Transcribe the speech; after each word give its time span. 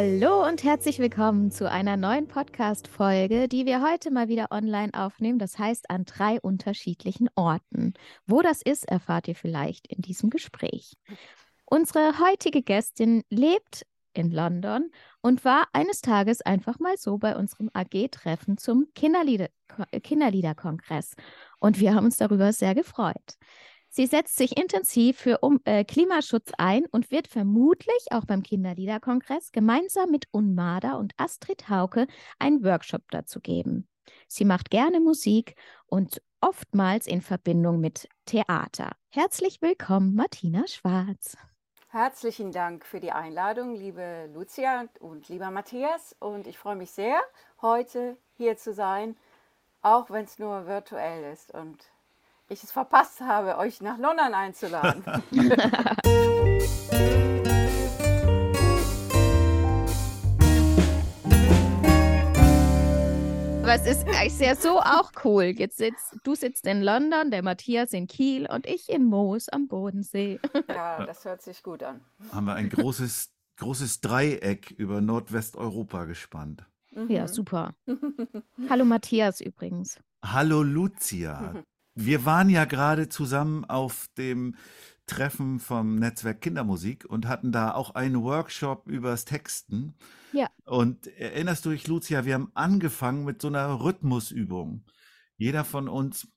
Hallo 0.00 0.46
und 0.46 0.62
herzlich 0.62 1.00
willkommen 1.00 1.50
zu 1.50 1.68
einer 1.68 1.96
neuen 1.96 2.28
Podcast-Folge, 2.28 3.48
die 3.48 3.66
wir 3.66 3.82
heute 3.82 4.12
mal 4.12 4.28
wieder 4.28 4.52
online 4.52 4.94
aufnehmen. 4.94 5.40
Das 5.40 5.58
heißt 5.58 5.90
an 5.90 6.04
drei 6.04 6.40
unterschiedlichen 6.40 7.28
Orten. 7.34 7.94
Wo 8.24 8.40
das 8.40 8.62
ist, 8.62 8.88
erfahrt 8.88 9.26
ihr 9.26 9.34
vielleicht 9.34 9.88
in 9.88 10.00
diesem 10.00 10.30
Gespräch. 10.30 10.92
Unsere 11.64 12.20
heutige 12.20 12.62
Gästin 12.62 13.24
lebt 13.28 13.86
in 14.12 14.30
London 14.30 14.88
und 15.20 15.44
war 15.44 15.66
eines 15.72 16.00
Tages 16.00 16.42
einfach 16.42 16.78
mal 16.78 16.96
so 16.96 17.18
bei 17.18 17.34
unserem 17.34 17.68
AG-Treffen 17.72 18.56
zum 18.56 18.86
Kinderlieder 18.94 19.48
Kinderliederkongress. 20.04 21.14
Und 21.58 21.80
wir 21.80 21.96
haben 21.96 22.04
uns 22.04 22.18
darüber 22.18 22.52
sehr 22.52 22.76
gefreut. 22.76 23.34
Sie 23.98 24.06
setzt 24.06 24.36
sich 24.36 24.56
intensiv 24.56 25.18
für 25.18 25.38
um, 25.38 25.60
äh, 25.64 25.82
Klimaschutz 25.82 26.52
ein 26.56 26.86
und 26.86 27.10
wird 27.10 27.26
vermutlich 27.26 28.06
auch 28.12 28.24
beim 28.26 28.44
Kinderliederkongress 28.44 29.50
gemeinsam 29.50 30.12
mit 30.12 30.28
Unmada 30.30 30.94
und 30.94 31.14
Astrid 31.16 31.68
Hauke 31.68 32.06
einen 32.38 32.62
Workshop 32.62 33.02
dazu 33.10 33.40
geben. 33.40 33.88
Sie 34.28 34.44
macht 34.44 34.70
gerne 34.70 35.00
Musik 35.00 35.56
und 35.86 36.22
oftmals 36.40 37.08
in 37.08 37.22
Verbindung 37.22 37.80
mit 37.80 38.08
Theater. 38.24 38.92
Herzlich 39.08 39.60
willkommen, 39.62 40.14
Martina 40.14 40.64
Schwarz. 40.68 41.36
Herzlichen 41.88 42.52
Dank 42.52 42.86
für 42.86 43.00
die 43.00 43.10
Einladung, 43.10 43.74
liebe 43.74 44.30
Lucia 44.32 44.84
und 45.00 45.28
lieber 45.28 45.50
Matthias. 45.50 46.14
Und 46.20 46.46
ich 46.46 46.56
freue 46.56 46.76
mich 46.76 46.92
sehr, 46.92 47.18
heute 47.62 48.16
hier 48.36 48.56
zu 48.56 48.72
sein, 48.72 49.16
auch 49.82 50.08
wenn 50.08 50.24
es 50.24 50.38
nur 50.38 50.68
virtuell 50.68 51.32
ist. 51.32 51.52
Und 51.52 51.90
ich 52.48 52.62
es 52.64 52.72
verpasst 52.72 53.20
habe, 53.20 53.58
euch 53.58 53.80
nach 53.80 53.98
London 53.98 54.34
einzuladen. 54.34 55.04
Aber 63.62 63.74
es 63.74 63.86
ist, 63.86 64.06
ist 64.26 64.40
ja 64.40 64.54
so 64.54 64.80
auch 64.80 65.12
cool. 65.24 65.44
Jetzt 65.44 65.76
sitzt, 65.76 66.16
du 66.24 66.34
sitzt 66.34 66.66
in 66.66 66.80
London, 66.80 67.30
der 67.30 67.42
Matthias 67.42 67.92
in 67.92 68.06
Kiel 68.06 68.48
und 68.50 68.66
ich 68.66 68.88
in 68.88 69.04
Moos 69.04 69.50
am 69.50 69.68
Bodensee. 69.68 70.40
Ja, 70.68 71.04
das 71.06 71.26
hört 71.26 71.42
sich 71.42 71.62
gut 71.62 71.82
an. 71.82 72.00
Haben 72.32 72.46
wir 72.46 72.54
ein 72.54 72.70
großes, 72.70 73.30
großes 73.58 74.00
Dreieck 74.00 74.70
über 74.70 75.02
Nordwesteuropa 75.02 76.06
gespannt. 76.06 76.64
Ja, 77.08 77.28
super. 77.28 77.74
Hallo 78.70 78.86
Matthias 78.86 79.42
übrigens. 79.42 80.00
Hallo 80.24 80.62
Lucia. 80.62 81.62
wir 81.98 82.24
waren 82.24 82.48
ja 82.48 82.64
gerade 82.64 83.08
zusammen 83.08 83.64
auf 83.64 84.06
dem 84.16 84.54
Treffen 85.06 85.58
vom 85.58 85.96
Netzwerk 85.96 86.40
Kindermusik 86.40 87.04
und 87.04 87.26
hatten 87.26 87.50
da 87.50 87.74
auch 87.74 87.94
einen 87.94 88.22
Workshop 88.22 88.88
übers 88.88 89.24
Texten. 89.24 89.94
Ja. 90.32 90.48
Und 90.64 91.06
erinnerst 91.06 91.64
du 91.64 91.70
dich, 91.70 91.88
Lucia, 91.88 92.24
wir 92.24 92.34
haben 92.34 92.52
angefangen 92.54 93.24
mit 93.24 93.42
so 93.42 93.48
einer 93.48 93.80
Rhythmusübung. 93.80 94.84
Jeder 95.38 95.64
von 95.64 95.88
uns 95.88 96.28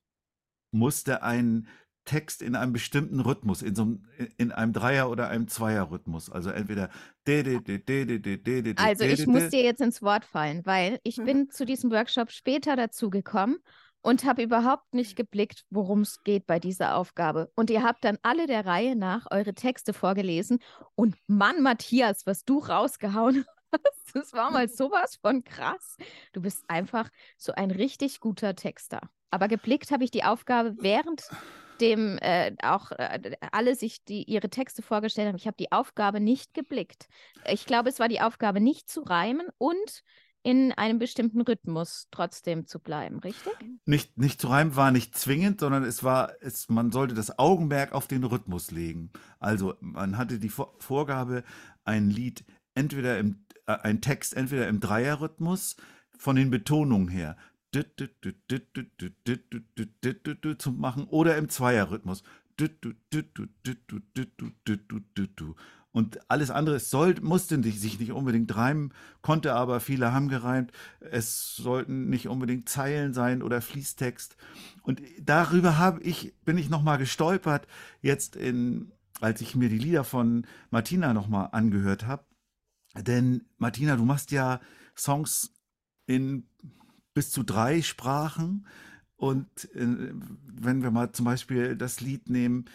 musste 0.71 1.21
einen 1.21 1.67
Text 2.05 2.41
in 2.41 2.55
einem 2.55 2.73
bestimmten 2.73 3.19
Rhythmus, 3.19 3.61
in 3.61 3.75
so 3.75 3.83
einem, 3.83 4.05
in 4.37 4.51
einem 4.51 4.73
Dreier- 4.73 5.11
oder 5.11 5.29
einem 5.29 5.47
Zweier-Rhythmus. 5.47 6.31
Also 6.31 6.49
entweder 6.49 6.89
Also 8.83 9.03
ich 9.03 9.27
muss 9.27 9.49
dir 9.49 9.61
jetzt 9.61 9.81
ins 9.81 10.01
Wort 10.01 10.25
fallen, 10.25 10.65
weil 10.65 10.99
ich 11.03 11.17
mhm. 11.17 11.25
bin 11.25 11.49
zu 11.51 11.65
diesem 11.65 11.91
Workshop 11.91 12.31
später 12.31 12.75
dazugekommen 12.75 13.59
und 14.01 14.25
habe 14.25 14.43
überhaupt 14.43 14.93
nicht 14.93 15.15
geblickt, 15.15 15.63
worum 15.69 16.01
es 16.01 16.23
geht 16.23 16.47
bei 16.47 16.59
dieser 16.59 16.95
Aufgabe. 16.95 17.51
Und 17.55 17.69
ihr 17.69 17.83
habt 17.83 18.03
dann 18.03 18.17
alle 18.23 18.47
der 18.47 18.65
Reihe 18.65 18.95
nach 18.95 19.27
eure 19.31 19.53
Texte 19.53 19.93
vorgelesen. 19.93 20.59
Und 20.95 21.15
Mann, 21.27 21.61
Matthias, 21.61 22.25
was 22.25 22.43
du 22.43 22.59
rausgehauen 22.59 23.45
hast, 23.71 24.15
das 24.15 24.33
war 24.33 24.51
mal 24.51 24.67
sowas 24.69 25.17
von 25.21 25.43
krass. 25.43 25.97
Du 26.33 26.41
bist 26.41 26.63
einfach 26.67 27.09
so 27.37 27.53
ein 27.53 27.71
richtig 27.71 28.19
guter 28.19 28.55
Texter. 28.55 29.01
Aber 29.29 29.47
geblickt 29.47 29.91
habe 29.91 30.03
ich 30.03 30.11
die 30.11 30.23
Aufgabe 30.23 30.75
während 30.79 31.23
dem 31.79 32.17
äh, 32.19 32.55
auch 32.61 32.91
äh, 32.91 33.37
alle 33.51 33.75
sich 33.75 34.03
die 34.03 34.23
ihre 34.23 34.49
Texte 34.49 34.81
vorgestellt 34.81 35.27
haben. 35.27 35.37
Ich 35.37 35.47
habe 35.47 35.57
die 35.57 35.71
Aufgabe 35.71 36.19
nicht 36.19 36.53
geblickt. 36.53 37.07
Ich 37.47 37.65
glaube, 37.65 37.89
es 37.89 37.99
war 37.99 38.07
die 38.07 38.21
Aufgabe, 38.21 38.61
nicht 38.61 38.89
zu 38.89 39.01
reimen 39.01 39.47
und 39.57 40.03
in 40.43 40.71
einem 40.71 40.99
bestimmten 40.99 41.41
Rhythmus 41.41 42.07
trotzdem 42.11 42.65
zu 42.65 42.79
bleiben, 42.79 43.19
richtig? 43.19 43.53
Nicht, 43.85 44.17
nicht 44.17 44.41
zu 44.41 44.47
reimen 44.47 44.75
war 44.75 44.91
nicht 44.91 45.15
zwingend, 45.17 45.59
sondern 45.59 45.83
es 45.83 46.03
war, 46.03 46.33
es, 46.41 46.69
man 46.69 46.91
sollte 46.91 47.13
das 47.13 47.37
Augenmerk 47.37 47.93
auf 47.93 48.07
den 48.07 48.23
Rhythmus 48.23 48.71
legen. 48.71 49.11
Also 49.39 49.75
man 49.79 50.17
hatte 50.17 50.39
die 50.39 50.49
Vorgabe, 50.49 51.43
ein 51.83 52.09
Lied 52.09 52.43
entweder 52.75 53.19
im, 53.19 53.45
äh, 53.67 53.73
ein 53.73 54.01
Text 54.01 54.35
entweder 54.35 54.67
im 54.67 54.79
Dreierrhythmus 54.79 55.75
von 56.17 56.35
den 56.35 56.49
Betonungen 56.49 57.07
her 57.07 57.37
zu 60.57 60.71
machen 60.71 61.05
oder 61.05 61.37
im 61.37 61.49
Zweierrhythmus. 61.49 62.23
Und 65.93 66.19
alles 66.29 66.51
andere 66.51 66.79
soll, 66.79 67.15
musste 67.21 67.61
sich 67.63 67.99
nicht 67.99 68.13
unbedingt 68.13 68.55
reimen, 68.55 68.93
konnte 69.21 69.53
aber, 69.53 69.81
viele 69.81 70.13
haben 70.13 70.29
gereimt. 70.29 70.71
Es 70.99 71.55
sollten 71.57 72.09
nicht 72.09 72.29
unbedingt 72.29 72.69
Zeilen 72.69 73.13
sein 73.13 73.41
oder 73.41 73.61
Fließtext. 73.61 74.37
Und 74.83 75.01
darüber 75.19 75.77
habe 75.77 76.01
ich, 76.01 76.33
bin 76.45 76.57
ich 76.57 76.69
nochmal 76.69 76.97
gestolpert, 76.97 77.67
jetzt 78.01 78.37
in, 78.37 78.93
als 79.19 79.41
ich 79.41 79.55
mir 79.55 79.67
die 79.67 79.77
Lieder 79.77 80.05
von 80.05 80.47
Martina 80.69 81.13
nochmal 81.13 81.49
angehört 81.51 82.07
habe. 82.07 82.23
Denn 82.95 83.43
Martina, 83.57 83.97
du 83.97 84.05
machst 84.05 84.31
ja 84.31 84.61
Songs 84.95 85.53
in 86.05 86.47
bis 87.13 87.31
zu 87.31 87.43
drei 87.43 87.81
Sprachen. 87.81 88.65
Und 89.17 89.47
äh, 89.75 90.13
wenn 90.45 90.83
wir 90.83 90.91
mal 90.91 91.11
zum 91.11 91.25
Beispiel 91.25 91.75
das 91.75 91.99
Lied 91.99 92.29
nehmen, 92.29 92.65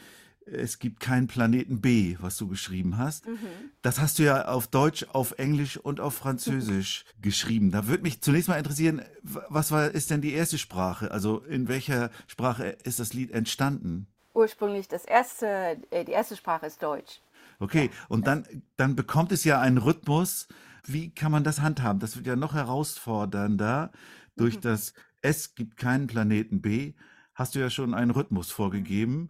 es 0.46 0.78
gibt 0.78 1.00
keinen 1.00 1.26
Planeten 1.26 1.80
B, 1.80 2.16
was 2.20 2.36
du 2.36 2.46
geschrieben 2.48 2.98
hast. 2.98 3.26
Mhm. 3.26 3.38
Das 3.82 4.00
hast 4.00 4.18
du 4.18 4.22
ja 4.22 4.46
auf 4.46 4.68
Deutsch, 4.68 5.04
auf 5.12 5.38
Englisch 5.38 5.76
und 5.76 6.00
auf 6.00 6.14
Französisch 6.14 7.04
geschrieben. 7.20 7.72
Da 7.72 7.88
würde 7.88 8.04
mich 8.04 8.22
zunächst 8.22 8.48
mal 8.48 8.56
interessieren, 8.56 9.02
was 9.22 9.72
war, 9.72 9.90
ist 9.90 10.10
denn 10.10 10.20
die 10.20 10.32
erste 10.32 10.58
Sprache? 10.58 11.10
Also 11.10 11.40
in 11.40 11.68
welcher 11.68 12.10
Sprache 12.28 12.76
ist 12.84 13.00
das 13.00 13.12
Lied 13.12 13.32
entstanden? 13.32 14.06
Ursprünglich 14.34 14.86
das 14.86 15.04
erste, 15.04 15.78
äh, 15.90 16.04
die 16.04 16.12
erste 16.12 16.36
Sprache 16.36 16.66
ist 16.66 16.82
Deutsch. 16.82 17.20
Okay, 17.58 17.90
und 18.08 18.26
dann, 18.26 18.46
dann 18.76 18.94
bekommt 18.94 19.32
es 19.32 19.44
ja 19.44 19.60
einen 19.60 19.78
Rhythmus. 19.78 20.46
Wie 20.84 21.10
kann 21.10 21.32
man 21.32 21.42
das 21.42 21.60
handhaben? 21.60 21.98
Das 22.00 22.16
wird 22.16 22.26
ja 22.26 22.36
noch 22.36 22.54
herausfordernder. 22.54 23.90
Durch 24.36 24.60
das 24.60 24.92
Es 25.22 25.54
gibt 25.54 25.78
keinen 25.78 26.06
Planeten 26.06 26.60
B 26.60 26.92
hast 27.36 27.54
du 27.54 27.58
ja 27.60 27.70
schon 27.70 27.94
einen 27.94 28.10
Rhythmus 28.10 28.50
vorgegeben, 28.50 29.28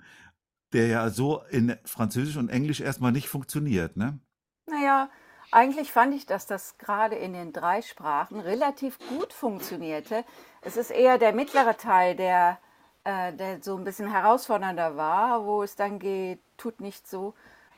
der 0.76 0.86
ja 0.88 1.08
so 1.08 1.42
in 1.50 1.76
Französisch 1.84 2.36
und 2.36 2.50
Englisch 2.50 2.80
erstmal 2.80 3.10
nicht 3.10 3.28
funktioniert, 3.28 3.96
ne? 3.96 4.18
Naja, 4.66 5.08
eigentlich 5.50 5.90
fand 5.90 6.14
ich, 6.14 6.26
dass 6.26 6.46
das 6.46 6.76
gerade 6.76 7.16
in 7.16 7.32
den 7.32 7.52
drei 7.52 7.80
Sprachen 7.80 8.40
relativ 8.40 8.98
gut 9.08 9.32
funktionierte. 9.32 10.24
Es 10.60 10.76
ist 10.76 10.90
eher 10.90 11.16
der 11.18 11.32
mittlere 11.32 11.76
Teil, 11.78 12.14
der, 12.14 12.58
äh, 13.04 13.32
der 13.32 13.62
so 13.62 13.76
ein 13.76 13.84
bisschen 13.84 14.10
herausfordernder 14.10 14.96
war, 14.96 15.46
wo 15.46 15.62
es 15.62 15.76
dann 15.76 15.98
geht, 15.98 16.40
tut 16.58 16.80
nicht 16.80 17.08
so. 17.08 17.32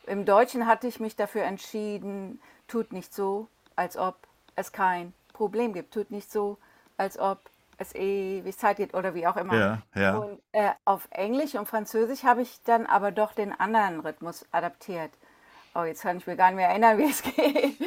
Im 0.06 0.24
Deutschen 0.24 0.66
hatte 0.66 0.88
ich 0.88 0.98
mich 0.98 1.14
dafür 1.14 1.44
entschieden, 1.44 2.40
tut 2.66 2.92
nicht 2.92 3.14
so, 3.14 3.46
als 3.76 3.96
ob 3.96 4.16
es 4.56 4.72
kein 4.72 5.12
Problem 5.34 5.72
gibt. 5.72 5.94
Tut 5.94 6.10
nicht 6.10 6.32
so, 6.32 6.58
als 6.96 7.16
ob 7.18 7.38
es 7.78 7.94
ewig 7.94 8.56
Zeit 8.58 8.76
geht 8.76 8.94
oder 8.94 9.14
wie 9.14 9.26
auch 9.26 9.36
immer. 9.36 9.54
Ja, 9.54 9.82
ja. 9.94 10.16
Und 10.18 10.40
äh, 10.52 10.70
auf 10.84 11.08
Englisch 11.10 11.54
und 11.54 11.66
Französisch 11.66 12.24
habe 12.24 12.42
ich 12.42 12.62
dann 12.64 12.86
aber 12.86 13.10
doch 13.12 13.32
den 13.32 13.58
anderen 13.58 14.00
Rhythmus 14.00 14.44
adaptiert. 14.52 15.10
Oh, 15.74 15.84
jetzt 15.84 16.02
kann 16.02 16.18
ich 16.18 16.26
mir 16.26 16.36
gar 16.36 16.48
nicht 16.50 16.56
mehr 16.56 16.68
erinnern, 16.68 16.98
wie 16.98 17.10
es 17.10 17.22
geht. 17.22 17.80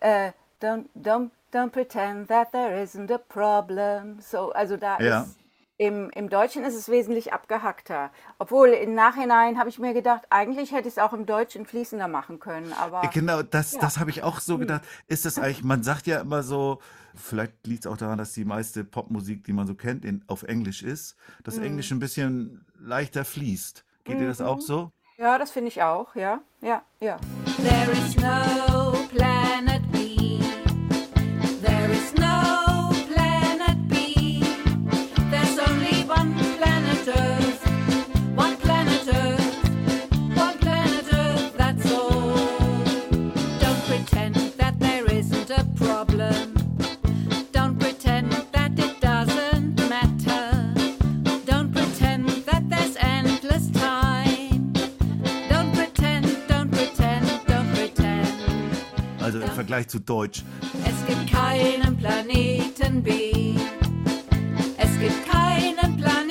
Äh, 0.00 0.32
don't, 0.60 0.86
don't, 0.94 1.30
don't 1.52 1.70
pretend 1.70 2.28
that 2.28 2.52
there 2.52 2.82
isn't 2.82 3.12
a 3.12 3.18
problem. 3.18 4.20
So, 4.20 4.52
also 4.52 4.76
da 4.76 4.98
Ja. 5.00 5.22
ist 5.22 5.38
Im, 5.78 6.08
Im 6.10 6.30
Deutschen 6.30 6.64
ist 6.64 6.74
es 6.74 6.88
wesentlich 6.88 7.34
abgehackter. 7.34 8.10
Obwohl 8.38 8.68
im 8.68 8.94
Nachhinein 8.94 9.58
habe 9.58 9.68
ich 9.68 9.78
mir 9.78 9.92
gedacht, 9.92 10.22
eigentlich 10.30 10.72
hätte 10.72 10.88
ich 10.88 10.94
es 10.94 10.98
auch 10.98 11.12
im 11.12 11.26
Deutschen 11.26 11.66
fließender 11.66 12.08
machen 12.08 12.40
können. 12.40 12.72
Aber 12.72 13.02
Genau, 13.12 13.42
das, 13.42 13.72
ja, 13.72 13.80
das 13.80 13.98
habe 13.98 14.08
ich 14.08 14.22
auch 14.22 14.40
so 14.40 14.56
gedacht. 14.56 14.82
Ist 15.06 15.26
das 15.26 15.38
eigentlich, 15.38 15.62
man 15.64 15.82
sagt 15.82 16.06
ja 16.06 16.20
immer 16.20 16.42
so, 16.42 16.80
vielleicht 17.14 17.66
liegt 17.66 17.84
es 17.84 17.86
auch 17.90 17.98
daran, 17.98 18.16
dass 18.16 18.32
die 18.32 18.46
meiste 18.46 18.84
Popmusik, 18.84 19.44
die 19.44 19.52
man 19.52 19.66
so 19.66 19.74
kennt, 19.74 20.06
in, 20.06 20.24
auf 20.28 20.44
Englisch 20.44 20.82
ist, 20.82 21.16
dass 21.44 21.58
Englisch 21.58 21.90
ein 21.90 21.98
bisschen 21.98 22.64
leichter 22.78 23.26
fließt. 23.26 23.84
Geht 24.04 24.20
dir 24.20 24.28
das 24.28 24.40
auch 24.40 24.60
so? 24.60 24.92
ja, 25.18 25.38
das 25.38 25.50
finde 25.50 25.68
ich 25.68 25.82
auch. 25.82 26.14
Ja, 26.14 26.40
ja, 26.60 26.82
ja. 27.00 27.18
There 27.56 27.90
is 27.92 28.16
no 28.16 28.92
planet 29.14 29.75
Vergleich 59.56 59.88
zu 59.88 59.98
Deutsch. 60.00 60.42
Es 60.84 61.06
gibt 61.06 61.32
keinen 61.32 61.96
Planeten 61.96 63.02
B. 63.02 63.54
Es 64.76 65.00
gibt 65.00 65.26
keinen 65.26 65.96
Planeten 65.96 66.25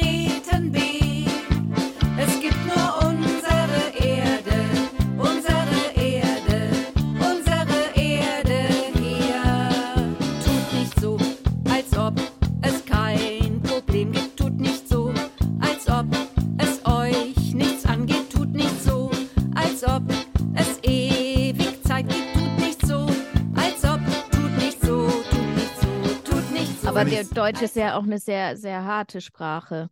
Aber 26.95 27.05
der 27.05 27.25
Deutsch 27.25 27.61
ist 27.61 27.75
ja 27.75 27.97
auch 27.97 28.03
eine 28.03 28.19
sehr, 28.19 28.57
sehr 28.57 28.85
harte 28.85 29.21
Sprache. 29.21 29.89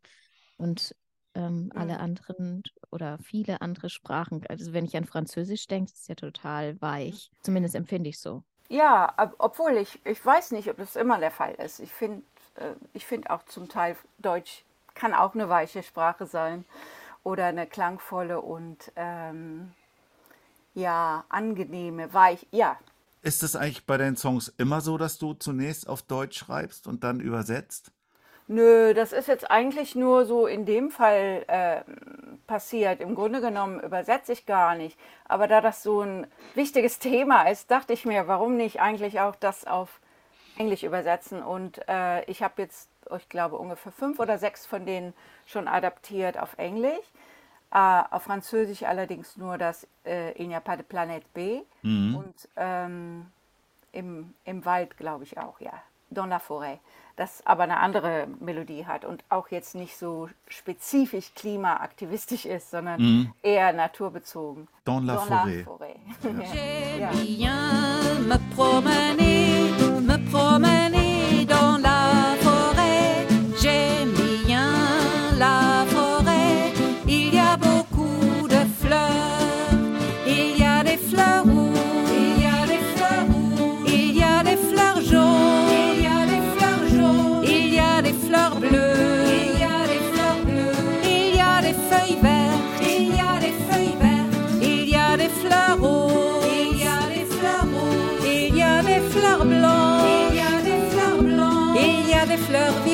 Und 0.57 0.95
ähm, 1.35 1.71
alle 1.75 2.00
Mhm. 2.00 2.00
anderen 2.00 2.63
oder 2.91 3.19
viele 3.19 3.61
andere 3.61 3.89
Sprachen, 3.89 4.45
also 4.47 4.73
wenn 4.73 4.85
ich 4.85 4.95
an 4.97 5.05
Französisch 5.05 5.67
denke, 5.67 5.91
ist 5.91 6.01
es 6.01 6.07
ja 6.07 6.15
total 6.15 6.79
weich. 6.81 7.31
Zumindest 7.41 7.75
empfinde 7.75 8.09
ich 8.09 8.19
so. 8.19 8.44
Ja, 8.69 9.13
ob- 9.17 9.35
obwohl 9.39 9.77
ich, 9.77 10.00
ich 10.05 10.25
weiß 10.25 10.51
nicht, 10.51 10.69
ob 10.69 10.77
das 10.77 10.95
immer 10.95 11.19
der 11.19 11.31
Fall 11.31 11.53
ist. 11.55 11.79
Ich 11.79 11.91
finde 11.94 12.23
äh, 12.55 12.73
ich 12.94 13.05
find 13.05 13.29
auch 13.29 13.44
zum 13.45 13.69
Teil 13.69 13.95
Deutsch 14.19 14.63
kann 14.95 15.13
auch 15.13 15.33
eine 15.33 15.50
weiche 15.50 15.81
Sprache 15.83 16.25
sein 16.27 16.65
oder 17.23 17.45
eine 17.47 17.67
klangvolle 17.67 18.41
und 18.41 18.91
ähm, 18.95 19.73
ja, 20.73 21.23
angenehme, 21.29 22.13
weich. 22.13 22.47
Ja, 22.51 22.77
Ist 23.24 23.42
es 23.42 23.56
eigentlich 23.56 23.86
bei 23.86 23.98
deinen 23.98 24.18
Songs 24.18 24.54
immer 24.58 24.81
so, 24.81 24.98
dass 24.98 25.18
du 25.18 25.34
zunächst 25.34 25.88
auf 25.88 26.02
Deutsch 26.02 26.38
schreibst 26.38 26.88
und 26.88 27.06
dann 27.06 27.22
übersetzt? 27.22 27.92
Nö, 28.48 28.94
das 28.94 29.14
ist 29.14 29.30
jetzt 29.30 29.50
eigentlich 29.50 29.96
nur 29.96 30.25
so 30.25 30.46
in 30.46 30.66
dem 30.66 30.92
Fall 30.92 31.46
äh, 31.48 31.81
passiert. 32.48 33.00
Im 33.00 33.16
Grunde 33.16 33.40
genommen 33.40 33.80
übersetze 33.80 34.34
ich 34.34 34.46
gar 34.46 34.75
nicht. 34.75 35.00
Aber 35.24 35.48
da 35.48 35.62
das 35.62 35.81
so 35.84 36.02
ein 36.02 36.28
wichtiges 36.54 37.00
Thema 37.00 37.44
ist, 37.50 37.72
dachte 37.72 37.94
ich 37.94 38.04
mir, 38.04 38.28
warum 38.28 38.58
nicht 38.58 38.81
eigentlich 38.81 39.22
auch 39.22 39.38
das 39.38 39.66
auf 39.66 40.02
Englisch 40.58 40.84
übersetzen. 40.84 41.42
Und 41.42 41.80
äh, 41.88 42.25
ich 42.25 42.44
habe 42.44 42.62
jetzt, 42.62 42.90
ich 43.18 43.30
glaube, 43.30 43.58
ungefähr 43.58 43.94
fünf 43.94 44.20
oder 44.20 44.38
sechs 44.38 44.66
von 44.66 44.86
denen 44.86 45.14
schon 45.46 45.70
adaptiert 45.70 46.38
auf 46.38 46.58
Englisch. 46.58 47.06
Äh, 47.74 48.04
auf 48.12 48.24
Französisch 48.24 48.84
allerdings 48.84 49.36
nur 49.36 49.58
das 49.58 49.88
äh, 50.06 50.31
Il 50.40 50.48
n'y 50.48 50.56
a 50.56 50.60
pas 50.60 50.78
de 50.78 50.86
planète 50.86 51.25
B. 51.34 51.62
Und 52.16 52.36
ähm, 52.56 53.25
im, 53.92 54.34
im 54.46 54.66
Wald, 54.66 54.96
glaube 54.98 55.24
ich 55.24 55.38
auch, 55.38 55.60
ja. 55.60 55.74
Dans 56.12 56.30
la 56.30 56.38
forêt. 56.38 56.78
Das 57.16 57.44
aber 57.46 57.64
eine 57.64 57.78
andere 57.78 58.28
Melodie 58.40 58.86
hat 58.86 59.06
und 59.06 59.24
auch 59.30 59.48
jetzt 59.50 59.74
nicht 59.74 59.98
so 59.98 60.30
spezifisch 60.48 61.34
klimaaktivistisch 61.36 62.46
ist, 62.46 62.70
sondern 62.70 63.34
eher 63.42 63.74
naturbezogen. 63.74 64.68
Dans 64.86 65.04
la 65.04 65.18
forêt. 65.18 65.96
ja. 67.25 67.54
J'aime 68.24 68.78
bien 68.88 69.18
me 69.18 69.32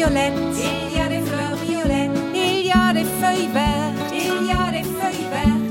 violettes. 0.09 0.59
Il 0.59 0.97
y 0.97 1.01
a 1.01 1.07
des 1.07 1.21
fleurs 1.21 1.55
violettes. 1.57 2.17
Il 2.33 2.65
y 2.65 2.71
a 2.71 2.93
des 2.93 3.05
feuilles 3.05 3.47
vertes. 3.47 4.11
Il 4.11 4.45
y 4.47 4.51
a 4.51 4.71
des 4.71 4.83
feuilles 4.83 5.27
vertes. 5.29 5.69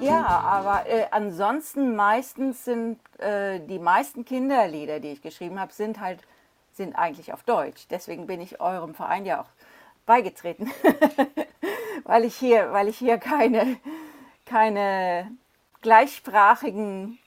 Ja, 0.00 0.24
aber 0.24 0.86
äh, 0.88 1.06
ansonsten 1.10 1.96
meistens 1.96 2.64
sind 2.64 2.98
äh, 3.18 3.60
die 3.60 3.78
meisten 3.78 4.24
Kinderlieder, 4.24 5.00
die 5.00 5.12
ich 5.12 5.22
geschrieben 5.22 5.58
habe, 5.58 5.72
sind 5.72 6.00
halt 6.00 6.20
sind 6.72 6.94
eigentlich 6.94 7.32
auf 7.32 7.42
Deutsch. 7.42 7.86
Deswegen 7.88 8.26
bin 8.26 8.40
ich 8.42 8.60
eurem 8.60 8.94
Verein 8.94 9.24
ja 9.24 9.40
auch 9.40 9.48
beigetreten, 10.04 10.70
weil 12.04 12.24
ich 12.24 12.36
hier, 12.36 12.72
weil 12.72 12.88
ich 12.88 12.98
hier 12.98 13.16
keine 13.16 13.78
keine 14.44 15.30
gleichsprachigen 15.80 17.18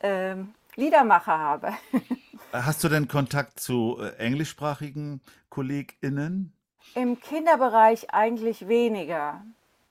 ähm, 0.00 0.54
Liedermacher 0.76 1.36
habe. 1.36 1.72
Hast 2.52 2.84
du 2.84 2.88
denn 2.88 3.08
Kontakt 3.08 3.58
zu 3.60 3.98
äh, 4.00 4.16
englischsprachigen 4.18 5.20
KollegInnen? 5.50 6.52
Im 6.94 7.18
Kinderbereich 7.20 8.12
eigentlich 8.14 8.68
weniger. 8.68 9.44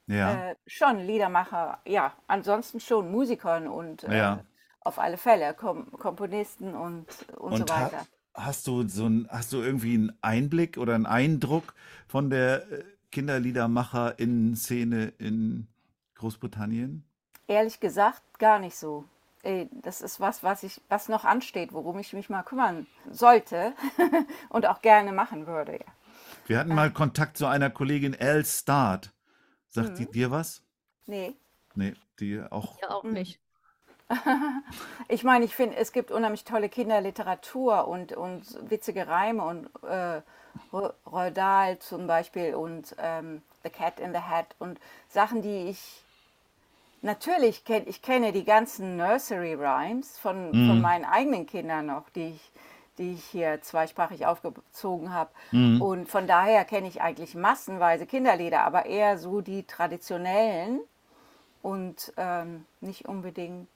Ja. 0.07 0.51
Äh, 0.51 0.55
schon 0.67 0.99
Liedermacher, 0.99 1.79
ja, 1.85 2.13
ansonsten 2.27 2.79
schon 2.79 3.11
Musikern 3.11 3.67
und 3.67 4.03
äh, 4.03 4.17
Ja. 4.17 4.43
auf 4.81 4.99
alle 4.99 5.17
Fälle 5.17 5.53
Kom 5.55 5.91
Komponisten 5.93 6.75
und, 6.75 7.07
und, 7.37 7.57
so 7.57 7.63
Und 7.63 7.71
ha 7.75 7.85
weiter. 7.85 8.05
hast 8.35 8.67
du 8.67 8.87
so 8.87 9.07
ein, 9.07 9.27
hast 9.29 9.51
du 9.53 9.61
irgendwie 9.61 9.93
einen 9.95 10.17
Einblick 10.21 10.77
oder 10.77 10.95
einen 10.95 11.05
Eindruck 11.05 11.73
von 12.07 12.29
der 12.29 12.69
äh, 12.71 12.83
Kinderliedermacher-Szene 13.11 15.13
in 15.17 15.67
Großbritannien? 16.15 17.03
Ehrlich 17.47 17.79
gesagt, 17.79 18.23
gar 18.39 18.57
nicht 18.57 18.75
so. 18.75 19.05
Äh, 19.43 19.67
Das 19.71 20.01
ist 20.01 20.19
was, 20.19 20.43
was 20.43 20.63
ich, 20.63 20.81
was 20.89 21.09
noch 21.09 21.25
ansteht, 21.25 21.73
worum 21.73 21.99
ich 21.99 22.13
mich 22.13 22.29
mal 22.29 22.43
kümmern 22.43 22.87
sollte 23.09 23.73
und 24.49 24.65
auch 24.65 24.81
gerne 24.81 25.11
machen 25.11 25.47
würde. 25.47 25.73
Ja. 25.73 25.85
Wir 26.47 26.59
hatten 26.59 26.73
mal 26.75 26.91
Kontakt 26.91 27.37
zu 27.37 27.45
einer 27.47 27.69
Kollegin 27.69 28.13
Elle 28.13 28.43
Start. 28.45 29.11
Sagt 29.69 29.91
Mhm. 29.91 29.95
die 29.95 30.05
dir 30.11 30.31
was? 30.31 30.61
Nee, 31.05 31.33
Nee, 31.75 31.93
die 32.19 32.41
auch. 32.49 32.79
Ja, 32.81 32.89
auch 32.91 33.03
nicht. 33.03 33.39
ich 35.07 35.23
meine, 35.23 35.45
ich 35.45 35.55
finde, 35.55 35.77
es 35.77 35.93
gibt 35.93 36.11
unheimlich 36.11 36.43
tolle 36.43 36.67
Kinderliteratur 36.67 37.87
und, 37.87 38.11
und 38.11 38.43
witzige 38.69 39.07
Reime 39.07 39.43
und 39.45 39.69
äh, 39.83 40.21
Ro- 40.73 40.91
Roald 41.05 41.37
Dahl 41.37 41.79
zum 41.79 42.07
Beispiel 42.07 42.55
und 42.55 42.93
ähm, 42.97 43.41
The 43.63 43.69
Cat 43.69 44.01
in 44.01 44.11
the 44.11 44.19
Hat 44.19 44.53
und 44.59 44.79
Sachen, 45.07 45.41
die 45.41 45.69
ich 45.69 46.03
natürlich 47.01 47.63
kenne. 47.63 47.85
Ich 47.87 48.01
kenne 48.01 48.31
die 48.31 48.45
ganzen 48.45 48.97
Nursery 48.97 49.53
Rhymes 49.53 50.17
von, 50.17 50.51
von 50.51 50.81
meinen 50.81 51.05
eigenen 51.05 51.45
Kindern 51.45 51.87
noch, 51.87 52.09
die 52.09 52.29
ich, 52.35 52.51
die 52.97 53.13
ich 53.13 53.23
hier 53.25 53.61
zweisprachig 53.61 54.25
aufgezogen 54.25 55.13
habe. 55.13 55.31
Und 55.81 56.07
von 56.09 56.27
daher 56.27 56.65
kenne 56.65 56.87
ich 56.87 57.01
eigentlich 57.01 57.35
massenweise 57.35 58.05
Kinderlieder, 58.05 58.63
aber 58.63 58.85
eher 58.85 59.17
so 59.17 59.41
die 59.41 59.63
traditionellen 59.63 60.81
und 61.61 62.13
ähm, 62.17 62.65
nicht 62.81 63.07
unbedingt 63.07 63.69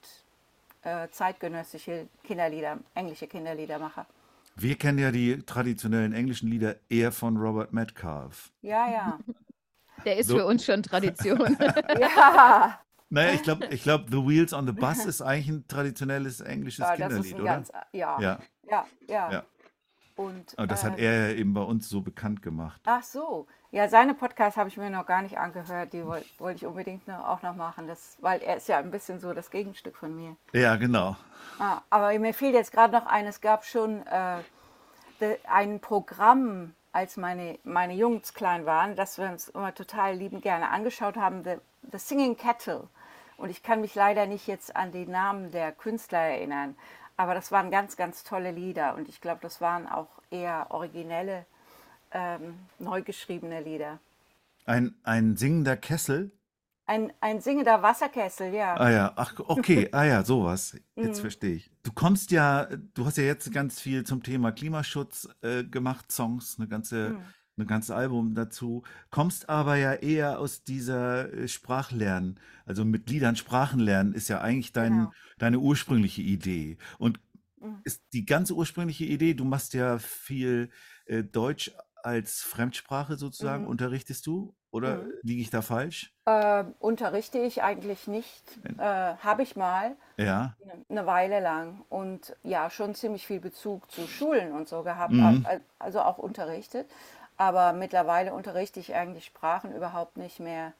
äh, 0.83 1.07
zeitgenössische 1.09 2.07
Kinderlieder, 2.23 2.77
englische 2.93 3.27
Kinderliedermacher. 3.27 4.05
Wir 4.55 4.75
kennen 4.77 4.99
ja 4.99 5.11
die 5.11 5.41
traditionellen 5.43 6.13
englischen 6.13 6.49
Lieder 6.49 6.75
eher 6.89 7.11
von 7.11 7.35
Robert 7.37 7.73
Metcalf. 7.73 8.51
Ja, 8.61 8.89
ja. 8.89 9.19
Der 10.05 10.17
ist 10.17 10.27
So. 10.27 10.37
für 10.37 10.45
uns 10.45 10.63
schon 10.63 10.81
Tradition. 10.83 11.57
Ja, 11.99 12.79
Naja, 13.09 13.31
ich 13.33 13.43
glaube, 13.43 13.65
ich 13.67 13.83
glaub, 13.83 14.09
The 14.09 14.17
Wheels 14.27 14.53
on 14.53 14.65
the 14.65 14.73
Bus 14.73 15.05
ist 15.05 15.21
eigentlich 15.21 15.49
ein 15.49 15.67
traditionelles 15.67 16.41
englisches 16.41 16.79
ja 16.85 16.93
ist 16.93 16.97
Kinderlied, 16.99 17.35
oder? 17.35 17.43
ganz, 17.43 17.71
ja, 17.91 18.19
Ja, 18.19 18.39
ja, 18.69 18.85
ja. 19.07 19.31
Ja. 19.31 19.43
Und, 20.17 20.53
und 20.57 20.71
das 20.71 20.83
hat 20.85 20.97
äh, 20.97 21.03
er 21.05 21.29
ja 21.31 21.35
eben 21.35 21.53
bei 21.53 21.61
uns 21.61 21.89
so 21.89 21.99
bekannt 21.99 22.41
gemacht. 22.41 22.79
Ach 22.85 23.03
so. 23.03 23.47
Ja, 23.71 23.89
seine 23.89 24.13
Podcasts 24.13 24.55
habe 24.57 24.69
ich 24.69 24.77
mir 24.77 24.89
noch 24.89 25.05
gar 25.05 25.21
nicht 25.21 25.37
angehört. 25.37 25.91
Die 25.91 26.05
woll- 26.05 26.23
wollte 26.37 26.57
ich 26.59 26.65
unbedingt 26.65 27.05
noch, 27.09 27.27
auch 27.27 27.41
noch 27.41 27.53
machen, 27.55 27.87
das, 27.87 28.15
weil 28.21 28.41
er 28.41 28.55
ist 28.55 28.69
ja 28.69 28.77
ein 28.77 28.91
bisschen 28.91 29.19
so 29.19 29.33
das 29.33 29.51
Gegenstück 29.51 29.97
von 29.97 30.15
mir. 30.15 30.37
Ja, 30.53 30.77
genau. 30.77 31.17
Ah, 31.59 31.81
aber 31.89 32.17
mir 32.17 32.33
fiel 32.33 32.53
jetzt 32.53 32.71
gerade 32.71 32.93
noch 32.93 33.05
ein, 33.07 33.25
es 33.25 33.41
gab 33.41 33.65
schon 33.65 34.07
äh, 34.07 34.37
ein 35.49 35.81
Programm, 35.81 36.73
als 36.93 37.17
meine, 37.17 37.59
meine 37.65 37.93
Jungs 37.93 38.33
klein 38.33 38.65
waren, 38.65 38.95
das 38.95 39.17
wir 39.17 39.29
uns 39.29 39.49
immer 39.49 39.73
total 39.75 40.15
liebend 40.15 40.43
gerne 40.43 40.69
angeschaut 40.69 41.17
haben, 41.17 41.43
The, 41.43 41.55
The 41.91 41.97
Singing 41.97 42.37
Kettle. 42.37 42.87
Und 43.37 43.49
ich 43.49 43.63
kann 43.63 43.81
mich 43.81 43.95
leider 43.95 44.25
nicht 44.27 44.47
jetzt 44.47 44.75
an 44.75 44.91
die 44.91 45.05
Namen 45.05 45.51
der 45.51 45.71
Künstler 45.71 46.19
erinnern, 46.19 46.75
aber 47.17 47.33
das 47.33 47.51
waren 47.51 47.71
ganz, 47.71 47.95
ganz 47.97 48.23
tolle 48.23 48.51
Lieder 48.51 48.95
und 48.95 49.07
ich 49.09 49.21
glaube, 49.21 49.39
das 49.41 49.61
waren 49.61 49.87
auch 49.87 50.07
eher 50.31 50.67
originelle, 50.69 51.45
ähm, 52.11 52.55
neu 52.79 53.01
geschriebene 53.01 53.61
Lieder. 53.61 53.99
Ein, 54.65 54.95
ein 55.03 55.35
singender 55.37 55.77
Kessel. 55.77 56.31
Ein, 56.87 57.11
ein 57.19 57.41
singender 57.41 57.81
Wasserkessel, 57.81 58.53
ja. 58.53 58.75
Ah 58.75 58.89
ja, 58.91 59.13
ach, 59.15 59.33
okay, 59.39 59.89
ah 59.91 60.03
ja, 60.03 60.23
sowas. 60.23 60.77
Jetzt 60.95 61.17
Mhm. 61.17 61.21
verstehe 61.21 61.55
ich. 61.55 61.71
Du 61.83 61.91
kommst 61.91 62.31
ja, 62.31 62.65
du 62.93 63.05
hast 63.05 63.17
ja 63.17 63.23
jetzt 63.23 63.51
ganz 63.51 63.79
viel 63.79 64.03
zum 64.05 64.21
Thema 64.23 64.51
Klimaschutz 64.51 65.27
äh, 65.41 65.63
gemacht, 65.63 66.11
Songs, 66.11 66.55
eine 66.59 66.67
ganze, 66.67 67.09
Mhm. 67.11 67.19
Ein 67.57 67.67
ganzes 67.67 67.91
Album 67.91 68.35
dazu, 68.35 68.83
kommst 69.11 69.49
aber 69.49 69.75
ja 69.77 69.93
eher 69.93 70.39
aus 70.39 70.63
dieser 70.63 71.31
äh, 71.33 71.47
Sprachlernen, 71.47 72.39
also 72.65 72.83
mit 72.83 73.09
Liedern 73.09 73.35
Sprachen 73.35 73.79
lernen 73.79 74.13
ist 74.13 74.27
ja 74.27 74.41
eigentlich 74.41 74.73
dein, 74.73 74.91
Genau. 74.91 75.11
deine 75.37 75.59
ursprüngliche 75.59 76.21
Idee. 76.21 76.77
Und 76.97 77.19
Mhm. 77.61 77.79
ist 77.83 78.03
die 78.13 78.25
ganze 78.25 78.53
ursprüngliche 78.53 79.05
Idee, 79.05 79.33
du 79.33 79.45
machst 79.45 79.73
ja 79.73 79.97
viel 79.99 80.69
äh, 81.07 81.23
Deutsch 81.23 81.71
als 82.03 82.41
Fremdsprache 82.41 83.15
sozusagen, 83.15 83.63
Mhm. 83.63 83.69
unterrichtest 83.69 84.25
du? 84.27 84.55
Oder 84.71 85.03
Mhm. 85.03 85.11
liege 85.21 85.41
ich 85.41 85.49
da 85.51 85.61
falsch? 85.61 86.13
Ähm, 86.25 86.73
unterrichte 86.79 87.39
ich 87.39 87.63
eigentlich 87.63 88.07
nicht. 88.07 88.43
Wenn- 88.63 88.77
Äh, 88.79 89.15
Habe 89.17 89.43
ich 89.43 89.55
mal. 89.55 89.95
Ja. 90.17 90.55
eine 90.89 91.05
Weile 91.05 91.39
lang 91.41 91.83
und 91.89 92.35
ja, 92.43 92.69
schon 92.69 92.95
ziemlich 92.95 93.25
viel 93.27 93.39
Bezug 93.39 93.89
zu 93.91 94.07
Schulen 94.07 94.51
und 94.53 94.67
so 94.67 94.81
gehabt, 94.83 95.13
Mhm. 95.13 95.45
al- 95.45 95.61
also 95.79 96.01
auch 96.01 96.17
unterrichtet. 96.17 96.87
Aber 97.37 97.73
mittlerweile 97.73 98.33
unterrichte 98.33 98.79
ich 98.79 98.95
eigentlich 98.95 99.25
Sprachen 99.25 99.75
überhaupt 99.75 100.17
nicht 100.17 100.39
mehr, 100.39 100.73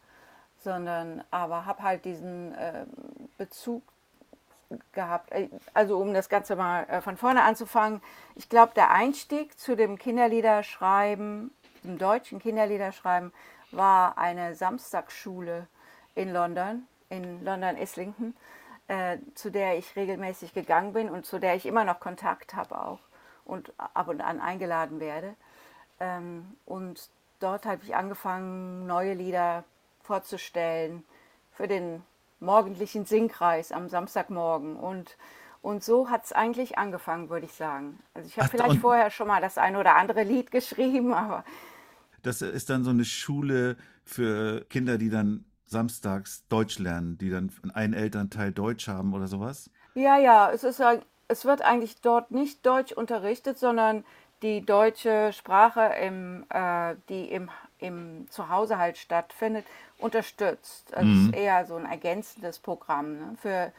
sondern 0.64 1.24
aber 1.32 1.66
habe 1.66 1.84
halt 1.84 2.06
diesen 2.06 2.56
ähm, 2.58 2.88
Bezug 3.38 3.84
gehabt. 4.94 5.32
Äh, 5.32 5.50
Also 5.74 5.98
um 5.98 6.14
das 6.14 6.30
Ganze 6.30 6.56
mal 6.56 6.84
äh, 6.90 7.02
von 7.02 7.18
vorne 7.18 7.44
anzufangen, 7.44 8.02
ich 8.36 8.50
glaube, 8.50 8.74
der 8.76 8.92
Einstieg 8.92 9.60
zu 9.60 9.76
dem 9.76 9.98
Kinderliederschreiben, 9.98 11.52
dem 11.84 11.98
deutschen 11.98 12.40
Kinderliederschreiben, 12.40 13.34
war 13.72 14.18
eine 14.18 14.56
Samstagsschule 14.56 15.68
in 16.16 16.32
London, 16.32 16.88
in 17.10 17.44
London 17.44 17.78
Islington, 17.78 18.36
äh, 18.88 19.18
zu 19.36 19.52
der 19.52 19.78
ich 19.78 19.96
regelmäßig 19.96 20.54
gegangen 20.54 20.94
bin 20.94 21.10
und 21.10 21.26
zu 21.26 21.40
der 21.40 21.56
ich 21.56 21.66
immer 21.66 21.84
noch 21.84 22.00
Kontakt 22.00 22.54
habe 22.54 22.80
auch 22.80 23.00
und 23.44 23.74
ab 23.78 24.08
und 24.08 24.22
an 24.22 24.40
eingeladen 24.40 25.00
werde. 25.00 25.36
Ähm, 26.00 26.46
und 26.66 27.10
dort 27.40 27.66
habe 27.66 27.82
ich 27.84 27.96
angefangen, 27.96 28.88
neue 28.88 29.14
Lieder 29.14 29.64
vorzustellen 30.02 31.04
für 31.52 31.68
den 31.68 32.04
morgendlichen 32.40 33.06
Singkreis 33.06 33.72
am 33.72 33.90
Samstagmorgen. 33.90 34.76
Und, 34.76 35.18
und 35.62 35.84
so 35.84 36.10
hat 36.10 36.26
es 36.26 36.32
eigentlich 36.32 36.78
angefangen, 36.78 37.30
würde 37.30 37.46
ich 37.46 37.54
sagen. 37.54 38.00
Also 38.14 38.28
ich 38.28 38.38
habe 38.38 38.50
vielleicht 38.50 38.82
vorher 38.82 39.10
schon 39.10 39.28
mal 39.28 39.42
das 39.42 39.58
ein 39.58 39.76
oder 39.76 39.96
andere 39.96 40.24
Lied 40.24 40.52
geschrieben, 40.52 41.14
aber 41.14 41.44
Das 42.24 42.42
ist 42.42 42.70
dann 42.70 42.84
so 42.84 42.90
eine 42.92 43.06
Schule 43.06 43.78
für 44.04 44.66
Kinder, 44.70 44.98
die 44.98 45.10
dann 45.10 45.46
samstags 45.66 46.48
Deutsch 46.48 46.78
lernen, 46.80 47.18
die 47.18 47.30
dann 47.30 47.52
einen 47.74 47.94
Elternteil 47.94 48.52
Deutsch 48.52 48.88
haben 48.88 49.14
oder 49.14 49.28
sowas. 49.28 49.70
Ja, 49.96 50.18
ja, 50.18 50.52
es 50.52 50.64
ist 50.64 50.82
es 51.28 51.46
wird 51.46 51.64
eigentlich 51.64 52.02
dort 52.02 52.32
nicht 52.32 52.66
Deutsch 52.66 52.92
unterrichtet, 52.92 53.58
sondern 53.58 54.06
die 54.42 54.62
deutsche 54.66 55.32
Sprache, 55.34 55.82
im, 56.02 56.46
äh, 56.50 56.96
die 57.10 57.26
im, 57.32 57.50
im 57.80 58.28
Zuhause 58.30 58.78
halt 58.78 58.98
stattfindet, 58.98 59.66
unterstützt. 59.98 60.94
Also 60.96 61.12
es 61.12 61.28
Mhm. 61.28 61.30
ist 61.30 61.34
eher 61.34 61.66
so 61.66 61.76
ein 61.76 61.86
ergänzendes 61.86 62.60
Programm 62.60 63.18
ne, 63.18 63.38
für, 63.42 63.72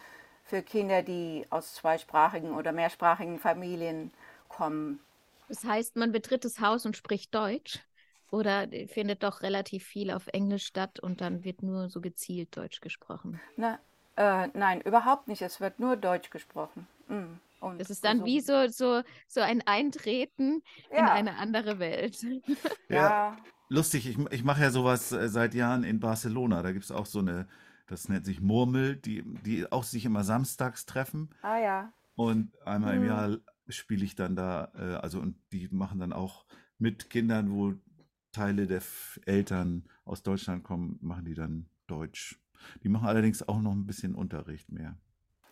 für 0.44 0.62
Kinder, 0.62 1.02
die 1.02 1.46
aus 1.50 1.74
zweisprachigen 1.74 2.54
oder 2.54 2.72
mehrsprachigen 2.72 3.38
Familien 3.38 4.12
kommen. 4.48 5.00
Das 5.48 5.64
heißt, 5.64 5.96
man 5.96 6.12
betritt 6.12 6.44
das 6.44 6.60
Haus 6.60 6.86
und 6.86 6.96
spricht 6.96 7.34
Deutsch 7.34 7.80
oder 8.30 8.68
findet 8.88 9.22
doch 9.24 9.42
relativ 9.42 9.84
viel 9.84 10.10
auf 10.12 10.26
Englisch 10.28 10.66
statt 10.66 11.00
und 11.00 11.20
dann 11.20 11.42
wird 11.44 11.62
nur 11.64 11.88
so 11.90 12.00
gezielt 12.00 12.56
Deutsch 12.56 12.80
gesprochen. 12.80 13.42
Ne? 13.56 13.78
Äh, 14.16 14.48
nein, 14.54 14.80
überhaupt 14.80 15.28
nicht. 15.28 15.42
Es 15.42 15.60
wird 15.60 15.78
nur 15.80 15.96
Deutsch 15.96 16.30
gesprochen. 16.30 16.86
Mm. 17.08 17.34
Und 17.60 17.80
Das 17.80 17.90
ist 17.90 18.04
dann 18.04 18.18
so- 18.20 18.24
wie 18.26 18.40
so, 18.40 18.68
so, 18.68 19.02
so 19.28 19.40
ein 19.40 19.62
Eintreten 19.66 20.62
in 20.90 20.96
Ja. 20.98 21.12
eine 21.12 21.36
andere 21.36 21.78
Welt. 21.78 22.24
Ja, 22.88 23.36
Lustig, 23.68 24.06
ich, 24.08 24.16
ich 24.30 24.44
mache 24.44 24.62
ja 24.62 24.70
sowas 24.70 25.10
äh, 25.10 25.28
seit 25.28 25.52
Jahren 25.54 25.82
in 25.82 25.98
Barcelona. 25.98 26.62
Da 26.62 26.70
gibt 26.70 26.84
es 26.84 26.92
auch 26.92 27.06
so 27.06 27.18
eine, 27.18 27.48
das 27.88 28.08
nennt 28.08 28.24
sich 28.24 28.40
Murmel, 28.40 28.94
die, 28.96 29.24
die 29.44 29.70
auch 29.72 29.82
sich 29.82 30.04
immer 30.04 30.22
samstags 30.22 30.86
treffen. 30.86 31.30
ah 31.42 31.58
ja. 31.58 31.92
Und 32.14 32.52
einmal 32.64 32.94
im 32.94 33.02
Mhm. 33.02 33.08
Jahr 33.08 33.36
spiele 33.68 34.04
ich 34.04 34.14
dann 34.14 34.36
da, 34.36 34.70
äh, 34.76 34.94
also 35.02 35.18
und 35.20 35.36
die 35.52 35.68
machen 35.72 35.98
dann 35.98 36.12
auch 36.12 36.46
mit 36.78 37.10
Kindern, 37.10 37.50
wo 37.50 37.74
Teile 38.30 38.66
der 38.68 38.78
F 38.78 39.18
Eltern 39.26 39.88
aus 40.04 40.22
Deutschland 40.22 40.62
kommen, 40.62 40.98
machen 41.02 41.24
die 41.24 41.34
dann 41.34 41.68
Deutsch. 41.88 42.40
Die 42.84 42.88
machen 42.88 43.08
allerdings 43.08 43.46
auch 43.48 43.60
noch 43.60 43.72
ein 43.72 43.86
bisschen 43.86 44.14
Unterricht 44.14 44.70
mehr. 44.70 44.96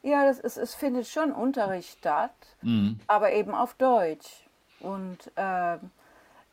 Ja, 0.04 0.26
das 0.26 0.38
ist, 0.38 0.58
es 0.58 0.74
findet 0.74 1.08
schon 1.08 1.32
Unterricht 1.32 1.98
statt. 1.98 2.30
Mhm. 2.60 3.00
aber 3.06 3.32
eben 3.32 3.54
auf 3.54 3.74
Deutsch. 3.74 4.44
Und 4.80 5.30
ähm, 5.36 5.90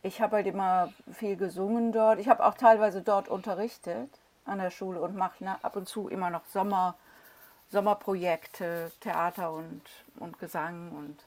ich 0.04 0.22
habe 0.22 0.38
halt 0.38 0.48
immer 0.48 0.94
viel 1.14 1.36
gesungen 1.36 1.92
dort. 1.92 2.20
Ich 2.20 2.30
habe 2.30 2.46
auch 2.46 2.54
teilweise 2.54 3.02
dort 3.02 3.28
unterrichtet 3.28 4.10
an 4.46 4.60
der 4.60 4.72
Schule 4.72 5.02
und 5.02 5.16
mache 5.16 5.44
ne, 5.44 5.64
ab 5.64 5.76
und 5.76 5.88
zu 5.88 6.08
immer 6.08 6.30
noch 6.30 6.46
Sommer, 6.46 6.96
Sommerprojekte, 7.70 8.92
Theater 9.02 9.52
und, 9.52 9.82
und 10.20 10.40
Gesang 10.40 10.92
und 10.92 11.20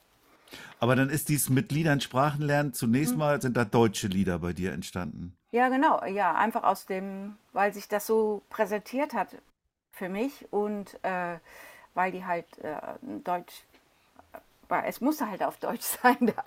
Aber 0.80 0.96
dann 0.96 1.10
ist 1.10 1.28
dies 1.28 1.50
mit 1.50 1.72
Liedern 1.72 2.00
Sprachen 2.00 2.42
lernen. 2.42 2.70
Mhm. 2.70 2.74
Zunächst 2.74 3.16
mal 3.16 3.40
sind 3.42 3.56
da 3.56 3.66
deutsche 3.66 4.08
Lieder 4.08 4.38
bei 4.38 4.54
dir 4.54 4.72
entstanden. 4.72 5.36
ja 5.50 5.68
genau, 5.68 6.02
ja 6.06 6.34
einfach 6.34 6.64
aus 6.64 6.86
dem, 6.86 7.36
weil 7.52 7.72
sich 7.74 7.86
das 7.86 8.06
so 8.06 8.42
präsentiert 8.48 9.12
hat 9.12 9.36
für 9.92 10.08
mich 10.08 10.46
und 10.50 10.98
äh, 11.02 11.36
weil 11.94 12.12
die 12.12 12.24
halt 12.24 12.46
äh, 12.58 12.76
Deutsch 13.02 13.64
es 14.84 15.00
musste 15.00 15.30
halt 15.30 15.42
auf 15.42 15.58
Deutsch 15.58 15.82
sein 16.02 16.16
da. 16.20 16.42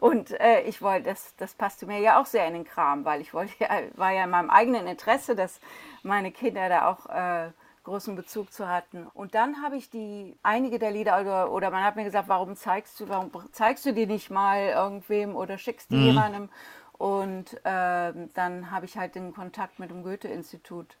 Und 0.00 0.38
äh, 0.40 0.62
ich 0.62 0.82
wollte, 0.82 1.08
das, 1.10 1.34
das 1.36 1.54
passte 1.54 1.86
mir 1.86 1.98
ja 2.00 2.20
auch 2.20 2.26
sehr 2.26 2.46
in 2.46 2.54
den 2.54 2.64
Kram, 2.64 3.04
weil 3.04 3.20
ich 3.20 3.32
wollte 3.32 3.52
ja, 3.58 3.68
war 3.94 4.10
ja 4.12 4.24
in 4.24 4.30
meinem 4.30 4.50
eigenen 4.50 4.86
Interesse, 4.86 5.34
dass 5.36 5.60
meine 6.02 6.32
Kinder 6.32 6.68
da 6.68 6.88
auch 6.88 7.06
äh, 7.06 7.50
großen 7.84 8.14
Bezug 8.16 8.52
zu 8.52 8.68
hatten. 8.68 9.06
Und 9.14 9.34
dann 9.34 9.62
habe 9.62 9.76
ich 9.76 9.88
die 9.90 10.36
einige 10.42 10.78
der 10.78 10.90
Lieder 10.90 11.20
oder, 11.20 11.50
oder 11.50 11.70
man 11.70 11.84
hat 11.84 11.96
mir 11.96 12.04
gesagt, 12.04 12.28
warum 12.28 12.56
zeigst 12.56 12.98
du, 13.00 13.08
warum 13.08 13.30
zeigst 13.52 13.86
du 13.86 13.92
die 13.92 14.06
nicht 14.06 14.30
mal 14.30 14.68
irgendwem 14.68 15.34
oder 15.34 15.56
schickst 15.56 15.90
die 15.90 15.96
Mhm. 15.96 16.04
jemandem? 16.04 16.48
Und 16.92 17.58
ähm, 17.64 18.30
dann 18.34 18.70
habe 18.70 18.84
ich 18.84 18.98
halt 18.98 19.14
den 19.14 19.32
Kontakt 19.32 19.78
mit 19.78 19.90
dem 19.90 20.02
Goethe-Institut 20.02 20.96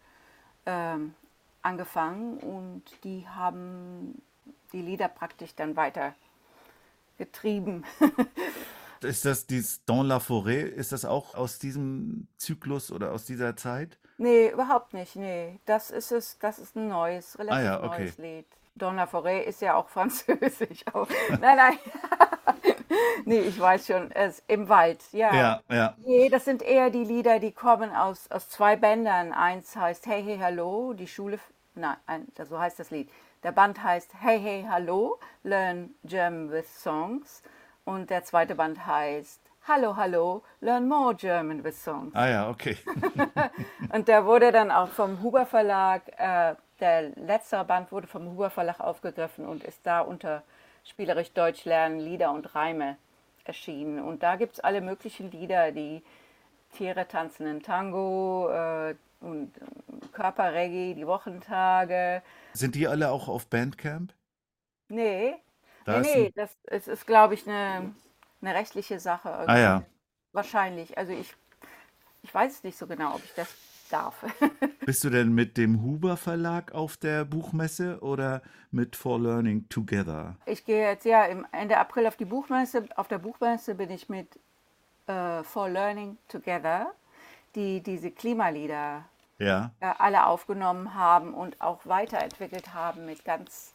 ähm, 0.64 1.14
angefangen 1.62 2.38
und 2.38 2.82
die 3.04 3.26
haben 3.28 4.22
die 4.72 4.82
Lieder 4.82 5.08
praktisch 5.08 5.54
dann 5.54 5.76
weiter 5.76 6.14
getrieben. 7.18 7.84
Ist 9.02 9.24
das 9.24 9.46
dieses 9.46 9.82
Dans 9.86 10.06
la 10.06 10.18
Forêt? 10.18 10.66
Ist 10.66 10.92
das 10.92 11.06
auch 11.06 11.34
aus 11.34 11.58
diesem 11.58 12.26
Zyklus 12.36 12.92
oder 12.92 13.12
aus 13.12 13.24
dieser 13.24 13.56
Zeit? 13.56 13.98
nee, 14.20 14.50
überhaupt 14.50 14.92
nicht. 14.92 15.16
Nee, 15.16 15.58
das 15.64 15.90
ist 15.90 16.12
es, 16.12 16.38
das 16.38 16.58
ist 16.58 16.76
ein 16.76 16.88
neues, 16.88 17.38
relativ 17.38 17.58
Ah 17.58 17.62
ja, 17.62 17.82
okay. 17.82 18.02
neues 18.02 18.18
Lied. 18.18 18.46
Don 18.76 18.96
la 18.96 19.06
Forêt 19.06 19.42
ist 19.42 19.62
ja 19.62 19.74
auch 19.74 19.88
französisch. 19.96 20.84
Nein, 21.40 21.56
nein. 21.56 21.78
nee, 23.24 23.40
ich 23.40 23.58
weiß 23.58 23.86
schon, 23.86 24.10
es 24.12 24.42
im 24.46 24.68
Wald, 24.68 25.02
ja. 25.12 25.34
Ja, 25.34 25.60
ja. 25.68 25.94
Nee, 26.04 26.28
das 26.28 26.44
sind 26.44 26.62
eher 26.62 26.90
die 26.90 27.04
Lieder, 27.04 27.38
die 27.38 27.52
kommen 27.52 27.94
aus, 27.94 28.30
aus 28.30 28.48
zwei 28.48 28.76
Bändern. 28.76 29.32
Eins 29.32 29.76
heißt 29.76 30.06
Hey, 30.06 30.22
hey, 30.22 30.38
hallo, 30.38 30.92
die 30.92 31.08
Schule, 31.08 31.38
nein, 31.74 31.96
ein, 32.06 32.26
so 32.48 32.58
heißt 32.58 32.78
das 32.78 32.90
Lied. 32.90 33.10
Der 33.42 33.52
Band 33.52 33.82
heißt 33.82 34.12
Hey, 34.20 34.40
hey, 34.40 34.66
hallo, 34.68 35.18
Learn 35.42 35.94
German 36.04 36.50
with 36.50 36.82
Songs. 36.82 37.42
Und 37.84 38.10
der 38.10 38.24
zweite 38.24 38.54
Band 38.54 38.86
heißt 38.86 39.40
Hallo, 39.68 39.94
hallo, 39.94 40.42
learn 40.60 40.88
more 40.88 41.14
German 41.14 41.62
with 41.62 41.84
songs. 41.84 42.14
Ah 42.14 42.28
ja, 42.28 42.48
okay. 42.48 42.78
Und 43.92 44.08
der 44.08 44.24
wurde 44.24 44.52
dann 44.52 44.70
auch 44.70 44.88
vom 44.88 45.22
Huber 45.22 45.44
Verlag, 45.44 46.02
äh, 46.16 46.54
der 46.80 47.10
letzte 47.16 47.62
Band 47.64 47.92
wurde 47.92 48.06
vom 48.06 48.26
Huber 48.30 48.48
Verlag 48.48 48.80
aufgegriffen 48.80 49.46
und 49.46 49.62
ist 49.62 49.80
da 49.84 50.00
unter 50.00 50.42
Spielerisch 50.84 51.32
Deutsch 51.32 51.64
lernen, 51.64 52.00
Lieder 52.00 52.32
und 52.32 52.54
Reime 52.54 52.96
erschienen. 53.44 54.00
Und 54.02 54.22
da 54.22 54.36
gibt 54.36 54.54
es 54.54 54.60
alle 54.60 54.80
möglichen 54.80 55.30
Lieder, 55.30 55.72
die 55.72 56.02
Tiere 56.72 57.08
tanzen 57.08 57.46
in 57.46 57.62
Tango 57.62 58.48
äh, 58.50 58.94
und 59.20 59.52
Körperreggae, 60.12 60.94
die 60.94 61.06
Wochentage. 61.06 62.22
Sind 62.52 62.76
die 62.76 62.86
alle 62.86 63.10
auch 63.10 63.26
auf 63.28 63.48
Bandcamp? 63.48 64.14
Nee, 64.88 65.36
Da 65.84 65.98
nee, 65.98 66.00
ist 66.00 66.14
nee, 66.14 66.14
ein, 66.16 66.32
das 66.34 66.56
es 66.64 66.88
ist, 66.88 67.06
glaube 67.06 67.34
ich, 67.34 67.46
eine, 67.48 67.94
eine 68.42 68.54
rechtliche 68.54 68.98
Sache 69.00 69.30
ah 69.46 69.58
irgendwie. 69.58 69.58
ja. 69.58 69.84
Wahrscheinlich. 70.32 70.98
Also 70.98 71.12
ich, 71.12 71.34
ich 72.22 72.34
weiß 72.34 72.52
es 72.54 72.64
nicht 72.64 72.78
so 72.78 72.86
genau, 72.86 73.14
ob 73.16 73.24
ich 73.24 73.34
das 73.34 73.56
darf. 73.90 74.24
Bist 74.86 75.04
du 75.04 75.10
denn 75.10 75.32
mit 75.32 75.56
dem 75.56 75.82
Huber 75.82 76.16
Verlag 76.16 76.72
auf 76.72 76.96
der 76.96 77.24
Buchmesse 77.24 78.00
oder 78.00 78.42
mit 78.70 78.96
For 78.96 79.20
Learning 79.20 79.68
Together? 79.68 80.36
Ich 80.46 80.64
gehe 80.64 80.88
jetzt 80.88 81.04
ja 81.04 81.24
im 81.24 81.46
Ende 81.52 81.76
April 81.78 82.06
auf 82.06 82.16
die 82.16 82.24
Buchmesse. 82.24 82.84
Auf 82.96 83.08
der 83.08 83.18
Buchmesse 83.18 83.74
bin 83.74 83.90
ich 83.90 84.08
mit 84.08 84.38
äh, 85.06 85.42
For 85.42 85.68
Learning 85.68 86.16
Together, 86.28 86.92
die 87.54 87.82
diese 87.82 88.10
Klimalieder 88.10 89.04
Ja. 89.38 89.72
äh, 89.80 89.92
alle 89.98 90.26
aufgenommen 90.26 90.94
haben 90.94 91.34
und 91.34 91.60
auch 91.60 91.84
weiterentwickelt 91.86 92.72
haben 92.74 93.06
mit 93.06 93.24
ganz 93.24 93.72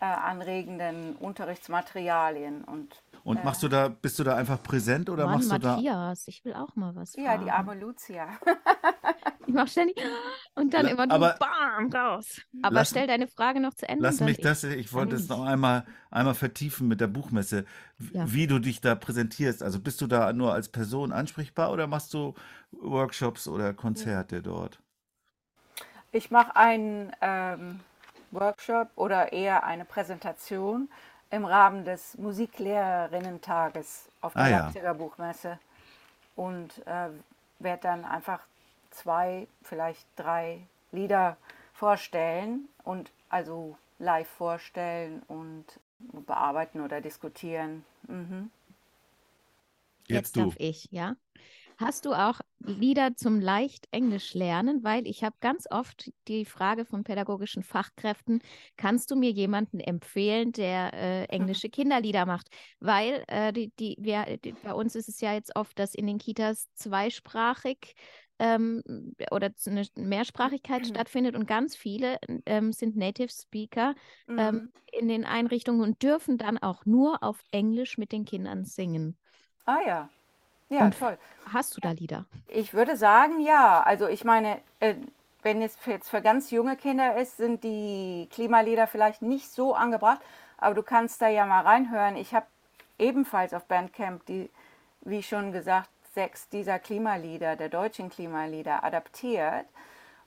äh, 0.00 0.04
anregenden 0.04 1.16
Unterrichtsmaterialien. 1.16 2.64
Und 2.64 3.02
Und 3.24 3.44
machst 3.44 3.62
du 3.62 3.68
da, 3.68 3.88
bist 3.88 4.18
du 4.18 4.24
da 4.24 4.36
einfach 4.36 4.62
präsent 4.62 5.08
oder 5.10 5.26
Mann, 5.26 5.34
machst 5.36 5.52
du 5.52 5.58
da, 5.58 5.72
Matthias, 5.76 6.26
ich 6.28 6.44
will 6.44 6.54
auch 6.54 6.74
mal 6.74 6.94
was 6.96 7.14
ja, 7.16 7.36
die 7.38 7.50
arme 7.50 7.74
Lucia. 7.74 8.28
Ich 9.52 9.56
mach 9.56 9.68
ständig 9.68 9.96
und 10.54 10.72
dann 10.72 10.86
La- 10.86 10.90
immer 10.92 11.04
nur 11.06 11.14
aber- 11.14 11.36
bam 11.38 11.92
raus. 11.92 12.40
Aber 12.62 12.76
Lass- 12.76 12.88
stell 12.90 13.06
deine 13.06 13.28
Frage 13.28 13.60
noch 13.60 13.74
zu 13.74 13.86
Ende. 13.86 14.02
lass 14.02 14.20
mich 14.20 14.38
ich. 14.38 14.42
das, 14.44 14.64
ich 14.64 14.92
wollte 14.94 15.14
es 15.16 15.28
noch 15.28 15.44
einmal, 15.44 15.84
einmal 16.10 16.34
vertiefen 16.34 16.88
mit 16.88 17.02
der 17.02 17.06
Buchmesse, 17.08 17.66
Ja. 18.12 18.24
wie 18.32 18.46
du 18.46 18.58
dich 18.58 18.80
da 18.80 18.94
präsentierst. 18.94 19.62
Also 19.62 19.78
bist 19.78 20.00
du 20.00 20.06
da 20.06 20.32
nur 20.32 20.54
als 20.54 20.70
Person 20.70 21.12
ansprechbar 21.12 21.70
oder 21.70 21.86
machst 21.86 22.14
du 22.14 22.34
Workshops 22.70 23.46
oder 23.46 23.74
Konzerte 23.74 24.40
dort? 24.40 24.80
Ich 26.12 26.30
mache 26.30 26.56
einen 26.56 27.12
ähm, 27.20 27.80
Workshop 28.30 28.88
oder 28.96 29.32
eher 29.34 29.64
eine 29.64 29.84
Präsentation 29.84 30.88
im 31.30 31.44
Rahmen 31.44 31.84
des 31.84 32.16
Musiklehrerinnentages 32.16 34.08
auf 34.22 34.32
der 34.32 34.42
Ah, 34.42 34.48
ja. 34.48 34.58
Leipziger 34.64 34.94
Buchmesse 34.94 35.58
und 36.36 36.86
äh, 36.86 37.08
werde 37.58 37.82
dann 37.82 38.04
einfach 38.04 38.40
zwei, 38.92 39.48
vielleicht 39.62 40.06
drei 40.16 40.66
Lieder 40.92 41.36
vorstellen 41.72 42.68
und 42.84 43.10
also 43.28 43.76
live 43.98 44.28
vorstellen 44.28 45.22
und 45.28 45.64
bearbeiten 46.26 46.80
oder 46.80 47.00
diskutieren. 47.00 47.84
Mhm. 48.08 48.50
Jetzt 50.08 50.36
Jetzt 50.36 50.36
darf 50.36 50.54
du. 50.54 50.64
ich, 50.64 50.88
ja. 50.90 51.16
Hast 51.78 52.04
du 52.04 52.12
auch 52.12 52.40
Lieder 52.60 53.16
zum 53.16 53.40
leicht 53.40 53.88
Englisch 53.90 54.34
lernen? 54.34 54.84
Weil 54.84 55.06
ich 55.06 55.24
habe 55.24 55.34
ganz 55.40 55.66
oft 55.70 56.12
die 56.28 56.44
Frage 56.44 56.84
von 56.84 57.02
pädagogischen 57.02 57.64
Fachkräften, 57.64 58.40
kannst 58.76 59.10
du 59.10 59.16
mir 59.16 59.30
jemanden 59.30 59.80
empfehlen, 59.80 60.52
der 60.52 60.92
äh, 60.94 61.24
englische 61.24 61.70
Kinderlieder 61.70 62.26
macht? 62.26 62.48
Weil 62.78 63.24
äh, 63.26 63.52
die, 63.52 63.72
die, 63.78 63.96
wir, 63.98 64.38
die, 64.38 64.52
bei 64.52 64.74
uns 64.74 64.94
ist 64.94 65.08
es 65.08 65.20
ja 65.20 65.32
jetzt 65.32 65.56
oft, 65.56 65.76
dass 65.78 65.94
in 65.94 66.06
den 66.06 66.18
Kitas 66.18 66.68
zweisprachig 66.74 67.94
ähm, 68.38 68.82
oder 69.30 69.50
eine 69.66 69.86
Mehrsprachigkeit 69.96 70.86
stattfindet 70.86 71.34
und 71.36 71.46
ganz 71.46 71.76
viele 71.76 72.18
ähm, 72.46 72.72
sind 72.72 72.96
Native 72.96 73.28
Speaker 73.30 73.94
Mhm. 74.28 74.38
ähm, 74.38 74.72
in 74.92 75.08
den 75.08 75.24
Einrichtungen 75.24 75.80
und 75.80 76.02
dürfen 76.02 76.38
dann 76.38 76.58
auch 76.58 76.84
nur 76.86 77.22
auf 77.22 77.38
Englisch 77.50 77.98
mit 77.98 78.12
den 78.12 78.24
Kindern 78.24 78.64
singen. 78.64 79.16
Ah 79.66 79.80
ja, 79.86 80.08
ja, 80.70 80.86
Und- 80.86 80.98
toll. 80.98 81.18
Hast 81.52 81.76
du 81.76 81.80
da 81.80 81.90
Lieder? 81.90 82.26
Ich 82.48 82.74
würde 82.74 82.96
sagen, 82.96 83.40
ja. 83.40 83.82
Also 83.82 84.06
ich 84.08 84.24
meine, 84.24 84.60
äh, 84.80 84.94
wenn 85.42 85.62
es 85.62 85.76
jetzt 85.86 86.10
für 86.10 86.22
ganz 86.22 86.50
junge 86.50 86.76
Kinder 86.76 87.16
ist, 87.16 87.36
sind 87.36 87.64
die 87.64 88.28
Klimalieder 88.30 88.86
vielleicht 88.86 89.22
nicht 89.22 89.50
so 89.50 89.74
angebracht, 89.74 90.20
aber 90.58 90.74
du 90.74 90.82
kannst 90.82 91.20
da 91.20 91.28
ja 91.28 91.46
mal 91.46 91.62
reinhören. 91.62 92.16
Ich 92.16 92.34
habe 92.34 92.46
ebenfalls 92.98 93.54
auf 93.54 93.64
Bandcamp 93.64 94.24
die, 94.26 94.50
wie 95.02 95.22
schon 95.22 95.52
gesagt, 95.52 95.90
sechs 96.14 96.48
dieser 96.48 96.78
Klimalieder, 96.78 97.56
der 97.56 97.68
deutschen 97.68 98.10
Klimalieder, 98.10 98.84
adaptiert. 98.84 99.66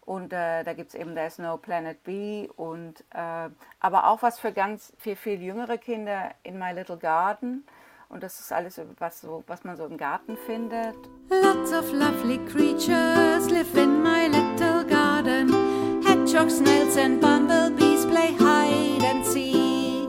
Und 0.02 0.34
äh, 0.34 0.64
da 0.64 0.74
gibt 0.74 0.90
es 0.90 0.96
eben 0.96 1.16
There's 1.16 1.40
No 1.40 1.58
Planet 1.58 2.04
B 2.04 2.48
und 2.58 3.04
äh, 3.12 3.50
aber 3.80 4.08
auch 4.08 4.22
was 4.22 4.40
für 4.40 4.52
ganz 4.52 4.94
viel, 5.00 5.16
viel 5.16 5.42
jüngere 5.42 5.78
Kinder 5.78 6.32
in 6.44 6.60
My 6.60 6.72
Little 6.74 6.98
Garden. 6.98 7.66
Und 8.08 8.22
das 8.22 8.40
ist 8.40 8.52
alles, 8.52 8.80
was, 9.00 9.22
so, 9.22 9.44
was 9.48 9.64
man 9.64 9.76
so 9.78 9.86
im 9.86 9.98
Garten 9.98 10.38
findet. 10.46 10.96
Lots 11.30 11.74
of 11.74 11.92
lovely 11.92 12.38
creatures 12.46 13.50
live 13.50 13.76
in 13.76 14.04
my 14.04 14.28
little 14.28 14.86
garden. 14.86 16.04
Hedgehogs, 16.06 16.60
snails, 16.60 16.98
and 16.98 17.20
bumblebees 17.20 18.06
play 18.06 18.36
hide 18.38 19.04
and 19.04 19.26
seek. 19.26 20.08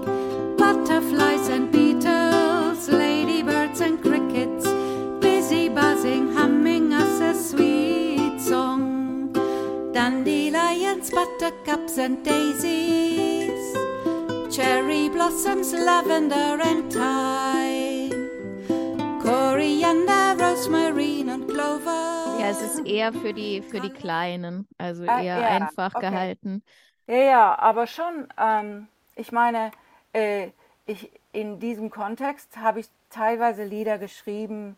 Butterflies 0.58 1.48
and 1.48 1.65
Dandelions, 10.06 11.10
buttercups, 11.10 11.98
and 11.98 12.24
daisies, 12.24 13.74
cherry 14.54 15.08
blossoms, 15.08 15.72
lavender 15.72 16.62
and 16.62 16.92
thyme. 16.92 18.12
Koriander, 19.20 20.36
Rosmarin 20.38 21.28
und 21.28 21.48
Clover. 21.48 22.38
Ja, 22.38 22.50
es 22.50 22.62
ist 22.62 22.86
eher 22.86 23.12
für 23.12 23.34
die, 23.34 23.62
für 23.62 23.80
die 23.80 23.90
Kleinen, 23.90 24.68
also 24.78 25.02
Ah, 25.08 25.18
eher 25.22 25.38
ja, 25.38 25.48
einfach 25.48 25.96
okay. 25.96 26.08
gehalten. 26.08 26.62
Ja, 27.08 27.16
ja, 27.16 27.58
aber 27.58 27.88
schon, 27.88 28.28
ähm, 28.38 28.86
ich 29.16 29.32
meine, 29.32 29.72
äh, 30.12 30.50
ich, 30.86 31.10
in 31.32 31.58
diesem 31.58 31.90
Kontext 31.90 32.56
habe 32.58 32.78
ich 32.78 32.86
teilweise 33.10 33.64
Lieder 33.64 33.98
geschrieben, 33.98 34.76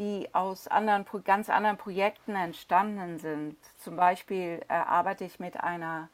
die 0.00 0.28
aus 0.32 0.66
anderen, 0.66 1.04
ganz 1.24 1.48
anderen 1.50 1.76
Projekten 1.76 2.34
entstanden 2.34 3.18
sind. 3.18 3.56
Zum 3.76 3.96
Beispiel 3.96 4.62
äh, 4.68 4.72
arbeite 4.72 5.24
ich 5.24 5.38
mit 5.38 5.60
einer 5.60 6.08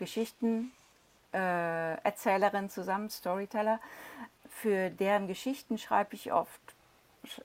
Geschichtenerzählerin 0.00 2.64
äh, 2.64 2.68
zusammen, 2.68 3.08
Storyteller. 3.08 3.78
Für 4.50 4.90
deren 4.90 5.28
Geschichten 5.28 5.78
schreibe 5.78 6.16
ich 6.16 6.32
oft 6.32 6.60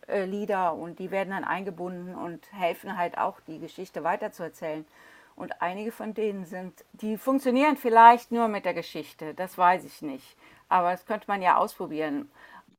äh, 0.08 0.26
Lieder 0.26 0.74
und 0.74 0.98
die 0.98 1.12
werden 1.12 1.30
dann 1.30 1.44
eingebunden 1.44 2.16
und 2.16 2.42
helfen 2.54 2.98
halt 2.98 3.20
auch, 3.20 3.40
die 3.42 3.60
Geschichte 3.60 4.04
weiterzuerzählen. 4.04 4.88
Und 5.36 5.62
einige 5.62 5.92
von 5.92 6.16
denen 6.16 6.46
sind, 6.46 6.74
die 6.94 7.18
funktionieren 7.18 7.78
vielleicht 7.78 8.32
nur 8.32 8.48
mit 8.48 8.66
der 8.66 8.74
Geschichte, 8.74 9.36
das 9.36 9.60
weiß 9.60 9.86
ich 9.86 10.02
nicht. 10.02 10.36
Aber 10.70 10.90
das 10.90 11.06
könnte 11.06 11.26
man 11.28 11.44
ja 11.44 11.58
ausprobieren. 11.58 12.32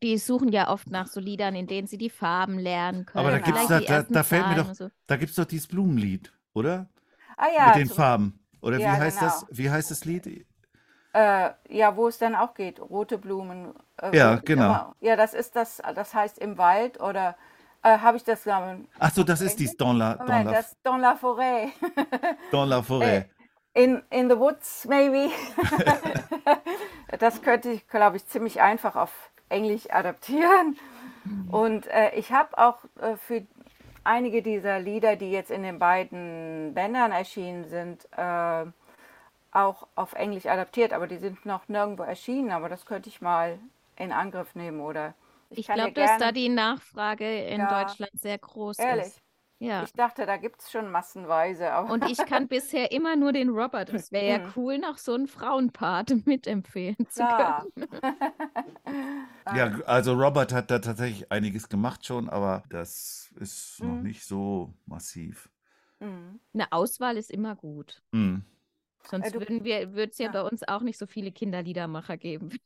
Die 0.05 0.19
suchen 0.19 0.51
ja 0.51 0.69
oft 0.69 0.91
nach 0.91 1.07
so 1.07 1.19
Liedern, 1.19 1.55
in 1.55 1.67
denen 1.67 1.87
sie 1.87 1.97
die 1.97 2.11
Farben 2.11 2.59
lernen 2.59 3.07
können. 3.07 3.25
Aber 3.27 3.31
da 3.31 3.39
gibt's 3.39 3.67
da, 3.69 3.81
da, 3.81 4.03
da 4.03 4.23
fällt 4.23 4.47
mir 4.49 4.57
doch, 4.57 4.75
so. 4.75 4.91
da 5.07 5.17
gibt's 5.17 5.35
doch 5.35 5.47
dieses 5.47 5.67
Blumenlied, 5.67 6.31
oder? 6.53 6.91
Ah 7.39 7.47
ja, 7.57 7.67
Mit 7.69 7.77
den 7.77 7.89
zum- 7.89 7.97
Farben. 7.97 8.39
Oder 8.61 8.77
wie 8.77 8.83
Ja, 8.83 8.93
heißt 8.99 9.23
das? 9.23 9.41
genau. 9.47 9.59
Wie 9.59 9.71
heißt 9.71 9.91
das 9.91 10.05
Lied? 10.05 10.47
Äh, 11.15 11.51
ja, 11.71 11.97
wo 11.97 12.07
es 12.09 12.19
dann 12.19 12.35
auch 12.35 12.53
geht, 12.53 12.81
rote 12.81 13.17
Blumen. 13.17 13.73
Äh, 13.97 14.15
Ja, 14.15 14.35
genau. 14.37 14.65
aber- 14.65 14.97
Ja, 15.01 15.17
das 15.17 15.33
ist 15.33 15.57
das, 15.57 15.81
das 15.95 16.13
heißt 16.13 16.39
im 16.39 16.59
Wald 16.59 17.01
oder 17.01 17.35
äh, 17.83 17.99
habe 17.99 18.19
ich 18.19 18.25
das 18.25 18.47
ähm, 18.47 18.87
Ach 18.99 19.11
so, 19.11 19.25
das 19.25 19.41
ist 19.41 19.59
dies 19.59 19.75
Dans 19.75 19.97
la, 19.97 20.17
dans 20.17 20.29
Moment, 20.29 20.45
la, 20.45 20.53
das 20.53 20.73
ist 20.73 20.79
dans 20.83 21.01
la 21.01 21.15
forêt. 21.17 21.69
dans 22.53 22.69
la 22.69 22.83
forêt. 22.83 23.25
In, 23.73 24.03
in 24.11 24.29
the 24.29 24.37
woods, 24.39 24.85
maybe. 24.87 25.31
das 27.19 27.41
könnte 27.41 27.71
ich, 27.71 27.89
glaube 27.89 28.19
ich, 28.19 28.27
ziemlich 28.27 28.61
einfach 28.61 28.97
auf 28.97 29.31
Englisch 29.55 29.87
adaptieren. 29.91 30.77
Und 31.51 31.87
äh, 31.87 32.11
ich 32.17 32.33
habe 32.33 32.57
auch 32.59 32.79
äh, 33.01 33.17
für 33.17 33.43
einige 34.05 34.43
dieser 34.43 34.79
Lieder, 34.81 35.17
die 35.17 35.31
jetzt 35.31 35.51
in 35.51 35.63
den 35.63 35.79
beiden 35.79 36.73
Bändern 36.75 37.13
erschienen 37.13 37.65
sind, 37.65 38.07
äh, 38.17 38.65
auch 39.53 39.87
auf 39.95 40.15
Englisch 40.15 40.47
adaptiert, 40.47 40.93
aber 40.93 41.07
die 41.07 41.19
sind 41.19 41.47
noch 41.47 41.69
nirgendwo 41.69 42.03
erschienen. 42.03 42.51
Aber 42.51 42.69
das 42.69 42.85
könnte 42.85 43.09
ich 43.09 43.21
mal 43.21 43.59
in 43.97 44.13
Angriff 44.13 44.55
nehmen, 44.55 44.81
oder? 44.81 45.15
Ich 45.51 45.67
dir 45.67 45.75
glaube, 45.75 45.93
dass 45.93 46.19
da 46.19 46.33
die 46.33 46.49
Nachfrage 46.49 47.45
in 47.47 47.61
Ja. 47.61 47.85
Deutschland 47.85 48.13
sehr 48.21 48.39
groß 48.39 48.79
Ehrlich. 48.79 49.07
ist. 49.07 49.24
Ja. 49.65 49.83
Ich 49.85 49.93
dachte, 49.93 50.27
da 50.27 50.37
gibt 50.37 50.61
es 50.61 50.71
schon 50.71 50.91
massenweise. 50.91 51.73
Aber 51.73 51.93
Und 51.93 52.05
ich 52.11 52.19
kann 52.19 52.49
bisher 52.49 52.93
immer 52.93 53.17
nur 53.17 53.33
den 53.33 53.49
Robert. 53.51 53.91
Es 53.93 54.13
wäre 54.13 54.27
ja 54.27 54.39
Mhm. 54.47 54.53
cool, 54.57 54.79
noch 54.79 54.99
so 54.99 55.15
einen 55.15 55.27
Frauenpart 55.29 56.11
mitempfehlen 56.27 56.97
zu 57.09 57.23
klar. 57.25 57.67
können. 57.75 57.89
Ja, 59.55 59.67
also 59.87 60.15
Robert 60.15 60.53
hat 60.53 60.71
da 60.71 60.79
tatsächlich 60.79 61.31
einiges 61.31 61.69
gemacht 61.69 62.07
schon, 62.07 62.31
aber 62.31 62.63
das 62.71 63.31
ist 63.39 63.83
noch 63.83 63.97
Mhm. 63.97 64.03
nicht 64.03 64.25
so 64.25 64.73
massiv. 64.87 65.51
Mhm. 66.01 66.41
Eine 66.55 66.73
Auswahl 66.73 67.17
ist 67.19 67.31
immer 67.31 67.55
gut. 67.55 68.03
Mhm. 68.13 68.45
Sonst 69.07 69.27
Äh, 69.29 69.31
du- 69.33 69.41
würden 69.41 69.65
wir, 69.65 69.93
würde 69.95 70.13
es 70.13 70.19
ja, 70.19 70.27
Ja. 70.27 70.33
bei 70.33 70.43
uns 70.49 70.67
auch 70.67 70.81
nicht 70.81 70.99
so 70.99 71.07
viele 71.07 71.31
Kinderliedermacher 71.31 72.17
geben. 72.17 72.59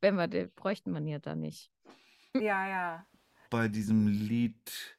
Wenn 0.00 0.14
wir, 0.14 0.28
die 0.28 0.46
bräuchten 0.54 0.92
man 0.92 1.06
ja 1.06 1.18
da 1.18 1.34
nicht. 1.34 1.70
Ja, 2.34 2.68
ja. 2.68 3.06
Bei 3.50 3.66
diesem 3.68 4.06
Lied 4.06 4.95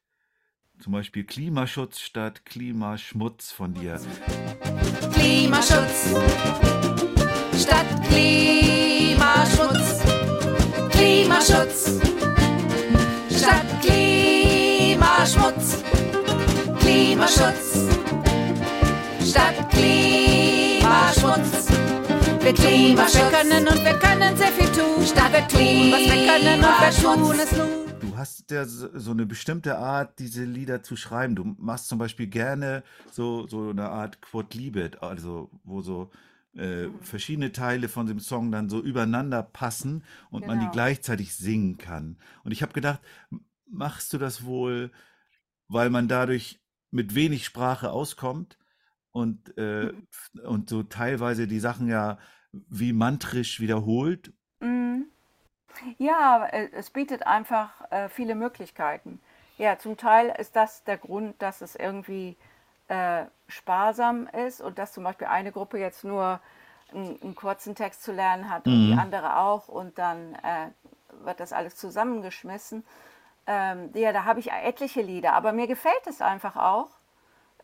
zum 0.79 0.93
Beispiel 0.93 1.23
Klimaschutz 1.23 1.99
statt 1.99 2.45
Klimaschmutz 2.45 3.51
von 3.51 3.73
dir. 3.73 3.99
Klimaschutz 5.13 6.13
statt 7.59 7.87
Klimaschmutz. 8.07 10.03
Klimaschutz 10.91 11.99
statt 13.35 13.65
Klimaschmutz. 13.81 15.83
Klimaschutz 16.79 17.87
statt 19.23 19.69
Klimaschmutz. 19.71 21.67
Wir 22.41 22.53
Klimaschutz. 22.53 23.15
Wir 23.15 23.31
können 23.31 23.67
und 23.67 23.83
wir 23.83 23.97
können 23.99 24.37
sehr 24.37 24.51
viel 24.51 24.71
tun. 24.71 25.05
Statt 25.05 25.33
wir 25.33 25.47
tun, 25.47 25.91
was 25.91 25.99
wir 25.99 26.27
können 26.27 26.63
und 26.63 26.81
wir 26.81 26.91
tun 27.15 27.39
es 27.39 27.51
nun. 27.51 27.87
Du 28.17 28.21
hast 28.21 28.49
ja 28.49 28.65
so 28.65 29.12
eine 29.12 29.27
bestimmte 29.27 29.77
Art, 29.77 30.17
diese 30.17 30.43
Lieder 30.43 30.82
zu 30.82 30.95
schreiben. 30.95 31.36
Du 31.36 31.43
machst 31.60 31.88
zum 31.88 31.99
Beispiel 31.99 32.25
gerne 32.25 32.84
so, 33.12 33.45
so 33.45 33.69
eine 33.69 33.89
Art 33.89 34.21
Quod 34.21 34.56
Libet, 34.56 35.03
also 35.03 35.51
wo 35.63 35.84
so 35.84 36.10
äh, 36.56 36.88
verschiedene 37.01 37.51
Teile 37.51 37.88
von 37.88 38.08
dem 38.08 38.19
Song 38.19 38.51
dann 38.51 38.69
so 38.69 38.82
übereinander 38.82 39.43
passen 39.43 40.03
und 40.32 40.47
man 40.47 40.58
die 40.58 40.65
Genau. 40.65 40.71
gleichzeitig 40.71 41.36
singen 41.36 41.77
kann. 41.77 42.17
Und 42.43 42.53
ich 42.53 42.63
habe 42.63 42.73
gedacht, 42.73 43.01
machst 43.69 44.12
du 44.13 44.17
das 44.17 44.43
wohl, 44.43 44.89
weil 45.67 45.91
man 45.91 46.08
dadurch 46.08 46.60
mit 46.89 47.13
wenig 47.13 47.45
Sprache 47.45 47.91
auskommt 47.91 48.58
und, 49.12 49.56
äh, 49.60 49.93
und 50.43 50.69
so 50.69 50.82
teilweise 50.82 51.47
die 51.47 51.60
Sachen 51.60 51.88
ja 51.88 52.17
wie 52.51 52.93
mantrisch 52.93 53.60
wiederholt? 53.60 54.34
Mhm. 54.60 55.06
Ja, 55.97 56.45
äh, 56.45 56.69
es 56.73 56.89
bietet 56.89 57.25
einfach 57.27 57.69
äh, 57.91 58.09
viele 58.09 58.35
Möglichkeiten. 58.35 59.19
Ja, 59.57 59.77
zum 59.79 59.97
Teil 59.97 60.33
ist 60.37 60.55
das 60.55 60.83
der 60.83 60.97
Grund, 60.97 61.41
dass 61.41 61.61
es 61.61 61.75
irgendwie 61.75 62.37
äh, 62.87 63.25
sparsam 63.47 64.27
ist 64.27 64.61
und 64.61 64.77
dass 64.79 64.93
zum 64.93 65.03
Beispiel 65.03 65.27
eine 65.27 65.51
Gruppe 65.51 65.79
jetzt 65.79 66.03
nur 66.03 66.39
einen, 66.93 67.21
einen 67.21 67.35
kurzen 67.35 67.75
Text 67.75 68.03
zu 68.03 68.11
lernen 68.11 68.49
hat 68.49 68.67
und 68.67 68.85
die 68.85 68.93
Mhm. 68.93 68.99
andere 68.99 69.37
auch 69.37 69.67
und 69.67 69.97
dann 69.97 70.35
äh, 70.35 70.69
wird 71.23 71.39
das 71.39 71.53
alles 71.53 71.75
zusammengeschmissen. 71.75 72.85
Ähm, 73.47 73.91
ja, 73.93 74.11
da 74.13 74.25
habe 74.25 74.39
ich 74.39 74.51
etliche 74.51 75.01
Lieder, 75.01 75.33
aber 75.33 75.53
mir 75.53 75.67
gefällt 75.67 76.05
es 76.07 76.21
einfach 76.21 76.55
auch. 76.55 76.89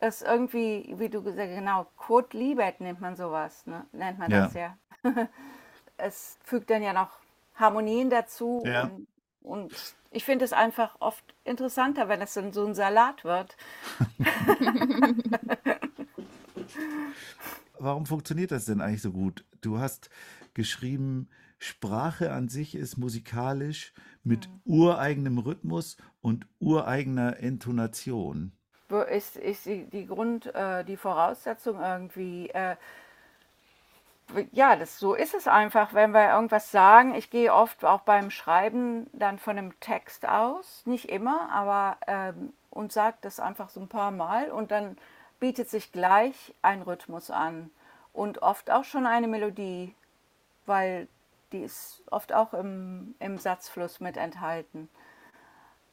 Es 0.00 0.22
irgendwie, 0.22 0.94
wie 0.98 1.08
du 1.08 1.22
gesagt 1.22 1.48
hast, 1.50 1.56
genau, 1.56 1.86
Code 1.96 2.36
Libet 2.36 2.80
nennt 2.80 3.00
man 3.00 3.16
sowas, 3.16 3.66
ne? 3.66 3.86
nennt 3.92 4.18
man 4.18 4.30
Ja. 4.30 4.42
das 4.44 4.54
ja. 4.54 4.76
es 5.96 6.38
fügt 6.44 6.70
dann 6.70 6.82
ja 6.82 6.92
noch 6.92 7.10
Harmonien 7.54 8.10
dazu 8.10 8.62
Ja. 8.66 8.84
und, 8.84 9.06
und 9.42 9.74
ich 10.10 10.24
finde 10.24 10.44
es 10.44 10.52
einfach 10.52 10.96
oft 11.00 11.24
interessanter, 11.44 12.08
wenn 12.08 12.20
es 12.22 12.34
dann 12.34 12.52
so 12.52 12.64
ein 12.66 12.74
Salat 12.74 13.24
wird. 13.24 13.56
Warum 17.78 18.06
funktioniert 18.06 18.50
das 18.52 18.64
denn 18.66 18.80
eigentlich 18.80 19.02
so 19.02 19.12
gut? 19.12 19.44
Du 19.60 19.78
hast 19.78 20.08
geschrieben, 20.54 21.28
Sprache 21.58 22.32
an 22.32 22.48
sich 22.48 22.74
ist 22.74 22.96
musikalisch 22.96 23.92
mit 24.22 24.48
ureigenem 24.64 25.38
Rhythmus 25.38 25.96
und 26.20 26.46
ureigener 26.60 27.36
Intonation. 27.38 28.52
Ist, 29.10 29.36
ist 29.36 29.66
die, 29.66 29.86
die 29.86 30.06
Grund, 30.06 30.54
äh, 30.54 30.84
die 30.84 30.96
Voraussetzung 30.96 31.80
irgendwie, 31.80 32.50
äh, 32.50 32.76
ja, 34.52 34.76
das, 34.76 34.98
so 34.98 35.14
ist 35.14 35.34
es 35.34 35.46
einfach, 35.46 35.94
wenn 35.94 36.12
wir 36.12 36.30
irgendwas 36.30 36.70
sagen. 36.70 37.14
Ich 37.14 37.30
gehe 37.30 37.52
oft 37.52 37.84
auch 37.84 38.00
beim 38.00 38.30
Schreiben 38.30 39.08
dann 39.12 39.38
von 39.38 39.58
einem 39.58 39.78
Text 39.80 40.26
aus, 40.26 40.82
nicht 40.86 41.08
immer, 41.08 41.50
aber 41.50 41.98
ähm, 42.06 42.52
und 42.70 42.92
sage 42.92 43.16
das 43.20 43.40
einfach 43.40 43.68
so 43.68 43.80
ein 43.80 43.88
paar 43.88 44.10
Mal 44.10 44.50
und 44.50 44.70
dann 44.70 44.96
bietet 45.40 45.68
sich 45.70 45.92
gleich 45.92 46.54
ein 46.62 46.82
Rhythmus 46.82 47.30
an 47.30 47.70
und 48.12 48.42
oft 48.42 48.70
auch 48.70 48.84
schon 48.84 49.06
eine 49.06 49.28
Melodie, 49.28 49.94
weil 50.66 51.08
die 51.52 51.62
ist 51.62 52.02
oft 52.10 52.32
auch 52.32 52.54
im, 52.54 53.14
im 53.20 53.38
Satzfluss 53.38 54.00
mit 54.00 54.16
enthalten. 54.16 54.88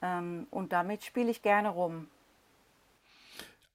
Ähm, 0.02 0.48
und 0.50 0.74
damit 0.74 1.04
spiele 1.04 1.30
ich 1.30 1.42
gerne 1.42 1.70
rum, 1.70 2.08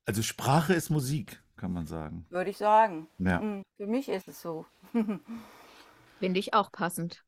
Also 0.06 0.22
Sprache 0.22 0.72
ist 0.72 0.90
Musik, 0.90 1.40
kann 1.56 1.72
man 1.72 1.86
sagen. 1.86 2.26
würde 2.30 2.50
ich 2.50 2.56
sagen. 2.56 3.06
Ja. 3.18 3.40
Mm, 3.40 3.62
Für 3.76 3.86
mich 3.86 4.08
ist 4.08 4.28
es 4.28 4.40
so. 4.40 4.66
Finde 6.18 6.40
ich 6.40 6.54
auch 6.54 6.70
passend. 6.72 7.24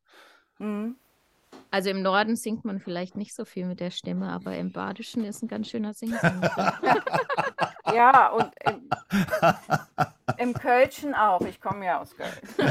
Mm. 0.59 0.93
Also 1.71 1.91
im 1.91 2.03
Norden 2.03 2.37
singt 2.37 2.65
man 2.65 2.79
vielleicht 2.79 3.17
nicht 3.17 3.35
so 3.35 3.45
viel 3.45 3.67
mit 3.67 3.81
der 3.81 3.91
Stimme, 3.91 4.31
aber 4.31 4.57
im 4.57 4.73
Badischen 4.73 5.25
ist 5.25 5.43
ein 5.43 5.49
ganz 5.49 5.69
schöner 5.69 5.93
drin. 5.95 6.15
Ja, 7.95 8.29
und 8.33 8.53
im, 8.67 8.89
im 10.37 10.53
Kölschen 10.53 11.15
auch. 11.15 11.41
Ich 11.41 11.59
komme 11.59 11.87
ja 11.87 12.01
aus 12.01 12.15
Köln. 12.15 12.31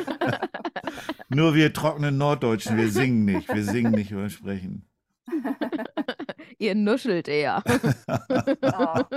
Nur 1.30 1.56
wir 1.56 1.74
trockenen 1.74 2.18
Norddeutschen, 2.20 2.78
wir 2.78 2.92
singen 2.92 3.26
nicht. 3.26 3.52
Wir 3.52 3.64
singen 3.64 3.94
nicht, 3.94 4.12
wir 4.12 4.30
sprechen. 4.30 4.86
Ihr 6.60 6.76
nuschelt 6.76 7.28
eher. 7.28 7.64
Ja, 8.62 9.08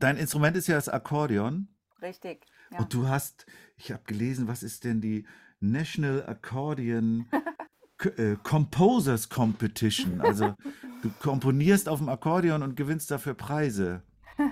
Dein 0.00 0.16
Instrument 0.16 0.56
ist 0.56 0.66
ja 0.66 0.74
das 0.76 0.88
Akkordeon. 0.88 1.68
richtig. 2.02 2.44
Ja. 2.72 2.78
Und 2.78 2.94
du 2.94 3.08
hast, 3.08 3.46
ich 3.76 3.90
habe 3.92 4.02
gelesen, 4.06 4.46
was 4.48 4.62
ist 4.62 4.84
denn 4.84 5.00
die 5.00 5.26
National 5.60 6.24
Accordion 6.26 7.26
äh, 8.16 8.36
Composers 8.42 9.28
Competition? 9.28 10.20
Also 10.20 10.54
du 11.02 11.10
komponierst 11.20 11.88
auf 11.88 11.98
dem 11.98 12.08
Akkordeon 12.08 12.62
und 12.62 12.76
gewinnst 12.76 13.10
dafür 13.10 13.34
Preise. 13.34 14.02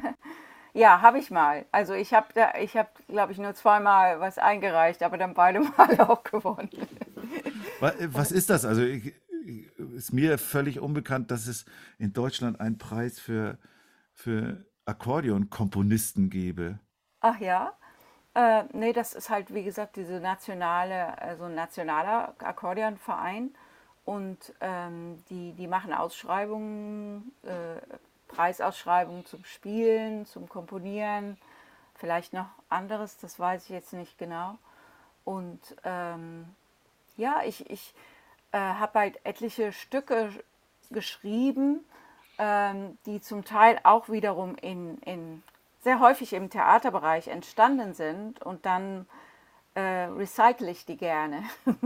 Ja, 0.75 1.01
habe 1.01 1.19
ich 1.19 1.31
mal. 1.31 1.65
Also 1.73 1.95
ich 1.95 2.13
habe, 2.13 2.29
da, 2.35 2.53
ich 2.61 2.77
habe, 2.77 2.91
glaube 3.09 3.33
ich, 3.33 3.39
nur 3.39 3.53
zweimal 3.55 4.21
was 4.21 4.39
eingereicht, 4.39 5.03
aber 5.03 5.17
dann 5.19 5.35
beide 5.35 5.61
Male 5.61 6.09
auch 6.09 6.23
gewonnen. 6.23 6.69
Äh, 7.81 8.09
Was 8.13 8.31
ist 8.31 8.49
das? 8.51 8.65
Also 8.65 8.83
ich, 8.83 9.13
ich- 9.45 9.67
ist 9.97 10.13
mir 10.13 10.39
völlig 10.39 10.79
unbekannt, 10.79 11.31
dass 11.33 11.49
es 11.49 11.65
in 11.99 12.13
Deutschland 12.13 12.61
einen 12.61 12.79
Preis 12.79 13.19
für, 13.19 13.59
für 14.13 14.67
Akkordeonkomponisten 14.88 16.31
gäbe. 16.31 16.79
Ach 17.20 17.38
ja? 17.38 17.72
Äh, 18.35 18.64
nee, 18.72 18.92
das 18.92 19.14
ist 19.14 19.31
halt, 19.31 19.53
wie 19.53 19.64
gesagt, 19.64 19.96
diese 19.96 20.20
nationale, 20.20 21.20
also 21.20 21.44
ein 21.44 21.55
nationaler 21.55 22.35
Akkordeonverein. 22.38 23.55
Und 24.05 24.55
ähm, 24.61 25.22
die, 25.29 25.53
die 25.53 25.66
machen 25.66 25.92
Ausschreibungen, 25.92 27.33
äh, 27.42 27.81
Preisausschreibungen 28.29 29.27
zum 29.27 29.44
Spielen, 29.44 30.24
zum 30.24 30.48
Komponieren, 30.48 31.37
vielleicht 31.94 32.33
noch 32.33 32.48
anderes, 32.70 33.18
das 33.18 33.38
weiß 33.38 33.64
ich 33.64 33.70
jetzt 33.70 33.92
nicht 33.92 34.16
genau. 34.18 34.57
Und 35.24 35.61
ähm, 35.85 36.46
ja, 37.18 37.42
ich, 37.44 37.68
ich 37.68 37.92
äh, 38.53 38.59
habe 38.59 38.98
halt 38.98 39.27
etliche 39.27 39.72
Stücke 39.72 40.33
geschrieben, 40.90 41.85
ähm, 42.38 42.98
die 43.07 43.20
zum 43.20 43.44
Teil 43.44 43.79
auch 43.83 44.09
wiederum 44.09 44.55
in, 44.57 44.98
in 44.98 45.42
sehr 45.83 46.01
häufig 46.01 46.33
im 46.33 46.51
Theaterbereich 46.51 47.29
entstanden 47.29 47.94
sind 47.94 48.42
und 48.42 48.66
dann 48.66 49.07
äh, 49.74 50.05
recycle 50.05 50.68
ich 50.68 50.87
die 50.87 50.96
gerne 50.96 51.42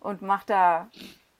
und 0.00 0.22
mache 0.22 0.46
da 0.46 0.88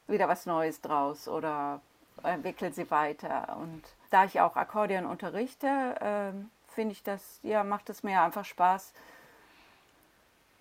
wieder 0.06 0.28
was 0.28 0.46
Neues 0.46 0.80
draus 0.80 1.28
oder 1.28 1.80
entwickle 2.22 2.72
sie 2.72 2.90
weiter. 2.90 3.56
Und 3.60 3.82
da 4.10 4.24
ich 4.24 4.40
auch 4.40 4.56
Akkordeon 4.56 5.06
unterrichte, 5.06 5.96
ähm, 6.00 6.50
finde 6.68 6.92
ich 6.92 7.02
das, 7.02 7.40
ja, 7.42 7.64
macht 7.64 7.90
es 7.90 8.02
mir 8.02 8.20
einfach 8.20 8.44
Spaß, 8.44 8.92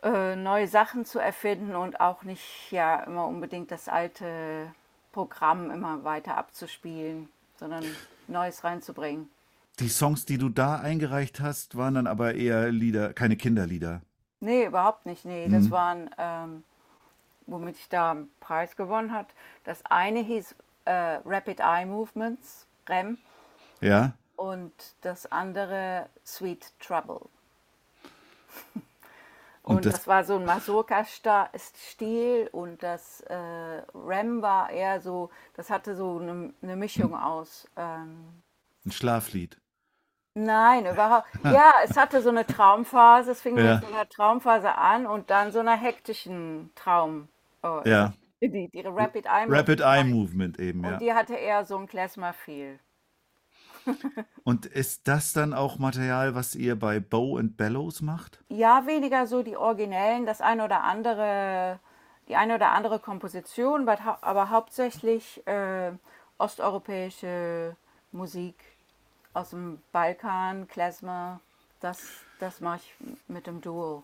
äh, 0.03 0.35
neue 0.35 0.67
Sachen 0.67 1.05
zu 1.05 1.19
erfinden 1.19 1.75
und 1.75 1.99
auch 1.99 2.23
nicht 2.23 2.71
ja 2.71 3.01
immer 3.03 3.27
unbedingt 3.27 3.71
das 3.71 3.87
alte 3.87 4.71
Programm 5.11 5.71
immer 5.71 6.03
weiter 6.03 6.37
abzuspielen, 6.37 7.29
sondern 7.57 7.83
Neues 8.27 8.63
reinzubringen. 8.63 9.29
Die 9.79 9.89
Songs, 9.89 10.25
die 10.25 10.37
du 10.37 10.49
da 10.49 10.79
eingereicht 10.79 11.39
hast, 11.39 11.75
waren 11.75 11.95
dann 11.95 12.07
aber 12.07 12.35
eher 12.35 12.71
Lieder, 12.71 13.13
keine 13.13 13.35
Kinderlieder. 13.35 14.01
Nee, 14.39 14.65
überhaupt 14.65 15.05
nicht. 15.05 15.25
Nee, 15.25 15.47
das 15.49 15.71
waren, 15.71 16.09
ähm, 16.17 16.63
womit 17.47 17.77
ich 17.77 17.89
da 17.89 18.11
einen 18.11 18.29
Preis 18.39 18.75
gewonnen 18.75 19.11
hat. 19.11 19.27
Das 19.63 19.83
eine 19.85 20.19
hieß 20.19 20.55
äh, 20.85 20.91
Rapid 21.25 21.59
Eye 21.59 21.85
Movements, 21.85 22.67
REM. 22.87 23.17
Ja? 23.81 24.13
und 24.35 24.73
das 25.01 25.31
andere 25.31 26.09
Sweet 26.25 26.73
Trouble. 26.79 27.21
Und, 29.65 29.78
Und 29.78 29.86
das- 29.86 29.93
das, 29.95 30.08
war 30.08 30.23
so 30.23 30.36
ein 30.36 30.45
Mazurka-Stil 30.45 32.49
und 32.51 32.84
das 32.84 33.21
äh, 33.21 33.34
Rem 33.95 34.43
war 34.43 34.69
eher 34.69 35.01
so, 35.01 35.32
das 35.56 35.71
hatte 35.71 35.95
so 35.95 36.19
eine, 36.19 36.54
eine 36.62 36.75
Mischung 36.75 37.15
aus. 37.15 37.67
Ähm, 37.75 38.43
Ein 38.86 38.91
Schlaflied. 38.91 39.58
nein, 40.36 40.86
überhaupt. 40.91 41.28
Ja, 41.43 41.73
es 41.84 41.97
hatte 41.97 42.21
so 42.21 42.30
eine 42.30 42.45
Traumphase, 42.45 43.32
es 43.32 43.41
fing 43.41 43.58
Ja. 43.58 43.75
mit 43.75 43.86
so 43.88 43.93
einer 43.93 44.08
Traumphase 44.08 44.75
an 44.75 45.08
und 45.08 45.32
dann 45.32 45.51
so 45.51 45.60
einer 45.62 45.75
hektischen 45.75 46.69
Traum. 46.75 47.28
Oh, 47.63 47.82
Ja. 47.86 48.13
Die, 48.41 48.69
die 48.69 48.82
Rapid 48.82 49.25
Eye 49.25 49.45
Rapid 49.47 49.80
Movement. 49.80 49.82
Eye 49.82 50.04
Movement 50.04 50.60
eben, 50.60 50.86
Und 50.86 50.91
ja. 50.91 50.97
die 50.99 51.13
hatte 51.13 51.34
eher 51.34 51.65
so 51.65 51.75
ein 51.80 51.88
Klezmer-Feel. 51.88 52.78
Und 54.43 54.65
ist 54.65 55.08
das 55.08 55.34
dann 55.34 55.54
auch 55.54 55.78
Material, 55.80 56.36
was 56.36 56.56
ihr 56.56 56.78
bei 56.78 57.00
Bow 57.00 57.38
and 57.38 57.58
Bellows 57.58 58.02
macht? 58.02 58.39
Ja, 58.50 58.86
weniger 58.86 59.28
so 59.28 59.43
die 59.43 59.58
originellen, 59.58 60.26
das 60.26 60.41
eine 60.41 60.63
oder 60.65 60.84
andere, 60.84 61.80
die 62.28 62.36
eine 62.36 62.56
oder 62.56 62.71
andere 62.71 63.00
Komposition, 63.00 63.88
aber, 63.88 64.04
hau- 64.06 64.17
aber 64.21 64.50
hauptsächlich 64.50 65.45
äh, 65.48 65.91
osteuropäische 66.38 67.76
Musik 68.12 68.56
aus 69.34 69.50
dem 69.52 69.80
Balkan, 69.91 70.67
Klezmer, 70.67 71.39
das, 71.82 72.02
das 72.39 72.62
mache 72.62 72.78
ich 72.78 72.93
mit 73.28 73.48
dem 73.48 73.62
Duo. 73.62 74.04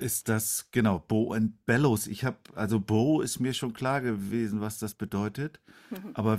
Ist 0.00 0.28
das, 0.28 0.68
genau, 0.70 0.98
Bow 0.98 1.32
and 1.32 1.64
Bellows. 1.64 2.06
Ich 2.06 2.24
habe, 2.26 2.36
also 2.54 2.78
Bow 2.78 3.22
ist 3.22 3.40
mir 3.40 3.54
schon 3.54 3.72
klar 3.72 4.00
gewesen, 4.02 4.60
was 4.60 4.78
das 4.78 4.92
bedeutet. 4.94 5.60
Aber 6.14 6.38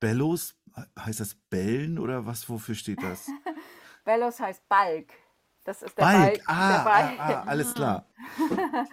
Bellows, 0.00 0.54
heißt 0.98 1.20
das 1.20 1.34
Bellen 1.34 1.98
oder 1.98 2.26
was, 2.26 2.48
wofür 2.48 2.74
steht 2.74 3.02
das? 3.02 3.28
Bellows 4.04 4.40
heißt 4.40 4.66
Balk. 4.68 5.12
Das 5.64 5.82
ist 5.82 5.96
der 5.96 6.02
Balk, 6.02 6.18
Balk. 6.36 6.42
ah, 6.46 6.72
der 6.72 6.84
Balk. 6.84 7.20
ah, 7.20 7.32
ah, 7.32 7.44
alles 7.46 7.74
klar. 7.74 8.06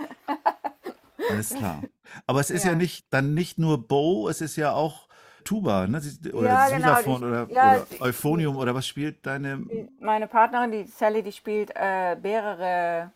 Alles 1.29 1.49
klar. 1.55 1.81
Aber 2.25 2.39
es 2.39 2.49
ist 2.49 2.63
ja, 2.63 2.71
Ja. 2.71 2.77
nicht, 2.77 3.05
dann 3.09 3.33
nicht 3.33 3.57
nur 3.57 3.85
Bow, 3.87 4.29
es 4.29 4.39
ist 4.39 4.55
ja 4.55 4.71
auch 4.71 5.07
Tuba, 5.43 5.87
ne? 5.87 6.01
Oder 6.33 6.47
Ja, 6.47 6.69
genau, 6.69 6.93
Xylophon 6.93 7.21
die- 7.21 7.25
oder, 7.27 7.47
ja, 7.51 7.71
oder 7.77 7.85
die- 7.91 8.01
Euphonium 8.01 8.55
oder 8.55 8.75
was 8.75 8.87
spielt 8.87 9.25
deine? 9.25 9.65
Meine 9.99 10.27
Partnerin, 10.27 10.71
die 10.71 10.83
Sally, 10.85 11.23
die 11.23 11.31
spielt 11.31 11.71
äh, 11.75 12.15
mehrere 12.15 13.11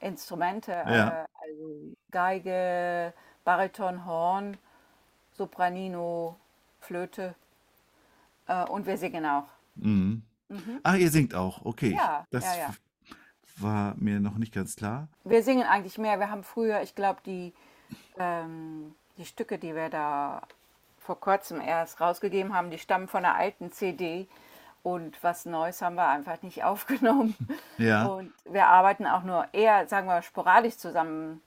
Instrumente, 0.00 0.72
Ja. 0.72 1.08
äh, 1.08 1.26
also 1.42 1.94
Geige, 2.10 3.12
Bariton, 3.44 4.04
Horn, 4.06 4.56
Sopranino, 5.32 6.36
Flöte 6.84 7.34
äh, 8.46 8.64
und 8.64 8.86
wir 8.86 8.96
singen 8.96 9.26
auch. 9.26 9.46
Mhm. 9.74 10.22
Ach, 10.82 10.94
ihr 10.94 11.10
singt 11.10 11.34
auch, 11.34 11.64
okay. 11.64 11.94
Ja, 11.96 12.26
das 12.30 12.44
ja, 12.44 12.68
ja. 12.68 12.74
war 13.56 13.94
mir 13.96 14.20
noch 14.20 14.36
nicht 14.36 14.54
ganz 14.54 14.76
klar. 14.76 15.08
Wir 15.24 15.42
singen 15.42 15.66
eigentlich 15.66 15.98
mehr. 15.98 16.18
Wir 16.20 16.30
haben 16.30 16.44
früher, 16.44 16.82
ich 16.82 16.94
glaube, 16.94 17.20
die, 17.26 17.52
ähm, 18.18 18.94
die 19.16 19.24
Stücke, 19.24 19.58
die 19.58 19.74
wir 19.74 19.88
da 19.88 20.42
vor 20.98 21.20
kurzem 21.20 21.60
erst 21.60 22.00
rausgegeben 22.00 22.54
haben, 22.54 22.70
die 22.70 22.78
stammen 22.78 23.08
von 23.08 23.24
einer 23.24 23.34
alten 23.34 23.72
CD. 23.72 24.28
Und 24.82 25.22
was 25.22 25.46
Neues 25.46 25.80
haben 25.80 25.96
wir 25.96 26.08
einfach 26.08 26.42
nicht 26.42 26.62
aufgenommen. 26.64 27.34
Ja. 27.78 28.06
Und 28.06 28.32
wir 28.44 28.66
arbeiten 28.66 29.06
auch 29.06 29.22
nur 29.22 29.46
eher, 29.52 29.86
sagen 29.88 30.06
wir, 30.06 30.22
sporadisch 30.22 30.76
zusammen. 30.76 31.40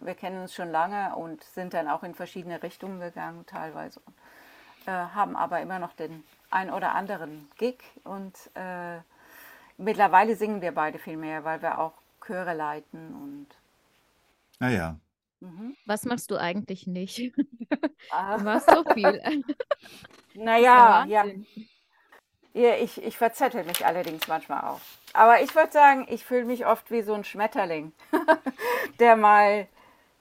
Wir 0.00 0.14
kennen 0.14 0.42
uns 0.42 0.54
schon 0.54 0.70
lange 0.70 1.14
und 1.14 1.44
sind 1.44 1.74
dann 1.74 1.88
auch 1.88 2.02
in 2.02 2.14
verschiedene 2.14 2.60
Richtungen 2.62 2.98
gegangen 2.98 3.46
teilweise. 3.46 4.00
Äh, 4.86 4.90
haben 4.90 5.36
aber 5.36 5.60
immer 5.60 5.78
noch 5.78 5.92
den 5.92 6.24
ein 6.50 6.70
oder 6.70 6.94
anderen 6.94 7.48
Gig. 7.56 7.82
Und 8.04 8.34
äh, 8.54 8.98
mittlerweile 9.76 10.36
singen 10.36 10.60
wir 10.60 10.72
beide 10.72 10.98
viel 10.98 11.16
mehr, 11.16 11.44
weil 11.44 11.62
wir 11.62 11.78
auch 11.78 11.94
Chöre 12.24 12.54
leiten. 12.54 13.14
Und 13.14 13.46
Naja. 14.58 14.96
Was 15.86 16.04
machst 16.04 16.30
du 16.30 16.36
eigentlich 16.36 16.86
nicht? 16.86 17.32
Ah. 18.10 18.36
Du 18.38 18.44
machst 18.44 18.70
so 18.70 18.84
viel. 18.92 19.22
naja, 20.34 21.04
ja. 21.06 21.24
Ja, 22.52 22.74
ich, 22.74 23.00
ich 23.02 23.16
verzettel 23.16 23.64
mich 23.64 23.86
allerdings 23.86 24.26
manchmal 24.26 24.62
auch. 24.62 24.80
Aber 25.12 25.40
ich 25.40 25.54
würde 25.54 25.70
sagen, 25.70 26.06
ich 26.10 26.24
fühle 26.24 26.44
mich 26.44 26.66
oft 26.66 26.90
wie 26.90 27.02
so 27.02 27.14
ein 27.14 27.22
Schmetterling, 27.24 27.92
der 28.98 29.16
mal 29.16 29.68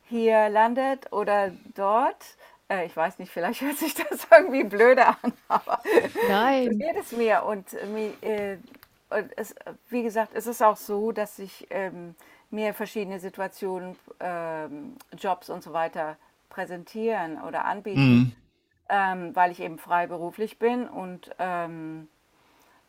hier 0.03 0.49
landet 0.49 1.11
oder 1.11 1.51
dort. 1.75 2.37
Äh, 2.69 2.85
ich 2.85 2.95
weiß 2.95 3.19
nicht, 3.19 3.31
vielleicht 3.31 3.61
hört 3.61 3.77
sich 3.77 3.93
das 3.95 4.27
irgendwie 4.31 4.63
blöde 4.63 5.07
an, 5.07 5.33
aber 5.47 5.81
so 6.63 6.69
Nein. 6.69 6.79
geht 6.79 6.95
es 6.97 7.11
mir. 7.11 7.43
Und, 7.43 7.73
äh, 7.73 8.53
äh, 8.53 8.57
und 9.09 9.31
es, 9.37 9.55
wie 9.89 10.03
gesagt, 10.03 10.33
es 10.35 10.47
ist 10.47 10.61
auch 10.61 10.77
so, 10.77 11.11
dass 11.11 11.37
sich 11.37 11.67
ähm, 11.71 12.15
mir 12.51 12.73
verschiedene 12.73 13.19
Situationen, 13.19 13.95
ähm, 14.19 14.95
Jobs 15.17 15.49
und 15.49 15.63
so 15.63 15.73
weiter 15.73 16.17
präsentieren 16.49 17.41
oder 17.41 17.65
anbieten 17.65 18.25
Mhm. 18.25 18.31
ähm, 18.89 19.35
weil 19.35 19.51
ich 19.51 19.59
eben 19.61 19.77
freiberuflich 19.77 20.59
bin 20.59 20.87
und, 20.87 21.31
ähm, 21.39 22.07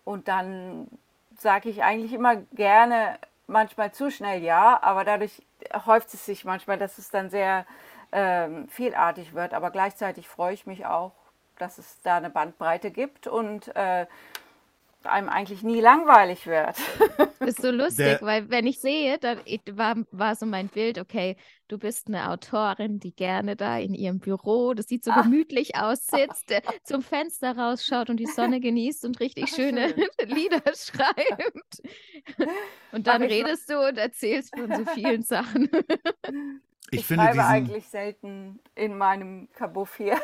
und 0.05 0.29
dann 0.29 0.89
sage 1.37 1.69
ich 1.69 1.83
eigentlich 1.85 2.13
immer 2.13 2.37
gerne, 2.55 3.19
manchmal 3.47 3.93
zu 3.93 4.11
schnell 4.11 4.43
ja, 4.43 4.83
aber 4.83 5.05
dadurch 5.05 5.43
häuft 5.87 6.15
es 6.15 6.25
sich 6.27 6.45
manchmal, 6.45 6.79
dass 6.79 6.99
es 6.99 7.11
dann 7.11 7.31
sehr 7.31 7.67
ähm, 8.13 8.69
vielartig 8.69 9.35
wird, 9.35 9.55
aber 9.55 9.71
gleichzeitig 9.71 10.29
freue 10.29 10.55
ich 10.55 10.67
mich 10.67 10.87
auch, 10.87 11.13
dass 11.59 11.79
es 11.79 12.01
da 12.03 12.17
eine 12.17 12.31
Bandbreite 12.31 12.91
gibt 12.91 13.27
und 13.27 13.75
äh, 13.77 14.07
einem 15.05 15.29
eigentlich 15.31 15.63
nie 15.63 15.81
langweilig 15.81 16.47
wird. 16.47 16.77
Ist 17.43 17.63
so 17.63 17.71
lustig, 17.71 18.19
Der- 18.19 18.21
weil 18.21 18.51
wenn 18.51 18.67
ich 18.67 18.81
sehe, 18.81 19.19
dann 19.19 19.39
war, 19.73 19.97
war 20.11 20.37
so 20.37 20.45
mein 20.45 20.69
Bild, 20.69 20.99
okay, 20.99 21.37
du 21.69 21.79
bist 21.79 22.09
eine 22.09 22.29
Autorin, 22.31 23.01
die 23.01 23.15
gerne 23.15 23.57
da 23.57 23.79
in 23.79 23.95
ihrem 23.95 24.19
Büro, 24.21 24.75
das 24.75 24.89
sieht 24.89 25.05
so 25.05 25.11
Ah. 25.11 25.23
gemütlich 25.23 25.75
aus, 25.77 26.05
sitzt, 26.07 26.51
zum 26.85 27.01
Fenster 27.03 27.57
rausschaut 27.57 28.11
und 28.11 28.19
die 28.19 28.27
Sonne 28.27 28.61
genießt 28.61 29.07
und 29.07 29.21
richtig 29.21 29.45
Ach, 29.51 29.57
schöne 29.57 29.87
Lieder 30.27 30.63
schreibt. 30.75 31.81
Und 32.93 33.07
dann 33.07 33.23
redest 33.23 33.71
du 33.71 33.79
und 33.89 33.97
erzählst 33.97 34.55
von 34.55 34.75
so 34.75 34.85
vielen 34.85 35.23
Sachen. 35.23 35.71
Ich, 36.91 37.01
Ich 37.01 37.07
finde 37.07 37.25
schreibe 37.27 37.47
eigentlich 37.47 37.89
selten 37.89 38.59
in 38.75 38.97
meinem 38.97 39.49
Kabuff 39.55 39.97
hier. 39.97 40.21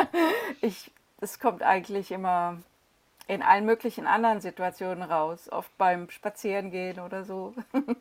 ich, 0.60 0.90
es 1.20 1.38
kommt 1.38 1.62
eigentlich 1.62 2.10
immer 2.10 2.58
in 3.28 3.42
allen 3.42 3.64
möglichen 3.64 4.06
anderen 4.06 4.40
Situationen 4.40 5.04
raus, 5.04 5.48
oft 5.50 5.76
beim 5.78 6.10
Spazierengehen 6.10 6.98
oder 6.98 7.24
so. 7.24 7.54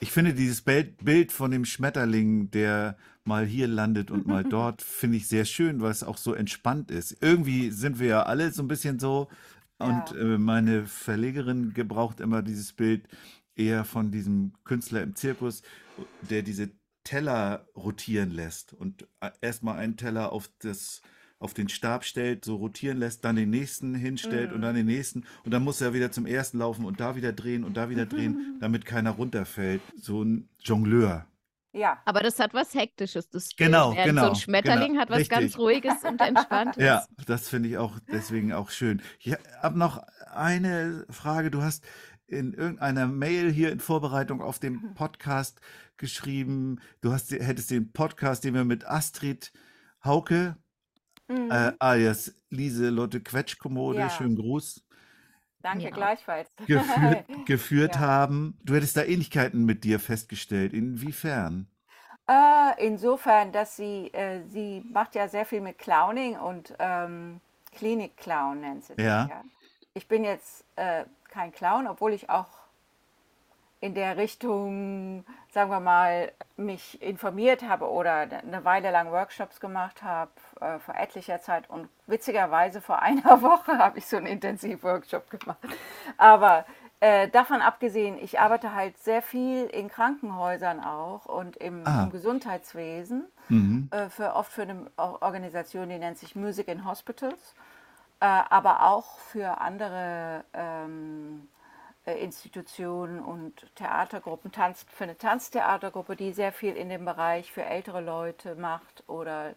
ich 0.00 0.12
finde 0.12 0.32
dieses 0.32 0.62
Bild, 0.62 1.04
Bild 1.04 1.30
von 1.30 1.50
dem 1.50 1.66
Schmetterling, 1.66 2.50
der 2.50 2.96
mal 3.24 3.44
hier 3.44 3.66
landet 3.68 4.10
und 4.10 4.26
mal 4.26 4.44
dort, 4.48 4.80
finde 4.80 5.18
ich 5.18 5.28
sehr 5.28 5.44
schön, 5.44 5.82
weil 5.82 5.90
es 5.90 6.02
auch 6.04 6.16
so 6.16 6.32
entspannt 6.32 6.90
ist. 6.90 7.18
Irgendwie 7.20 7.70
sind 7.70 7.98
wir 7.98 8.08
ja 8.08 8.22
alle 8.22 8.50
so 8.50 8.62
ein 8.62 8.68
bisschen 8.68 8.98
so. 8.98 9.28
Und 9.78 10.10
Ja. 10.12 10.16
äh, 10.16 10.38
meine 10.38 10.86
Verlegerin 10.86 11.74
gebraucht 11.74 12.20
immer 12.20 12.40
dieses 12.40 12.72
Bild 12.72 13.06
eher 13.56 13.84
von 13.84 14.10
diesem 14.10 14.52
Künstler 14.64 15.02
im 15.02 15.14
Zirkus, 15.14 15.60
der 16.22 16.40
diese 16.40 16.70
Teller 17.06 17.66
rotieren 17.76 18.30
lässt 18.30 18.74
und 18.74 19.06
äh, 19.20 19.30
erstmal 19.40 19.78
einen 19.78 19.96
Teller 19.96 20.32
auf 20.32 20.50
das 20.58 21.00
auf 21.38 21.52
den 21.52 21.68
Stab 21.68 22.04
stellt, 22.04 22.46
so 22.46 22.56
rotieren 22.56 22.98
lässt, 22.98 23.24
dann 23.24 23.36
den 23.36 23.50
nächsten 23.50 23.94
hinstellt 23.94 24.52
und 24.52 24.62
dann 24.62 24.74
den 24.74 24.86
nächsten 24.86 25.24
und 25.44 25.50
dann 25.52 25.62
muss 25.62 25.82
er 25.82 25.92
wieder 25.92 26.10
zum 26.10 26.24
ersten 26.26 26.58
laufen 26.58 26.84
und 26.86 26.98
da 26.98 27.14
wieder 27.14 27.32
drehen 27.32 27.62
und 27.62 27.76
da 27.76 27.90
wieder 27.90 28.06
drehen, 28.06 28.56
damit 28.60 28.86
keiner 28.86 29.10
runterfällt. 29.10 29.82
So 30.00 30.22
ein 30.22 30.48
Jongleur. 30.60 31.26
Ja, 31.72 31.98
Aber 32.06 32.20
das 32.20 32.38
hat 32.38 32.54
was 32.54 32.74
Hektisches, 32.74 33.28
das 33.28 33.48
Bild. 33.48 33.68
Genau, 33.68 33.90
So 33.90 34.02
genau, 34.02 34.28
ein 34.30 34.34
Schmetterling 34.34 34.92
genau, 34.92 35.00
hat 35.02 35.10
was 35.10 35.28
ganz 35.28 35.44
richtig. 35.44 35.58
Ruhiges 35.58 36.04
und 36.04 36.20
Entspanntes. 36.22 36.82
Ja, 36.82 37.04
das 37.26 37.50
finde 37.50 37.68
ich 37.68 37.76
auch 37.76 37.98
deswegen 38.10 38.54
auch 38.54 38.70
schön. 38.70 39.02
Ich 39.20 39.34
habe 39.62 39.78
noch 39.78 40.02
eine 40.34 41.04
Frage. 41.10 41.50
Du 41.50 41.60
hast 41.60 41.84
in 42.28 42.52
irgendeiner 42.54 43.06
Mail 43.06 43.50
hier 43.50 43.70
in 43.72 43.80
Vorbereitung 43.80 44.40
auf 44.42 44.58
den 44.58 44.94
Podcast 44.94 45.60
geschrieben, 45.96 46.80
du 47.00 47.12
hast, 47.12 47.30
hättest 47.30 47.70
den 47.70 47.92
Podcast, 47.92 48.44
den 48.44 48.54
wir 48.54 48.64
mit 48.64 48.86
Astrid 48.86 49.52
Hauke, 50.04 50.56
Mhm. 51.28 51.50
äh, 51.50 51.72
alias 51.80 52.34
Lieselotte 52.50 53.20
Quetschkommode, 53.20 53.98
Ja. 54.00 54.10
schönen 54.10 54.36
Gruß, 54.36 54.84
danke 55.60 55.84
Ja. 55.84 55.90
gleichfalls. 55.90 56.48
geführt, 56.66 57.26
geführt 57.46 57.94
Ja. 57.96 58.00
haben. 58.00 58.58
Du 58.62 58.74
hättest 58.74 58.96
da 58.96 59.02
Ähnlichkeiten 59.02 59.64
mit 59.64 59.82
dir 59.84 59.98
festgestellt. 59.98 60.72
Inwiefern? 60.72 61.66
Äh, 62.28 62.84
insofern, 62.86 63.52
dass 63.52 63.76
sie, 63.76 64.08
äh, 64.12 64.42
sie 64.48 64.82
macht 64.92 65.14
ja 65.14 65.28
sehr 65.28 65.46
viel 65.46 65.60
mit 65.60 65.78
Clowning 65.78 66.36
und 66.36 66.74
ähm, 66.80 67.40
Klinik-Clown 67.72 68.60
nennt 68.60 68.84
sie 68.84 68.94
das 68.96 69.04
Ja. 69.04 69.26
ja. 69.28 69.44
Ich 69.94 70.08
bin 70.08 70.24
jetzt 70.24 70.64
äh, 70.76 71.04
kein 71.36 71.52
Clown, 71.52 71.86
obwohl 71.86 72.14
ich 72.14 72.30
auch 72.30 72.46
in 73.80 73.94
der 73.94 74.16
Richtung, 74.16 75.24
sagen 75.50 75.70
wir 75.70 75.80
mal, 75.80 76.32
mich 76.56 77.00
informiert 77.02 77.62
habe 77.68 77.90
oder 77.90 78.20
eine 78.42 78.64
Weile 78.64 78.90
lang 78.90 79.12
Workshops 79.12 79.60
gemacht 79.60 80.02
habe, 80.02 80.30
äh, 80.62 80.78
vor 80.78 80.94
etlicher 80.94 81.42
Zeit. 81.42 81.68
Und 81.68 81.90
witzigerweise 82.06 82.80
vor 82.80 83.02
einer 83.08 83.42
Woche 83.42 83.76
habe 83.78 83.98
ich 83.98 84.06
so 84.06 84.16
einen 84.16 84.26
Intensivworkshop 84.26 85.28
gemacht. 85.28 85.58
Aber 86.16 86.64
äh, 87.00 87.28
davon 87.28 87.60
abgesehen, 87.60 88.16
ich 88.18 88.40
arbeite 88.40 88.74
halt 88.74 88.96
sehr 88.98 89.20
viel 89.20 89.66
in 89.66 89.88
Krankenhäusern 89.90 90.82
auch 90.82 91.26
und 91.26 91.58
im, 91.58 91.86
Ah. 91.86 92.04
im 92.04 92.10
Gesundheitswesen, 92.10 93.26
Mhm. 93.48 93.88
äh, 93.92 94.08
für, 94.08 94.34
oft 94.34 94.50
für 94.50 94.62
eine 94.62 94.86
Organisation, 94.96 95.90
die 95.90 95.98
nennt 95.98 96.18
sich 96.18 96.34
Music 96.34 96.66
in 96.66 96.84
Hospitals, 96.86 97.54
aber 98.24 98.88
auch 98.88 99.18
für 99.18 99.60
andere 99.60 100.44
ähm, 100.54 101.48
äh, 102.06 102.22
Institutionen 102.22 103.20
und 103.20 103.66
Theatergruppen, 103.74 104.52
Tanz, 104.52 104.86
für 104.88 105.04
eine 105.04 105.18
Tanztheatergruppe, 105.18 106.16
die 106.16 106.32
sehr 106.32 106.52
viel 106.52 106.76
in 106.76 106.88
dem 106.88 107.04
Bereich 107.04 107.52
für 107.52 107.64
ältere 107.64 108.00
Leute 108.00 108.54
macht 108.54 109.02
oder 109.08 109.54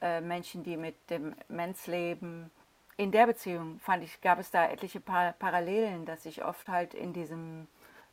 äh, 0.00 0.20
Menschen, 0.20 0.64
die 0.64 0.76
mit 0.76 0.96
Demenz 1.10 1.86
leben. 1.86 2.50
In 2.96 3.12
der 3.12 3.26
Beziehung 3.26 3.78
fand 3.80 4.02
ich, 4.02 4.20
gab 4.20 4.38
es 4.38 4.50
da 4.50 4.66
etliche 4.66 5.00
pa 5.00 5.32
Parallelen, 5.38 6.06
dass 6.06 6.26
ich 6.26 6.44
oft 6.44 6.66
halt 6.68 6.94
in 6.94 7.12
diesem 7.12 7.68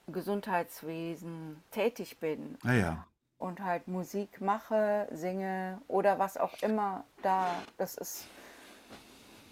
Gesundheitswesen 0.07 1.63
tätig 1.71 2.19
bin 2.19 2.57
Ah 2.65 2.73
ja. 2.73 3.07
und 3.39 3.61
halt 3.61 3.87
Musik 3.87 4.41
mache, 4.41 5.07
singe 5.11 5.81
oder 5.87 6.19
was 6.19 6.37
auch 6.37 6.61
immer 6.61 7.05
da. 7.21 7.47
Das 7.77 7.95
ist, 7.95 8.27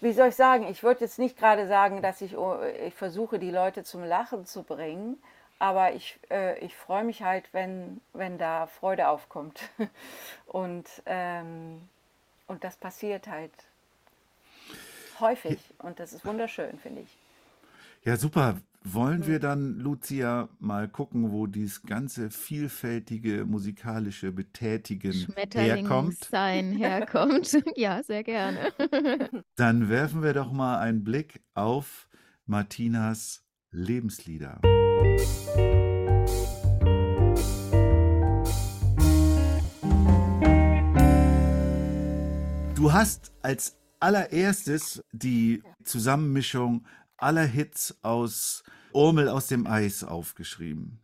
wie 0.02 0.14
soll 0.14 0.30
ich 0.30 0.36
sagen, 0.36 0.68
ich 0.68 0.84
würde 0.84 1.02
jetzt 1.02 1.20
nicht 1.20 1.38
gerade 1.38 1.68
sagen, 1.68 2.02
dass 2.02 2.22
ich, 2.22 2.36
oh, 2.36 2.58
ich 2.86 2.94
versuche, 2.94 3.40
die 3.40 3.52
Leute 3.52 3.84
zum 3.84 4.04
Lachen 4.04 4.46
zu 4.46 4.64
bringen, 4.64 5.22
aber 5.60 5.94
ich, 5.94 6.20
äh, 6.32 6.58
ich 6.60 6.76
freue 6.76 7.04
mich 7.04 7.22
halt, 7.24 7.46
wenn, 7.54 8.02
wenn 8.14 8.38
da 8.38 8.68
Freude 8.68 9.08
aufkommt. 9.08 9.62
Und, 10.48 10.88
ähm, 11.06 11.88
und 12.48 12.66
das 12.66 12.76
passiert 12.76 13.28
halt 13.28 13.54
häufig 15.22 15.60
und 15.78 16.00
das 16.02 16.12
ist 16.12 16.26
wunderschön, 16.26 16.78
finde 16.80 17.04
ich. 17.04 17.21
Ja, 18.04 18.18
super. 18.18 18.60
Wollen 18.84 19.28
wir 19.28 19.40
dann, 19.40 19.78
Lucia, 19.78 20.50
mal 20.58 20.88
gucken, 20.88 21.32
wo 21.32 21.46
dieses 21.46 21.84
ganze 21.84 22.32
vielfältige 22.32 23.46
musikalische 23.46 24.32
Betätigen 24.32 25.12
herkommt? 25.12 25.36
Schmetterlingssein 25.36 26.72
herkommt. 26.78 27.64
ja, 27.76 28.02
sehr 28.02 28.24
gerne. 28.24 28.74
Dann 29.56 29.88
werfen 29.88 30.24
wir 30.24 30.34
doch 30.34 30.52
mal 30.52 30.80
einen 30.80 31.04
Blick 31.04 31.42
auf 31.54 32.10
Martinas 32.48 33.44
Lebenslieder. 33.70 34.60
Du 42.74 42.92
hast 42.92 43.32
als 43.44 43.78
allererstes 44.00 45.04
die 45.12 45.62
Zusammenmischung 45.84 46.84
aller 47.22 47.46
Hits 47.46 47.98
aus 48.04 48.64
Urmel 48.94 49.30
aus 49.30 49.48
dem 49.48 49.68
Eis 49.68 50.04
aufgeschrieben. 50.04 51.00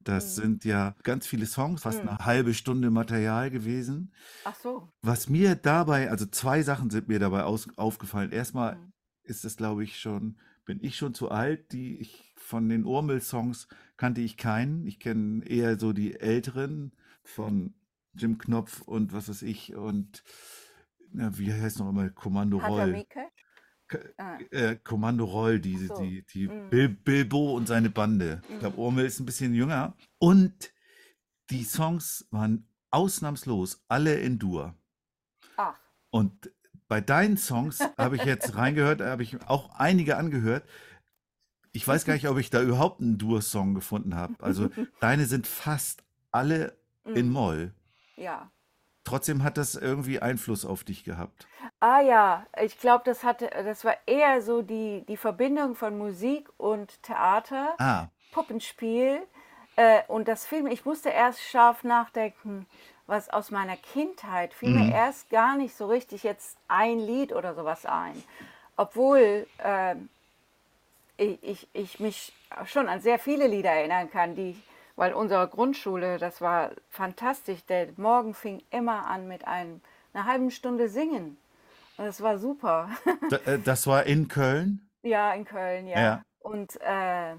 Das 0.00 0.36
sind 0.36 0.64
ja 0.64 0.94
ganz 1.02 1.26
viele 1.26 1.44
Songs, 1.44 1.82
fast 1.82 2.00
eine 2.00 2.18
halbe 2.18 2.54
Stunde 2.54 2.90
Material 2.90 3.50
gewesen. 3.50 4.12
Ach 4.44 4.54
so. 4.54 4.88
Was 5.02 5.28
mir 5.28 5.54
dabei, 5.54 6.10
also 6.10 6.24
zwei 6.26 6.62
Sachen 6.62 6.88
sind 6.88 7.08
mir 7.08 7.18
dabei 7.18 7.42
aus, 7.42 7.68
aufgefallen. 7.76 8.32
Erstmal 8.32 8.76
Mhm. 8.76 8.92
ist 9.24 9.44
es, 9.44 9.56
glaube 9.56 9.84
ich, 9.84 10.00
schon, 10.00 10.38
bin 10.64 10.82
ich 10.82 10.96
schon 10.96 11.12
zu 11.14 11.30
alt, 11.30 11.72
die 11.72 11.98
ich 11.98 12.32
von 12.36 12.68
den 12.70 12.84
Urmel-Songs 12.86 13.68
kannte 13.98 14.22
ich 14.22 14.38
keinen. 14.38 14.86
Ich 14.86 14.98
kenne 14.98 15.44
eher 15.46 15.78
so 15.78 15.92
die 15.92 16.18
älteren 16.18 16.92
von 17.22 17.74
Jim 18.14 18.38
Knopf 18.38 18.80
und 18.82 19.12
was 19.12 19.28
weiß 19.28 19.42
ich 19.42 19.74
und 19.76 20.22
na, 21.12 21.36
wie 21.38 21.52
heißt 21.52 21.78
noch 21.80 21.90
immer 21.90 22.08
Kommando 22.10 22.58
Roll. 22.58 22.92
Mieke? 22.92 23.20
Ah. 24.18 24.38
äh, 24.50 24.76
Kommando 24.76 25.24
Roll, 25.24 25.60
die, 25.60 25.86
so. 25.86 26.00
die, 26.00 26.24
die 26.32 26.48
Mhm. 26.48 26.70
Bil 26.70 26.88
Bilbo 26.88 27.54
und 27.56 27.66
seine 27.66 27.90
Bande. 27.90 28.40
Ich 28.48 28.58
glaube. 28.58 28.76
Urmel 28.78 29.06
ist 29.06 29.20
ein 29.20 29.26
bisschen 29.26 29.54
jünger. 29.54 29.94
Und 30.18 30.70
die 31.50 31.64
Songs 31.64 32.26
waren 32.30 32.66
ausnahmslos 32.90 33.84
alle 33.88 34.14
in 34.20 34.38
Dur. 34.38 34.74
Ach, 35.56 35.78
Und 36.10 36.50
bei 36.88 37.00
deinen 37.00 37.36
Songs 37.36 37.80
habe 37.98 38.16
ich 38.16 38.24
jetzt 38.24 38.54
reingehört, 38.56 39.00
habe 39.00 39.22
ich 39.22 39.40
auch 39.46 39.70
einige 39.78 40.16
angehört. 40.16 40.66
Ich 41.72 41.86
weiß 41.86 42.04
gar 42.06 42.14
nicht, 42.14 42.28
ob 42.28 42.38
ich 42.38 42.48
da 42.50 42.62
überhaupt 42.62 43.00
einen 43.00 43.18
Dur-Song 43.18 43.74
gefunden 43.74 44.14
habe. 44.14 44.34
Also 44.42 44.70
deine 45.00 45.26
sind 45.26 45.46
fast 45.46 46.02
alle 46.32 46.78
in 47.04 47.28
mm, 47.28 47.32
Moll. 47.32 47.74
ja. 48.16 48.50
Trotzdem 49.08 49.42
hat 49.42 49.56
das 49.56 49.74
irgendwie 49.74 50.20
Einfluss 50.20 50.66
auf 50.66 50.84
dich 50.84 51.02
gehabt. 51.02 51.46
Ah 51.80 52.00
ja, 52.00 52.46
ich 52.60 52.78
glaube, 52.78 53.04
das 53.06 53.24
hatte, 53.24 53.48
das 53.48 53.84
war 53.84 53.96
eher 54.06 54.42
so 54.42 54.60
die, 54.62 55.02
die 55.08 55.16
Verbindung 55.16 55.74
von 55.74 55.96
Musik 55.96 56.48
und 56.58 57.02
Theater, 57.02 57.74
Ah, 57.78 58.08
Puppenspiel. 58.32 59.22
Äh, 59.76 60.02
und 60.08 60.28
das 60.28 60.44
Film, 60.44 60.66
ich 60.66 60.84
musste 60.84 61.08
erst 61.08 61.40
scharf 61.40 61.84
nachdenken, 61.84 62.66
was 63.06 63.30
aus 63.30 63.50
meiner 63.50 63.76
Kindheit 63.76 64.52
fiel 64.52 64.70
Mhm. 64.70 64.80
mir 64.80 64.92
erst 64.92 65.30
gar 65.30 65.56
nicht 65.56 65.74
so 65.74 65.86
richtig 65.86 66.22
jetzt 66.22 66.58
ein 66.68 66.98
Lied 66.98 67.32
oder 67.32 67.54
sowas 67.54 67.86
ein. 67.86 68.22
Obwohl 68.76 69.46
äh, 69.58 69.94
ich, 71.16 71.42
ich, 71.42 71.68
ich 71.72 72.00
mich 72.00 72.32
schon 72.66 72.88
an 72.88 73.00
sehr 73.00 73.18
viele 73.18 73.46
Lieder 73.46 73.70
erinnern 73.70 74.10
kann, 74.10 74.34
die, 74.34 74.56
weil 74.98 75.14
unsere 75.14 75.46
Grundschule, 75.46 76.18
das 76.18 76.40
war 76.40 76.72
fantastisch. 76.90 77.64
Der 77.66 77.86
Morgen 77.96 78.34
fing 78.34 78.62
immer 78.70 79.06
an 79.06 79.28
mit 79.28 79.46
einem, 79.46 79.80
einer 80.12 80.24
halben 80.24 80.50
Stunde 80.50 80.88
Singen. 80.88 81.38
Und 81.96 82.04
das 82.04 82.20
war 82.20 82.36
super. 82.36 82.90
äh, 83.46 83.60
das 83.60 83.86
war 83.86 84.04
in 84.04 84.26
Köln. 84.26 84.88
ja, 85.02 85.32
in 85.34 85.44
Köln, 85.44 85.86
ja. 85.86 86.00
Ja. 86.00 86.22
Und 86.40 86.80
äh, 86.80 87.32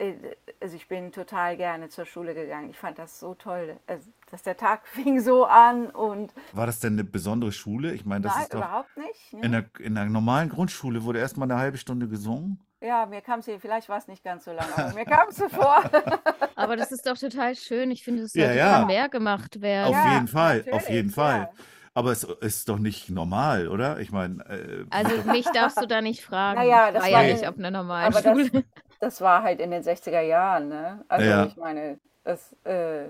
äh, 0.00 0.14
also 0.60 0.76
ich 0.76 0.88
bin 0.88 1.10
total 1.10 1.56
gerne 1.56 1.88
zur 1.88 2.04
Schule 2.04 2.34
gegangen. 2.34 2.68
Ich 2.68 2.78
fand 2.78 2.98
das 2.98 3.18
so 3.18 3.34
toll, 3.34 3.78
also, 3.86 4.10
dass 4.30 4.42
der 4.42 4.58
Tag 4.58 4.86
fing 4.86 5.20
so 5.20 5.46
an 5.46 5.86
und 5.86 6.34
War 6.52 6.66
das 6.66 6.80
denn 6.80 6.92
eine 6.94 7.04
besondere 7.04 7.52
Schule? 7.52 7.94
Ich 7.94 8.04
meine, 8.04 8.24
das 8.24 8.34
nein, 8.34 8.42
ist 8.42 8.52
doch 8.52 8.58
überhaupt 8.58 8.96
nicht. 8.98 9.32
Ne? 9.32 9.40
in 9.40 9.52
der, 9.52 9.64
in 9.78 9.94
der 9.94 10.04
normalen 10.04 10.50
Grundschule 10.50 11.02
wurde 11.02 11.18
erstmal 11.18 11.50
eine 11.50 11.58
halbe 11.58 11.78
Stunde 11.78 12.08
gesungen. 12.08 12.60
Ja, 12.82 13.04
mir 13.06 13.20
kam 13.20 13.40
es 13.40 13.44
hier, 13.44 13.60
vielleicht 13.60 13.88
war 13.90 13.98
es 13.98 14.08
nicht 14.08 14.24
ganz 14.24 14.44
so 14.44 14.52
lange, 14.52 14.74
aber 14.74 14.94
mir 14.94 15.04
kam 15.04 15.28
es 15.28 15.36
so 15.36 15.48
vor. 15.48 15.82
Aber 16.56 16.76
das 16.76 16.92
ist 16.92 17.06
doch 17.06 17.16
total 17.16 17.54
schön. 17.54 17.90
Ich 17.90 18.04
finde, 18.04 18.22
es 18.22 18.34
Ja, 18.34 18.44
sollte 18.46 18.58
ja. 18.58 18.76
viel 18.78 18.86
mehr 18.86 19.08
gemacht 19.08 19.60
werden. 19.60 19.94
Auf 19.94 20.04
Ja, 20.04 20.14
jeden 20.14 20.28
Fall, 20.28 20.64
auf 20.70 20.88
jeden 20.90 21.10
Fall. 21.10 21.40
ja. 21.40 21.50
Aber 21.94 22.12
es 22.12 22.24
ist 22.24 22.68
doch 22.68 22.78
nicht 22.78 23.10
normal, 23.10 23.68
oder? 23.68 23.98
Ich 24.00 24.12
meine, 24.12 24.44
äh, 24.46 24.84
Also 24.90 25.10
mich 25.30 25.46
darfst 25.50 25.80
du 25.80 25.86
da 25.86 26.00
nicht 26.00 26.22
fragen. 26.24 26.60
Naja, 26.60 26.90
das 26.92 27.02
war 27.02 27.08
ja 27.10 27.20
in- 27.22 27.32
nicht 27.34 27.46
auf 27.48 27.58
einer 27.58 27.70
normalen 27.70 28.14
Aber 28.14 28.22
das, 28.22 28.32
Schule. 28.48 28.64
das 29.00 29.20
war 29.20 29.42
halt 29.42 29.60
in 29.60 29.70
den 29.70 29.82
60er 29.82 30.20
Jahren, 30.20 30.68
ne? 30.68 31.04
Also 31.08 31.26
Ja. 31.26 31.44
ich 31.46 31.56
meine, 31.56 31.98
das 32.24 32.54
äh, 32.64 33.06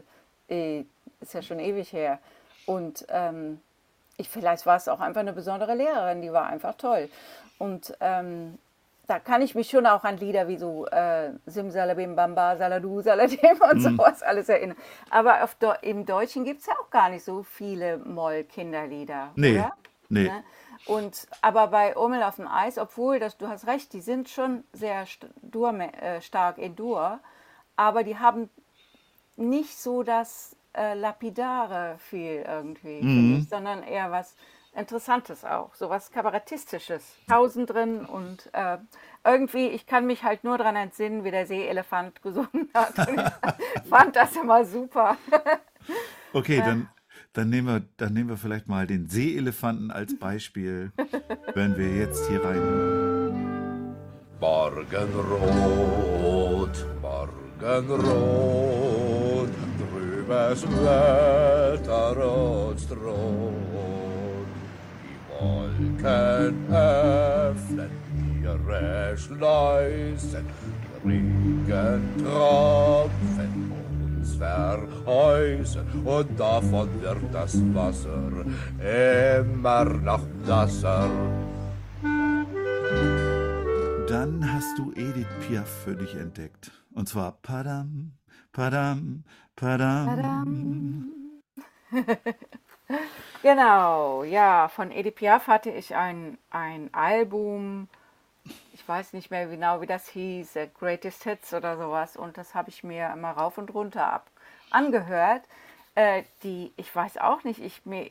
eh, 0.48 0.85
ist 1.20 1.35
ja 1.35 1.42
schon 1.42 1.59
ewig 1.61 1.92
her. 1.92 2.18
Und 2.66 3.04
ähm, 3.09 3.61
ich, 4.16 4.28
vielleicht 4.28 4.66
war 4.66 4.76
es 4.76 4.88
auch 4.88 5.00
einfach 5.00 5.20
eine 5.20 5.33
besondere 5.33 5.74
Lehrerin, 5.74 6.22
die 6.22 6.33
war 6.33 6.46
einfach 6.46 6.74
toll. 6.76 7.09
Und 7.59 7.94
ähm, 8.00 8.59
da 9.11 9.18
kann 9.18 9.42
ich 9.42 9.57
mich 9.57 9.68
schon 9.68 9.87
auch 9.87 10.05
an 10.05 10.18
Lieder 10.18 10.46
wie 10.46 10.57
so 10.57 10.87
äh, 10.87 11.33
Simsalabim 11.44 12.14
Bamba, 12.14 12.57
Saladu, 12.57 13.01
Saladim 13.01 13.61
und 13.70 13.83
Mhm. 13.83 13.96
sowas 13.99 14.23
alles 14.23 14.49
erinnern. 14.49 14.77
Aber 15.11 15.42
auf 15.42 15.57
Deu 15.57 15.75
im 15.83 16.07
Deutschen 16.07 16.44
gibt 16.44 16.61
es 16.61 16.66
ja 16.66 16.75
auch 16.81 16.90
gar 16.90 17.09
nicht 17.09 17.25
so 17.25 17.42
viele 17.42 17.99
Moll-Kinderlieder, 17.99 19.33
nee, 19.35 19.53
oder? 19.55 19.73
nee. 20.11 20.27
Ne? 20.27 20.44
Und 20.87 21.27
aber 21.42 21.66
bei 21.68 21.96
Urmel 21.96 22.23
auf 22.23 22.37
dem 22.37 22.46
Eis, 22.46 22.79
obwohl 22.79 23.18
das, 23.18 23.37
du 23.37 23.49
hast 23.49 23.66
recht, 23.66 23.92
die 23.92 24.01
sind 24.01 24.29
schon 24.29 24.62
sehr 24.73 25.05
st 25.07 25.27
dur, 25.42 25.75
äh, 25.75 26.20
stark 26.20 26.59
in 26.59 26.77
Dur, 26.77 27.18
aber 27.75 28.05
die 28.05 28.16
haben 28.16 28.49
nicht 29.37 29.77
so 29.77 30.05
das 30.05 30.55
äh, 30.77 30.94
lapidare 30.94 31.96
viel 31.99 32.44
irgendwie, 32.46 33.01
Mhm. 33.01 33.38
ich, 33.38 33.49
sondern 33.49 33.83
eher 33.83 34.12
was 34.12 34.37
Interessantes 34.72 35.44
auch, 35.44 35.74
so 35.74 35.90
was 35.90 36.12
Kabarettistisches. 36.12 37.02
Tausend 37.28 37.70
drin 37.70 38.04
und 38.04 38.48
äh, 38.52 38.78
irgendwie, 39.24 39.66
ich 39.66 39.87
kann 39.87 40.06
mich 40.06 40.22
halt 40.22 40.44
nur 40.44 40.59
daran 40.59 40.76
entsinnen, 40.76 41.24
wie 41.24 41.33
der 41.33 41.46
Seeelefant 41.46 42.22
gesungen 42.22 42.70
hat. 42.72 42.94
Ich 43.09 43.20
fand 43.88 44.14
das 44.14 44.37
immer 44.37 44.64
super. 44.64 45.16
Okay, 46.33 46.62
dann, 46.64 46.88
dann, 47.33 47.50
nehmen 47.50 47.66
wir, 47.66 47.83
dann 47.96 48.12
nehmen 48.12 48.29
wir 48.29 48.37
vielleicht 48.37 48.68
mal 48.68 48.87
den 48.87 49.08
Seeelefanten 49.08 49.90
als 49.90 50.16
Beispiel, 50.16 50.92
wenn 51.54 51.77
wir 51.77 51.96
jetzt 51.96 52.29
hier 52.29 52.44
rein. 52.44 53.96
Morgenrot, 54.40 54.87
Morgenrot, 57.02 57.90
drübers 59.79 60.62
Wetterrot 60.62 62.08
droht. 62.88 63.50
Die 66.01 66.07
Wolken 66.07 66.73
öffnen 66.73 67.90
ihre 68.42 69.15
Schleusen, 69.19 70.46
Regentropfen 71.05 73.73
uns 74.17 74.35
verheißen 74.37 75.87
und 76.05 76.40
davon 76.40 76.88
wird 77.03 77.19
das 77.33 77.63
Wasser 77.75 78.31
immer 78.81 79.85
noch 79.85 80.27
nasser. 80.46 81.11
Dann 84.09 84.53
hast 84.53 84.79
du 84.79 84.92
Edith 84.92 85.27
Piaf 85.46 85.69
für 85.85 85.96
dich 85.96 86.15
entdeckt. 86.15 86.73
Und 86.94 87.11
zwar 87.11 87.33
Padam, 87.42 88.13
Padam, 88.53 89.25
Padam. 89.55 91.11
Genau, 93.42 94.22
ja, 94.22 94.68
von 94.68 94.90
Edith 94.90 95.14
Piaf 95.14 95.46
hatte 95.46 95.70
ich 95.70 95.94
ein, 95.96 96.36
ein 96.50 96.92
Album, 96.92 97.88
ich 98.74 98.86
weiß 98.86 99.14
nicht 99.14 99.30
mehr 99.30 99.46
genau, 99.46 99.80
wie 99.80 99.86
das 99.86 100.08
hieß, 100.08 100.58
Greatest 100.78 101.24
Hits 101.24 101.54
oder 101.54 101.78
sowas, 101.78 102.16
und 102.16 102.36
das 102.36 102.54
habe 102.54 102.68
ich 102.68 102.84
mir 102.84 103.10
immer 103.12 103.30
rauf 103.30 103.56
und 103.56 103.72
runter 103.72 104.12
ab 104.12 104.30
angehört. 104.70 105.42
Äh, 105.94 106.22
die, 106.42 106.72
ich 106.76 106.94
weiß 106.94 107.16
auch 107.18 107.42
nicht, 107.44 107.60
ich, 107.60 107.84
mir, 107.86 108.10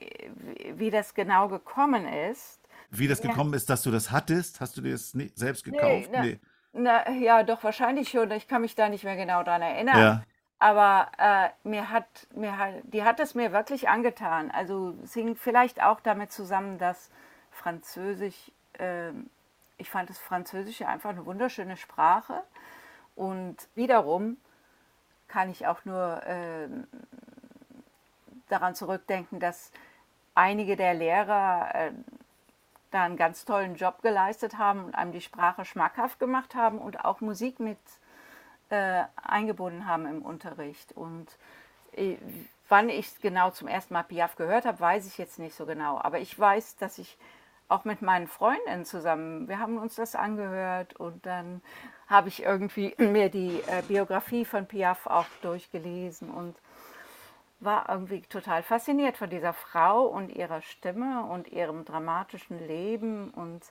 wie, 0.75 0.89
das 0.89 1.13
genau 1.13 1.47
gekommen 1.47 2.07
ist. 2.07 2.59
Wie 2.91 3.07
das 3.07 3.21
Ja. 3.21 3.29
gekommen 3.29 3.53
ist, 3.53 3.69
dass 3.69 3.83
du 3.83 3.91
das 3.91 4.11
hattest? 4.11 4.59
Hast 4.59 4.77
du 4.77 4.81
dir 4.81 4.91
das 4.91 5.13
nicht 5.13 5.37
selbst 5.37 5.63
gekauft? 5.63 6.09
na, 6.13 6.25
Na, 6.73 7.09
ja, 7.11 7.43
doch, 7.43 7.63
wahrscheinlich 7.63 8.09
schon. 8.09 8.31
Ich 8.31 8.47
kann 8.47 8.61
mich 8.61 8.75
da 8.75 8.89
nicht 8.89 9.03
mehr 9.03 9.15
genau 9.15 9.43
dran 9.43 9.61
erinnern. 9.61 9.99
Ja. 9.99 10.23
Aber 10.59 11.07
äh, 11.17 11.49
mir 11.63 11.89
hat, 11.89 12.05
mir 12.35 12.57
hat, 12.57 12.73
die 12.83 13.03
hat 13.03 13.19
es 13.21 13.33
mir 13.33 13.53
wirklich 13.53 13.87
angetan. 13.87 14.51
Also 14.51 14.93
es 15.03 15.13
hing 15.13 15.37
vielleicht 15.37 15.81
auch 15.81 16.01
damit 16.01 16.33
zusammen, 16.33 16.77
dass 16.77 17.09
Französisch, 17.51 18.51
ähm, 18.77 19.29
ich 19.77 19.89
fand 19.89 20.09
das 20.09 20.19
Französische 20.19 20.87
einfach 20.87 21.11
eine 21.11 21.25
wunderschöne 21.25 21.77
Sprache. 21.77 22.43
Und 23.15 23.55
wiederum 23.75 24.37
kann 25.29 25.49
ich 25.49 25.65
auch 25.65 25.85
nur 25.85 26.21
ähm, 26.25 26.87
daran 28.49 28.75
zurückdenken, 28.75 29.39
dass 29.39 29.71
einige 30.35 30.75
der 30.75 30.93
Lehrer 30.93 31.73
äh, 31.73 31.91
da 32.91 33.03
einen 33.03 33.17
ganz 33.17 33.45
tollen 33.45 33.75
Job 33.75 34.01
geleistet 34.01 34.57
haben 34.57 34.83
und 34.85 34.95
einem 34.95 35.11
die 35.11 35.21
Sprache 35.21 35.63
schmackhaft 35.63 36.19
gemacht 36.19 36.55
haben 36.55 36.79
und 36.79 37.05
auch 37.05 37.21
Musik 37.21 37.59
mit 37.59 37.77
äh, 38.69 39.03
eingebunden 39.15 39.87
haben 39.87 40.05
im 40.05 40.21
Unterricht. 40.21 40.93
Und 40.93 41.27
äh, 41.95 42.17
wann 42.67 42.89
ich 42.89 43.19
genau 43.21 43.51
zum 43.51 43.67
ersten 43.67 43.93
Mal 43.93 44.03
Piaf 44.03 44.35
gehört 44.35 44.65
habe, 44.65 44.79
weiß 44.79 45.07
ich 45.07 45.17
jetzt 45.17 45.39
nicht 45.39 45.55
so 45.55 45.65
genau. 45.65 45.99
Aber 45.99 46.19
ich 46.19 46.37
weiß, 46.37 46.77
dass 46.77 46.97
ich 46.97 47.17
auch 47.67 47.85
mit 47.85 48.01
meinen 48.01 48.27
Freundinnen 48.27 48.85
zusammen, 48.85 49.47
wir 49.47 49.59
haben 49.59 49.77
uns 49.77 49.95
das 49.95 50.15
angehört 50.15 50.95
und 50.95 51.25
dann 51.25 51.61
habe 52.07 52.29
ich 52.29 52.43
irgendwie 52.43 52.95
mir 52.99 53.29
die 53.29 53.61
äh, 53.67 53.83
Biografie 53.87 54.45
von 54.45 54.65
Piaf 54.67 55.05
auch 55.07 55.27
durchgelesen 55.41 56.29
und 56.31 56.55
war 57.59 57.89
irgendwie 57.89 58.21
total 58.21 58.63
fasziniert 58.63 59.17
von 59.17 59.29
dieser 59.29 59.53
Frau 59.53 60.05
und 60.05 60.29
ihrer 60.29 60.61
Stimme 60.61 61.25
und 61.25 61.47
ihrem 61.49 61.83
dramatischen 61.83 62.65
Leben 62.67 63.31
und 63.31 63.63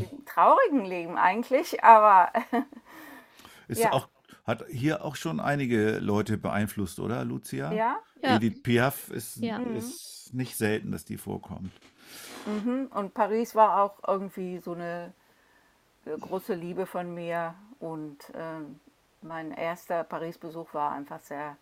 diesem 0.00 0.24
traurigen 0.24 0.84
Leben 0.86 1.18
eigentlich, 1.18 1.84
aber 1.84 2.32
Ist 3.68 3.84
Ja. 3.84 3.90
auch, 3.92 4.08
hat 4.46 4.64
hier 4.68 5.04
auch 5.04 5.16
schon 5.16 5.40
einige 5.40 5.98
Leute 5.98 6.38
beeinflusst, 6.38 7.00
oder, 7.00 7.24
Lucia? 7.24 7.72
ja. 7.72 7.96
Ja. 8.22 8.36
Edith 8.36 8.62
Piaf 8.62 9.10
ist, 9.10 9.36
Ja. 9.36 9.58
ist 9.58 10.32
nicht 10.32 10.56
selten, 10.56 10.90
dass 10.90 11.04
die 11.04 11.18
vorkommt. 11.18 11.70
Mhm. 12.46 12.86
Und 12.94 13.12
Paris 13.12 13.54
war 13.54 13.82
auch 13.82 13.98
irgendwie 14.08 14.58
so 14.58 14.72
eine 14.72 15.12
äh, 16.06 16.16
große 16.18 16.54
Liebe 16.54 16.86
von 16.86 17.12
mir. 17.14 17.54
Und 17.78 18.18
ähm, 18.34 18.80
mein 19.20 19.52
erster 19.52 20.02
Paris-Besuch 20.02 20.72
war 20.72 20.92
einfach 20.92 21.20
sehr, 21.20 21.58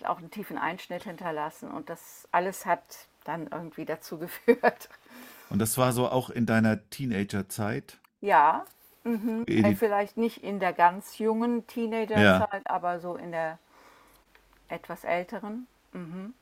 hat 0.00 0.08
auch 0.08 0.18
einen 0.18 0.30
tiefen 0.30 0.58
Einschnitt 0.58 1.02
hinterlassen. 1.04 1.70
Und 1.72 1.90
das 1.90 2.28
alles 2.30 2.66
hat 2.66 3.08
dann 3.24 3.48
irgendwie 3.48 3.84
dazu 3.84 4.18
geführt. 4.24 4.88
Und 5.50 5.58
das 5.58 5.76
war 5.76 5.92
so 5.92 6.08
auch 6.08 6.30
in 6.30 6.46
deiner 6.46 6.88
Teenagerzeit. 6.90 7.98
Ja, 8.20 8.64
mhm. 9.04 9.44
äh, 9.48 9.60
Edith- 9.60 9.78
vielleicht 9.78 10.16
nicht 10.16 10.42
in 10.42 10.60
der 10.60 10.72
ganz 10.72 11.18
jungen 11.18 11.66
Teenagerzeit, 11.66 12.68
aber 12.68 13.00
so 13.00 13.16
in 13.16 13.32
der 13.32 13.58
etwas 14.68 15.04
älteren. 15.04 15.66
Mhm. 15.92 16.34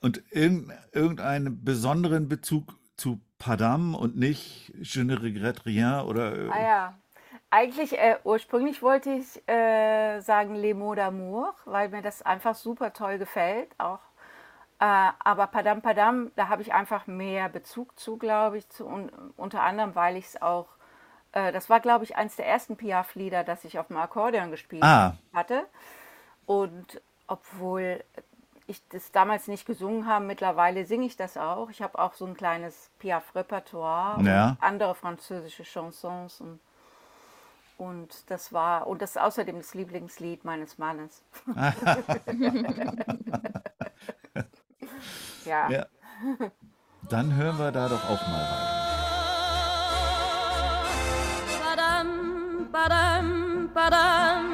Und 0.00 0.22
irgend, 0.30 0.72
irgendeinen 0.92 1.64
besonderen 1.64 2.28
Bezug 2.28 2.74
zu 2.96 3.20
Padam 3.38 3.94
und 3.94 4.16
nicht 4.16 4.72
Je 4.80 5.04
ne 5.04 5.20
regrette 5.22 5.66
rien 5.66 6.00
oder. 6.00 6.36
äh, 6.36 6.50
Ah 6.50 6.62
ja. 6.62 6.94
Eigentlich, 7.50 7.96
äh, 7.98 8.16
ursprünglich 8.24 8.82
wollte 8.82 9.10
ich 9.10 9.48
äh, 9.48 10.20
sagen 10.20 10.56
Les 10.56 10.74
mots 10.74 10.98
d'amour, 10.98 11.54
weil 11.64 11.88
mir 11.88 12.02
das 12.02 12.22
einfach 12.22 12.54
super 12.54 12.92
toll 12.92 13.18
gefällt. 13.18 13.68
Auch. 13.78 14.00
Äh, 14.80 15.10
aber 15.20 15.46
Padam 15.46 15.80
Padam, 15.80 16.32
da 16.36 16.48
habe 16.48 16.62
ich 16.62 16.72
einfach 16.74 17.06
mehr 17.06 17.48
Bezug 17.48 17.98
zu, 17.98 18.16
glaube 18.18 18.58
ich. 18.58 18.68
Zu, 18.70 18.86
un, 18.86 19.10
unter 19.36 19.62
anderem, 19.62 19.94
weil 19.94 20.16
ich 20.16 20.26
es 20.26 20.42
auch, 20.42 20.66
äh, 21.34 21.52
das 21.52 21.68
war, 21.68 21.80
glaube 21.80 22.04
ich, 22.04 22.16
eines 22.16 22.36
der 22.36 22.46
ersten 22.46 22.76
Piaf-Lieder, 22.76 23.44
das 23.44 23.64
ich 23.64 23.78
auf 23.78 23.88
dem 23.88 23.96
Akkordeon 23.98 24.50
gespielt 24.50 24.82
Ah. 24.82 25.16
hatte. 25.32 25.66
Und 26.46 27.00
obwohl 27.26 28.02
ich 28.66 28.80
das 28.88 29.12
damals 29.12 29.46
nicht 29.48 29.66
gesungen 29.66 30.06
habe, 30.06 30.24
mittlerweile 30.24 30.86
singe 30.86 31.04
ich 31.06 31.16
das 31.18 31.36
auch. 31.36 31.68
Ich 31.70 31.82
habe 31.82 31.98
auch 31.98 32.14
so 32.14 32.24
ein 32.24 32.34
kleines 32.34 32.90
Piaf-Repertoire 32.98 34.22
Ja. 34.22 34.48
und 34.50 34.56
andere 34.62 34.94
französische 34.94 35.64
Chansons 35.64 36.40
und, 36.40 36.60
und 37.76 38.30
das 38.30 38.52
war 38.54 38.86
und 38.86 39.02
das 39.02 39.10
ist 39.12 39.18
außerdem 39.20 39.58
das 39.58 39.74
Lieblingslied 39.74 40.44
meines 40.44 40.78
Mannes. 40.78 41.22
ja. 45.44 45.68
Ja. 45.70 45.86
Dann 47.10 47.34
hören 47.34 47.58
wir 47.58 47.70
da 47.72 47.88
doch 47.88 48.02
auch 48.08 48.26
mal 48.28 48.44
rein. 48.44 48.73
Padam, 52.84 53.70
padam, 53.72 54.44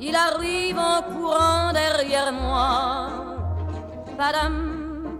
il 0.00 0.16
arrive 0.16 0.76
en 0.76 1.02
courant 1.02 1.72
derrière 1.72 2.32
moi. 2.32 2.66
Padam, 4.18 4.54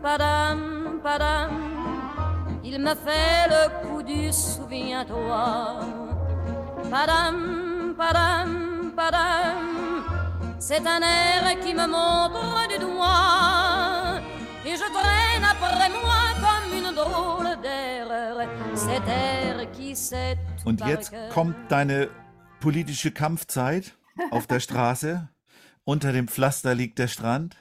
padam, 0.02 0.98
padam, 1.00 1.50
il 2.64 2.80
me 2.80 2.92
fait 3.04 3.46
le 3.54 3.62
coup 3.78 4.02
du 4.02 4.32
souviens-toi. 4.32 5.78
Padam, 6.90 7.94
padam, 7.96 8.92
padam, 8.96 9.62
c'est 10.58 10.84
un 10.84 11.00
air 11.00 11.44
qui 11.62 11.72
me 11.72 11.86
montre 11.86 12.66
du 12.68 12.78
doigt. 12.80 14.18
Et 14.66 14.74
je 14.74 14.88
traîne 14.98 15.44
après 15.52 15.88
moi 16.00 16.22
comme 16.42 16.78
une 16.78 16.92
drôle 17.00 17.47
Und 20.64 20.80
jetzt 20.86 21.12
kommt 21.30 21.56
deine 21.70 22.10
politische 22.60 23.10
Kampfzeit 23.10 23.96
auf 24.30 24.46
der 24.46 24.60
Straße. 24.60 25.28
Unter 25.84 26.12
dem 26.12 26.28
Pflaster 26.28 26.74
liegt 26.74 26.98
der 26.98 27.08
Strand. 27.08 27.56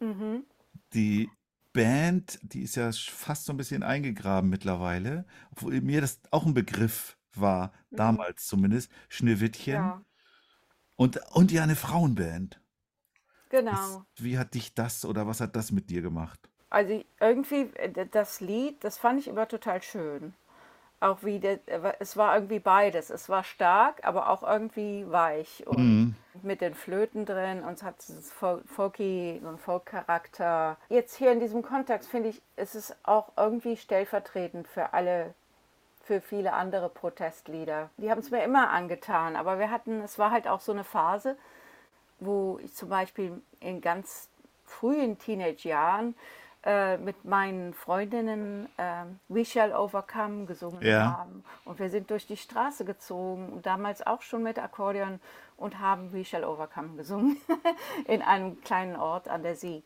Mhm. 0.00 0.44
Die 0.92 1.30
Band, 1.72 2.40
die 2.42 2.62
ist 2.62 2.74
ja 2.74 2.90
fast 2.90 3.44
so 3.44 3.52
ein 3.52 3.56
bisschen 3.56 3.84
eingegraben 3.84 4.50
mittlerweile, 4.50 5.24
obwohl 5.52 5.80
mir 5.82 6.00
das 6.00 6.20
auch 6.32 6.44
ein 6.44 6.54
Begriff 6.54 7.16
war, 7.34 7.72
damals 7.90 8.46
zumindest, 8.46 8.90
Schneewittchen. 9.08 9.74
ja, 9.74 10.02
Und, 10.96 11.20
und 11.30 11.52
ja, 11.52 11.62
eine 11.62 11.76
Frauenband. 11.76 12.60
genau. 13.50 13.70
Was, 13.70 14.02
wie 14.16 14.36
hat 14.38 14.54
dich 14.54 14.74
das 14.74 15.04
oder 15.04 15.28
was 15.28 15.40
hat 15.40 15.54
das 15.54 15.70
mit 15.70 15.90
dir 15.90 16.02
gemacht? 16.02 16.50
Also 16.70 17.02
irgendwie, 17.20 17.70
äh, 17.74 18.06
das 18.10 18.40
Lied, 18.40 18.82
das 18.84 18.98
fand 18.98 19.20
ich 19.20 19.28
immer 19.28 19.48
total 19.48 19.82
schön. 19.82 20.34
Auch 21.00 21.18
wie, 21.22 21.38
der, 21.38 21.60
äh, 21.66 21.92
es 22.00 22.16
war 22.16 22.34
irgendwie 22.34 22.58
beides. 22.58 23.10
Es 23.10 23.28
war 23.28 23.44
stark, 23.44 24.06
aber 24.06 24.28
auch 24.28 24.42
irgendwie 24.42 25.10
weich. 25.10 25.66
Und 25.66 25.78
mit 26.42 26.60
den 26.60 26.74
Flöten 26.74 27.24
drin 27.24 27.62
und 27.62 27.74
es 27.74 27.82
hat 27.82 27.96
dieses 28.06 28.32
Fol- 28.32 28.62
Folky, 28.66 29.40
so 29.42 29.48
einen 29.48 29.58
Folk-Charakter. 29.58 30.76
Jetzt 30.88 31.16
hier 31.16 31.32
in 31.32 31.40
diesem 31.40 31.62
Kontext 31.62 32.08
finde 32.08 32.28
ich, 32.28 32.40
ist 32.56 32.74
es 32.74 32.94
auch 33.02 33.32
irgendwie 33.36 33.76
stellvertretend 33.76 34.68
für 34.68 34.92
alle, 34.92 35.34
für 36.04 36.20
viele 36.20 36.52
andere 36.52 36.88
Protestlieder. 36.88 37.90
Die 37.96 38.10
haben 38.10 38.20
es 38.20 38.30
mir 38.30 38.44
immer 38.44 38.70
angetan, 38.70 39.34
aber 39.34 39.58
wir 39.58 39.70
hatten, 39.70 40.00
es 40.02 40.18
war 40.18 40.30
halt 40.30 40.46
auch 40.46 40.60
so 40.60 40.72
eine 40.72 40.84
Phase, 40.84 41.36
wo 42.20 42.58
ich 42.62 42.74
zum 42.74 42.88
Beispiel 42.88 43.40
in 43.60 43.80
ganz 43.80 44.28
frühen 44.64 45.18
Teenage-Jahren 45.18 46.14
äh, 46.64 46.96
mit 46.98 47.24
meinen 47.24 47.72
Freundinnen 47.74 48.68
äh, 48.76 49.04
We 49.28 49.44
Shall 49.44 49.72
Overcome 49.74 50.46
gesungen 50.46 50.82
Ja. 50.84 51.18
haben. 51.18 51.44
Und 51.64 51.78
wir 51.78 51.88
sind 51.90 52.10
durch 52.10 52.26
die 52.26 52.36
Straße 52.36 52.84
gezogen 52.84 53.48
und 53.50 53.66
damals 53.66 54.06
auch 54.06 54.22
schon 54.22 54.42
mit 54.42 54.58
Akkordeon 54.58 55.20
und 55.56 55.78
haben 55.80 56.12
We 56.12 56.24
Shall 56.24 56.44
Overcome 56.44 56.96
gesungen 56.96 57.36
in 58.06 58.22
einem 58.22 58.60
kleinen 58.62 58.96
Ort 58.96 59.28
an 59.28 59.42
der 59.42 59.54
Sieg. 59.56 59.84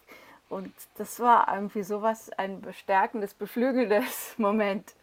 Und 0.49 0.73
das 0.99 1.19
war 1.21 1.53
irgendwie 1.55 1.83
sowas, 1.83 2.31
ein 2.37 2.61
bestärkendes, 2.61 3.35
beflügelndes 3.35 4.35
Moment 4.39 4.95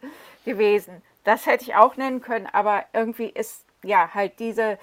gewesen. 0.44 1.02
Das 1.24 1.46
hätte 1.46 1.64
ich 1.64 1.74
auch 1.76 1.96
nennen 1.96 2.20
können, 2.20 2.46
aber 2.46 2.84
irgendwie 2.92 3.26
ist 3.26 3.64
ja, 3.82 4.12
halt 4.14 4.38
diese, 4.38 4.78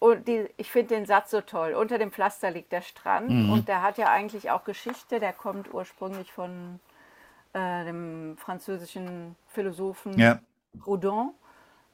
und 0.00 0.26
die, 0.26 0.48
ich 0.56 0.70
finde 0.70 0.94
den 0.94 1.04
Satz 1.04 1.30
so 1.30 1.42
toll. 1.42 1.74
Unter 1.74 1.98
dem 1.98 2.10
Pflaster 2.10 2.50
liegt 2.50 2.72
der 2.72 2.80
Strand. 2.80 3.28
Mhm. 3.28 3.52
Und 3.52 3.68
der 3.68 3.82
hat 3.82 3.98
ja 3.98 4.08
eigentlich 4.08 4.50
auch 4.50 4.64
Geschichte. 4.64 5.20
Der 5.20 5.34
kommt 5.34 5.72
ursprünglich 5.74 6.32
von 6.32 6.80
äh, 7.52 7.84
dem 7.84 8.36
französischen 8.38 9.36
Philosophen 9.48 10.18
Ja. 10.18 10.40
Proudhon. 10.80 11.34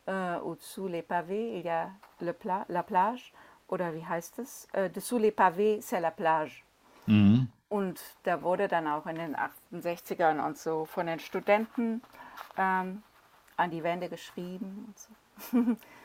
Äh, 0.07 0.13
Au-dessous 0.13 0.89
les 0.89 1.03
pavés, 1.03 1.59
il 1.59 1.65
y 1.65 1.69
a 1.69 1.91
le 2.21 2.33
pla 2.33 2.65
la 2.69 2.85
plage. 2.85 3.33
Oder 3.67 3.93
wie 3.93 4.07
heißt 4.07 4.39
es? 4.39 4.69
Äh, 4.73 4.89
dessous 4.89 5.19
les 5.19 5.33
pavés, 5.33 5.81
c'est 5.83 5.99
la 5.99 6.13
plage. 6.13 6.63
Mhm. 7.07 7.49
Und 7.69 8.01
der 8.25 8.43
wurde 8.43 8.69
dann 8.69 8.87
auch 8.87 9.07
in 9.07 9.17
den 9.17 9.37
68ern 9.37 10.47
und 10.47 10.57
so 10.57 10.85
von 10.85 11.09
den 11.09 11.19
Studenten 11.19 12.03
ähm, 12.57 13.03
an 13.57 13.71
die 13.73 13.83
Wände 13.83 14.09
geschrieben. 14.09 14.87
Und 14.87 14.97
so. 14.97 15.77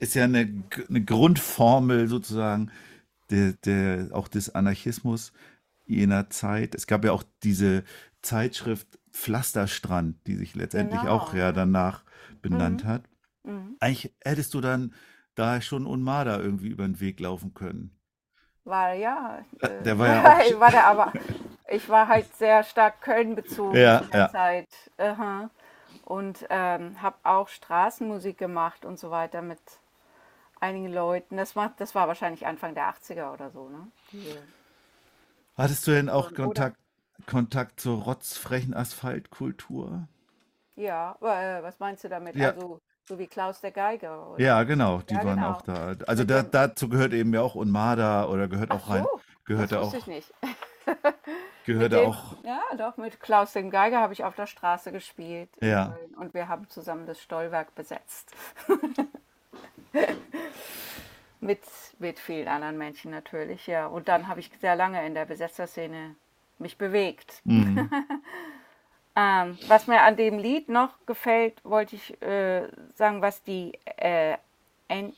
Ist 0.00 0.14
ja 0.14 0.24
eine, 0.24 0.64
eine 0.88 1.04
Grundformel 1.04 2.08
sozusagen 2.08 2.70
der, 3.30 3.52
der, 3.64 4.08
auch 4.12 4.26
des 4.28 4.54
Anarchismus 4.54 5.32
jener 5.86 6.30
Zeit. 6.30 6.74
Es 6.74 6.86
gab 6.86 7.04
ja 7.04 7.12
auch 7.12 7.22
diese 7.42 7.84
Zeitschrift 8.22 8.98
Pflasterstrand, 9.12 10.26
die 10.26 10.36
sich 10.36 10.54
letztendlich 10.54 11.00
Genau. 11.02 11.12
auch 11.14 11.34
ja 11.34 11.52
danach 11.52 12.02
benannt 12.42 12.84
hat. 12.84 13.02
Mhm. 13.44 13.76
Eigentlich 13.80 14.12
hättest 14.24 14.54
du 14.54 14.60
dann 14.60 14.94
da 15.34 15.60
schon 15.60 15.86
Unmada 15.86 16.38
irgendwie 16.38 16.68
über 16.68 16.84
den 16.84 17.00
Weg 17.00 17.20
laufen 17.20 17.54
können. 17.54 17.96
War 18.64 18.92
ja. 18.94 19.44
Äh, 19.60 19.66
äh, 19.66 19.82
der 19.82 19.98
war 19.98 20.08
ja 20.08 20.22
auch- 20.56 20.60
war 20.60 20.70
der 20.70 20.86
aber. 20.86 21.12
Ich 21.72 21.88
war 21.88 22.08
halt 22.08 22.34
sehr 22.36 22.62
stark 22.64 23.00
Köln 23.00 23.34
bezogen 23.36 23.76
Ja, 23.76 23.98
in 23.98 24.10
der 24.10 24.20
ja. 24.20 24.28
Zeit. 24.30 24.68
Aha. 24.98 25.50
Und 26.04 26.46
ähm, 26.50 27.00
habe 27.00 27.16
auch 27.22 27.48
Straßenmusik 27.48 28.38
gemacht 28.38 28.84
und 28.84 28.98
so 28.98 29.10
weiter 29.10 29.42
mit 29.42 29.60
einigen 30.60 30.92
Leuten. 30.92 31.36
Das 31.36 31.56
war, 31.56 31.72
das 31.78 31.94
war 31.94 32.06
wahrscheinlich 32.08 32.46
Anfang 32.46 32.74
der 32.74 32.84
80er 32.92 33.32
oder 33.32 33.50
so. 33.50 33.68
Ne? 33.68 33.86
Diese, 34.12 34.38
Hattest 35.56 35.86
du 35.86 35.90
denn 35.90 36.08
auch 36.08 36.28
Oder- 36.30 36.44
Kontakt, 36.44 36.76
Kontakt 37.26 37.80
zur 37.80 38.02
rotzfrechen 38.02 38.74
Asphaltkultur? 38.74 40.06
ja, 40.76 41.16
äh, 41.20 41.62
was 41.62 41.78
meinst 41.78 42.04
du 42.04 42.08
damit? 42.08 42.36
Ja. 42.36 42.50
Also 42.52 42.80
so 43.06 43.18
wie 43.18 43.26
Klaus 43.26 43.60
der 43.60 43.72
Geiger. 43.72 44.30
Oder? 44.30 44.40
Ja, 44.42 44.62
genau, 44.62 44.98
die 45.02 45.12
Ja, 45.14 45.24
waren 45.24 45.34
genau. 45.36 45.50
auch 45.50 45.62
da. 45.62 45.94
Also 46.06 46.24
da, 46.24 46.42
dazu 46.42 46.88
gehört 46.88 47.12
eben 47.12 47.34
ja 47.34 47.42
auch 47.42 47.54
Unmada 47.54 48.26
oder 48.28 48.48
gehört 48.48 48.70
auch 48.70 48.82
Ach 48.86 48.90
rein, 48.90 49.02
so, 49.02 49.20
gehörte 49.44 49.74
das 49.74 49.84
auch, 49.84 49.92
wusste 49.92 49.98
ich 49.98 50.06
nicht. 50.06 50.32
gehörte 51.66 51.96
Mit 51.96 52.04
dem- 52.04 52.10
auch, 52.10 52.36
Ja, 52.44 52.60
doch, 52.78 52.96
mit 52.96 53.20
Klaus 53.20 53.52
dem 53.52 53.70
Geiger 53.70 54.00
habe 54.00 54.12
ich 54.14 54.24
auf 54.24 54.36
der 54.36 54.46
Straße 54.46 54.90
gespielt. 54.92 55.50
Ja. 55.60 55.96
Und 56.16 56.32
wir 56.32 56.48
haben 56.48 56.68
zusammen 56.70 57.04
das 57.04 57.20
Stollwerk 57.20 57.74
besetzt. 57.74 58.32
mit, 61.40 61.60
mit 61.98 62.18
vielen 62.18 62.48
anderen 62.48 62.78
Menschen 62.78 63.10
natürlich, 63.10 63.66
ja. 63.66 63.86
Und 63.86 64.08
dann 64.08 64.28
habe 64.28 64.40
ich 64.40 64.50
sehr 64.60 64.76
lange 64.76 65.04
in 65.06 65.14
der 65.14 65.24
Besetzerszene 65.24 66.14
mich 66.58 66.76
bewegt. 66.76 67.40
Mhm. 67.44 67.90
Ähm, 69.16 69.58
was 69.66 69.86
mir 69.88 70.02
an 70.02 70.16
dem 70.16 70.38
Lied 70.38 70.68
noch 70.68 70.90
gefällt, 71.04 71.62
wollte 71.64 71.96
ich 71.96 72.22
äh, 72.22 72.68
sagen, 72.94 73.20
was 73.20 73.42
die, 73.42 73.72
äh, 73.96 74.36
en, 74.88 75.12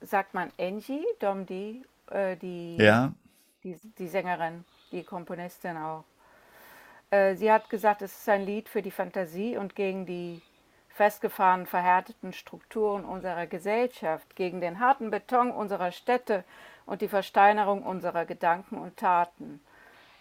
sagt 0.00 0.32
man 0.32 0.50
Angie 0.58 1.04
Domdi, 1.18 1.84
äh, 2.10 2.36
die 2.36 2.76
ja, 2.78 3.12
die, 3.62 3.76
die 3.98 4.08
Sängerin, 4.08 4.64
die 4.90 5.04
Komponistin 5.04 5.76
auch. 5.76 6.04
Äh, 7.10 7.34
sie 7.34 7.52
hat 7.52 7.68
gesagt, 7.68 8.00
es 8.02 8.18
ist 8.18 8.28
ein 8.28 8.46
Lied 8.46 8.68
für 8.68 8.80
die 8.80 8.90
Fantasie 8.90 9.56
und 9.56 9.76
gegen 9.76 10.06
die 10.06 10.40
festgefahrenen, 10.90 11.66
verhärteten 11.66 12.32
Strukturen 12.32 13.04
unserer 13.04 13.46
Gesellschaft, 13.46 14.36
gegen 14.36 14.60
den 14.60 14.80
harten 14.80 15.10
Beton 15.10 15.50
unserer 15.50 15.92
Städte 15.92 16.44
und 16.86 17.00
die 17.00 17.08
Versteinerung 17.08 17.82
unserer 17.82 18.26
Gedanken 18.26 18.76
und 18.76 18.96
Taten. 18.96 19.60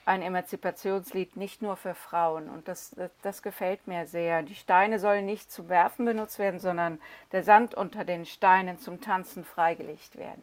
Ein 0.06 0.22
Emanzipationslied 0.22 1.36
nicht 1.36 1.62
nur 1.62 1.76
für 1.76 1.94
Frauen 1.94 2.50
und 2.50 2.68
das, 2.68 2.92
das, 2.92 3.12
das 3.22 3.42
gefällt 3.42 3.88
mir 3.88 4.08
sehr. 4.08 4.42
Die 4.42 4.56
Steine 4.56 5.00
sollen 5.00 5.26
nicht 5.26 5.52
zum 5.52 5.70
Werfen 5.70 6.06
benutzt 6.06 6.40
werden, 6.40 6.60
sondern 6.60 7.00
der 7.32 7.44
Sand 7.44 7.76
unter 7.76 8.06
den 8.06 8.26
Steinen 8.26 8.80
zum 8.80 9.02
Tanzen 9.02 9.44
freigelegt 9.44 10.18
werden. 10.18 10.42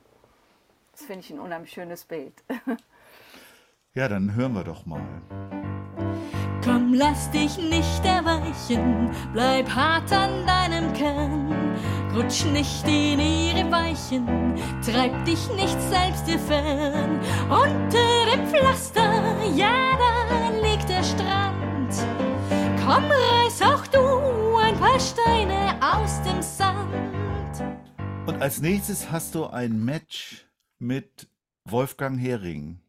Das 0.93 1.03
finde 1.03 1.21
ich 1.21 1.31
ein 1.31 1.41
unheimlich 1.41 1.73
schönes 1.73 2.05
Bild. 2.05 2.35
ja, 3.95 4.09
dann 4.09 4.35
hören 4.35 4.55
wir 4.55 4.65
doch 4.65 4.87
mal. 4.87 5.76
Lass 6.99 7.31
dich 7.31 7.59
nicht 7.59 8.05
erweichen, 8.07 9.11
bleib 9.35 9.69
hart 9.69 10.11
an 10.13 10.47
deinem 10.47 10.93
Kern. 10.95 11.77
Rutsch 12.15 12.47
nicht 12.47 12.87
in 12.89 13.21
ihre 13.21 13.71
Weichen, 13.71 14.55
treib 14.83 15.25
dich 15.27 15.47
nicht 15.57 15.79
selbst 15.91 16.27
dir 16.27 16.39
fern. 16.39 17.21
Unter 17.51 18.31
dem 18.33 18.47
Pflaster, 18.47 19.11
ja, 19.55 19.99
da 19.99 20.51
liegt 20.67 20.89
der 20.89 21.03
Strand. 21.03 21.93
Komm, 22.87 23.05
reiß 23.05 23.61
auch 23.63 23.87
du 23.89 24.57
ein 24.57 24.79
paar 24.79 24.99
Steine 24.99 25.79
aus 25.83 26.23
dem 26.23 26.41
Sand. 26.41 27.63
Und 28.27 28.41
als 28.41 28.63
nächstes 28.63 29.11
hast 29.11 29.35
du 29.35 29.47
ein 29.47 29.85
Match 29.85 30.47
mit 30.79 31.29
Wolfgang 31.67 32.19
Hering, 32.19 32.81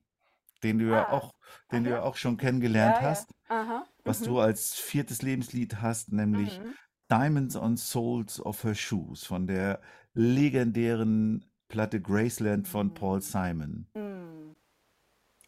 den 0.64 0.80
du 0.80 0.86
ja 0.86 1.08
Ah, 1.10 1.12
auch, 1.12 1.34
den 1.74 1.84
du 1.84 1.90
aha. 1.90 1.98
ja 2.00 2.04
auch 2.04 2.16
schon 2.16 2.38
kennengelernt 2.38 2.96
Ja, 2.98 3.02
ja. 3.04 3.10
hast, 3.10 3.30
Aha. 3.50 3.84
Was 4.08 4.22
mhm. 4.22 4.26
du 4.26 4.40
als 4.40 4.76
viertes 4.76 5.22
Lebenslied 5.22 5.82
hast, 5.82 6.12
nämlich 6.14 6.64
Mhm. 6.64 6.76
Diamonds 7.12 7.56
on 7.56 7.78
Soles 7.78 8.42
of 8.46 8.64
Her 8.64 8.76
Shoes 8.76 9.26
von 9.26 9.48
der 9.48 9.82
legendären 10.14 11.46
Platte 11.70 12.02
Graceland 12.02 12.68
von 12.68 12.94
Paul 12.94 13.22
Simon. 13.22 13.88
Mhm. 13.96 14.56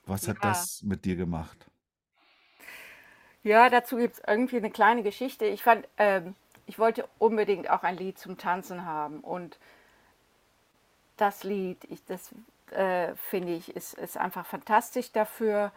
Was 0.05 0.27
hat 0.27 0.43
Ja. 0.43 0.49
das 0.49 0.83
mit 0.83 1.05
dir 1.05 1.15
gemacht? 1.15 1.71
Ja, 3.43 3.69
dazu 3.69 3.97
gibt 3.97 4.15
es 4.15 4.21
irgendwie 4.27 4.57
eine 4.57 4.71
kleine 4.71 5.03
Geschichte. 5.03 5.45
Ich 5.45 5.63
fand, 5.63 5.87
ähm, 5.97 6.35
ich 6.65 6.77
wollte 6.79 7.07
unbedingt 7.17 7.69
auch 7.69 7.83
ein 7.83 7.97
Lied 7.97 8.17
zum 8.19 8.37
Tanzen 8.37 8.85
haben. 8.85 9.21
Und 9.21 9.57
das 11.17 11.43
Lied, 11.43 11.83
ich, 11.89 12.03
das 12.05 12.33
äh, 12.71 13.15
finde 13.15 13.53
ich, 13.55 13.75
ist, 13.75 13.93
ist 13.95 14.17
einfach 14.17 14.45
fantastisch 14.45 15.11
dafür. 15.11 15.71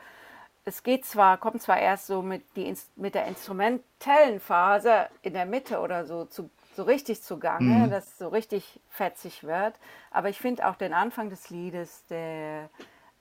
Es 0.64 0.82
geht 0.82 1.04
zwar, 1.04 1.38
kommt 1.38 1.60
zwar 1.60 1.78
erst 1.80 2.06
so 2.06 2.22
mit, 2.22 2.44
die, 2.56 2.74
mit 2.96 3.14
der 3.14 3.26
instrumentellen 3.26 4.38
Phase 4.40 5.08
in 5.22 5.32
der 5.34 5.46
Mitte 5.46 5.80
oder 5.80 6.06
so 6.06 6.24
zu, 6.24 6.50
so 6.76 6.84
richtig 6.84 7.22
zugange, 7.22 7.86
Mhm. 7.86 7.90
dass 7.90 8.06
es 8.06 8.18
so 8.18 8.28
richtig 8.28 8.80
fetzig 8.88 9.42
wird. 9.44 9.74
Aber 10.10 10.28
ich 10.28 10.38
finde 10.38 10.68
auch 10.68 10.76
den 10.76 10.94
Anfang 10.94 11.30
des 11.30 11.50
Liedes, 11.50 12.06
der, 12.06 12.70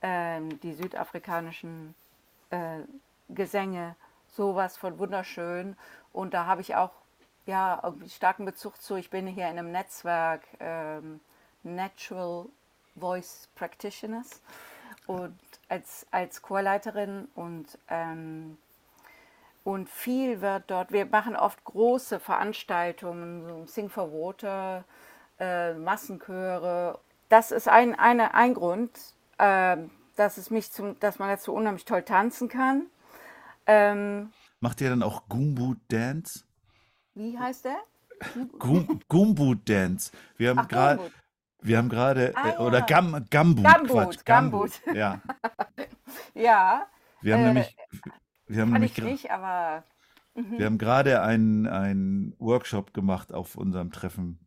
ähm, 0.02 0.60
die 0.62 0.74
südafrikanischen 0.74 1.96
äh, 2.52 2.82
Gesänge, 3.30 3.96
sowas 4.28 4.78
von 4.78 5.00
wunderschön. 5.00 5.76
Und 6.14 6.34
da 6.34 6.46
habe 6.46 6.62
ich 6.62 6.76
auch 6.76 6.92
ja, 7.48 7.82
starken 8.08 8.46
Bezug 8.46 8.80
zu. 8.82 8.96
Ich 8.96 9.10
bin 9.10 9.26
hier 9.26 9.46
in 9.50 9.58
einem 9.58 9.72
Netzwerk 9.72 10.44
ähm, 10.60 11.20
Natural 11.64 12.46
Voice 12.96 13.50
Practitioners 13.56 14.42
und 15.08 15.38
als, 15.72 16.06
als 16.12 16.42
Chorleiterin 16.42 17.30
und, 17.34 17.80
ähm, 17.88 18.58
und 19.64 19.90
viel 19.90 20.42
wird 20.42 20.66
dort, 20.68 20.92
wir 20.92 21.06
machen 21.06 21.38
oft 21.38 21.64
große 21.64 22.20
Veranstaltungen, 22.20 23.48
so 23.48 23.66
Sing 23.68 23.90
for 23.90 24.12
Water, 24.12 24.84
äh, 25.40 25.74
Massenchöre. 25.74 27.00
Das 27.30 27.52
ist 27.52 27.70
ein, 27.70 27.98
eine, 27.98 28.34
ein 28.34 28.54
Grund, 28.54 28.92
ähm, 29.40 29.92
dass, 30.18 30.38
es 30.38 30.50
mich 30.50 30.74
zum, 30.74 31.00
dass 31.00 31.20
man 31.20 31.30
dazu 31.30 31.54
unheimlich 31.54 31.86
toll 31.86 32.04
tanzen 32.04 32.50
kann. 32.50 32.88
Ähm, 33.66 34.34
Macht 34.60 34.82
ihr 34.82 34.90
dann 34.90 35.04
auch 35.04 35.24
Goomboot 35.30 35.78
Dance? 35.88 36.44
wie 37.14 37.40
heißt 37.40 37.66
der? 37.66 37.78
Goomboot 39.08 39.70
Dance. 39.70 40.12
Wir 40.38 40.50
haben 40.50 40.68
gerade. 40.68 41.12
Wir 41.62 41.78
haben 41.78 41.90
gerade, 41.90 42.34
Ah, 42.36 42.50
äh, 42.50 42.58
oder 42.58 42.80
ja. 42.80 42.86
Gam, 42.86 43.12
Gumboot, 43.30 43.66
Gumboot, 43.66 44.26
Quatsch, 44.26 44.26
Gumboot. 44.26 44.72
Ja, 44.94 45.22
Ja, 46.34 46.88
wir 47.22 47.34
haben 47.36 47.42
Äh, 47.42 47.46
nämlich, 47.54 47.78
wir 48.48 48.62
haben 48.62 48.72
nämlich, 48.72 48.98
nicht, 48.98 49.32
aber 49.32 49.84
wir 50.34 50.66
haben 50.66 50.78
gerade 50.78 51.22
einen, 51.22 51.68
einen 51.68 52.36
Workshop 52.40 52.94
gemacht 52.94 53.34
auf 53.34 53.56
unserem 53.56 53.92
Treffen 53.92 54.40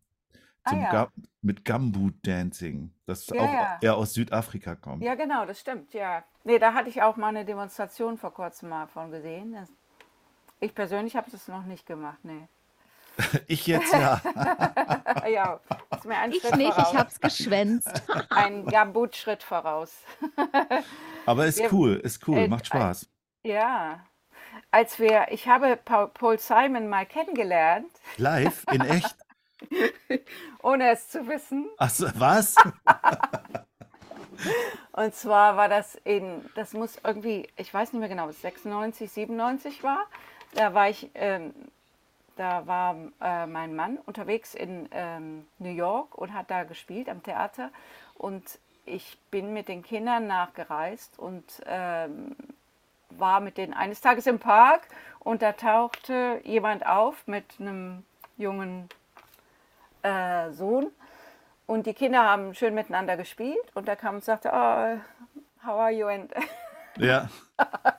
Ah, 0.67 0.71
zum 0.71 0.81
ja. 0.81 0.91
Ga 0.91 1.09
mit 1.43 1.65
Gumboot 1.67 2.15
Dancing, 2.27 2.91
das 3.05 3.27
Ja, 3.27 3.43
auch 3.43 3.53
ja. 3.53 3.79
eher 3.83 3.97
aus 3.97 4.15
Südafrika 4.15 4.75
kommt. 4.77 5.03
ja, 5.03 5.15
genau, 5.15 5.45
das 5.45 5.61
stimmt, 5.61 5.93
ja. 5.93 6.25
Nee, 6.43 6.59
da 6.59 6.73
hatte 6.73 6.89
ich 6.89 7.03
auch 7.03 7.17
mal 7.17 7.29
eine 7.29 7.45
Demonstration 7.45 8.17
vor 8.17 8.33
kurzem 8.33 8.71
mal 8.71 8.87
von 8.87 9.11
gesehen. 9.11 9.55
Ich 10.61 10.75
persönlich 10.75 11.17
habe 11.17 11.31
das 11.31 11.49
noch 11.49 11.65
nicht 11.65 11.85
gemacht, 11.87 12.19
nee. 12.23 12.49
Ich 13.47 13.67
jetzt 13.67 13.93
ja. 13.93 14.21
Ja, 15.29 15.61
ist 15.95 16.05
mir 16.05 16.17
ein 16.19 16.33
Ich 16.33 16.41
Schritt 16.43 16.57
nicht, 16.57 16.73
voraus. 16.75 16.93
ich 16.93 16.99
hab's 16.99 17.21
geschwänzt. 17.21 18.03
Ein 18.31 18.67
Gambut-Schritt 18.67 19.43
voraus. 19.43 19.93
Aber 21.25 21.47
ist 21.47 21.59
Wir- 21.61 21.73
cool, 21.73 21.95
ist 21.97 22.27
cool, 22.29 22.39
äh, 22.39 22.49
macht 22.49 22.67
Spaß. 22.67 23.09
Ja. 23.43 24.01
Als 24.71 24.99
wir, 24.99 25.27
ich 25.31 25.49
habe 25.49 25.77
Paul, 25.83 26.09
Paul 26.09 26.39
Simon 26.39 26.89
mal 26.89 27.07
kennengelernt. 27.07 27.91
Live, 28.19 28.65
in 28.73 28.81
echt. 28.83 29.17
ohne 30.63 30.91
es 30.91 31.09
zu 31.09 31.27
wissen. 31.27 31.69
Ach 31.79 31.91
so, 31.91 32.07
was? 32.17 32.55
Und 34.93 35.15
zwar 35.15 35.57
war 35.57 35.69
das 35.69 35.95
in, 36.05 36.45
das 36.55 36.73
muss 36.73 36.99
irgendwie, 37.03 37.49
ich 37.57 37.73
weiß 37.73 37.93
nicht 37.93 38.01
mehr 38.01 38.09
genau, 38.09 38.25
ob 38.25 38.31
es 38.31 38.43
96, 38.43 39.11
97 39.11 39.83
war. 39.83 40.05
Da 40.55 40.75
war 40.75 40.89
ich, 40.89 41.11
ähm, 41.15 41.53
da 42.37 42.67
war 42.67 42.97
äh, 43.21 43.47
mein 43.47 43.75
Mann 43.75 43.99
unterwegs 44.07 44.55
in 44.55 44.89
ähm, 44.93 45.47
New 45.59 45.73
York 45.73 46.17
und 46.17 46.33
hat 46.33 46.51
da 46.51 46.65
gespielt 46.65 47.09
am 47.09 47.23
Theater. 47.23 47.71
Und 48.15 48.59
ich 48.87 49.19
bin 49.31 49.53
mit 49.53 49.69
den 49.69 49.83
Kindern 49.83 50.27
nachgereist 50.27 51.19
und 51.19 51.45
ähm, 51.67 52.37
war 53.11 53.41
mit 53.41 53.57
denen 53.57 53.75
eines 53.75 54.01
Tages 54.01 54.27
im 54.27 54.39
Park 54.39 54.83
und 55.21 55.43
da 55.43 55.53
tauchte 55.53 56.41
jemand 56.45 56.85
auf 56.87 57.27
mit 57.27 57.45
einem 57.59 58.05
jungen 58.37 58.89
äh, 60.03 60.51
Sohn 60.51 60.91
und 61.67 61.87
die 61.87 61.95
Kinder 61.95 62.25
haben 62.25 62.55
schön 62.55 62.75
miteinander 62.75 63.17
gespielt 63.17 63.65
und 63.75 63.89
da 63.89 63.97
kam 63.97 64.17
und 64.17 64.25
sagte, 64.25 64.51
oh, 64.53 64.99
how 65.67 65.81
are 65.81 65.93
you? 65.93 66.07
And 66.07 66.33
Ja. 66.99 67.29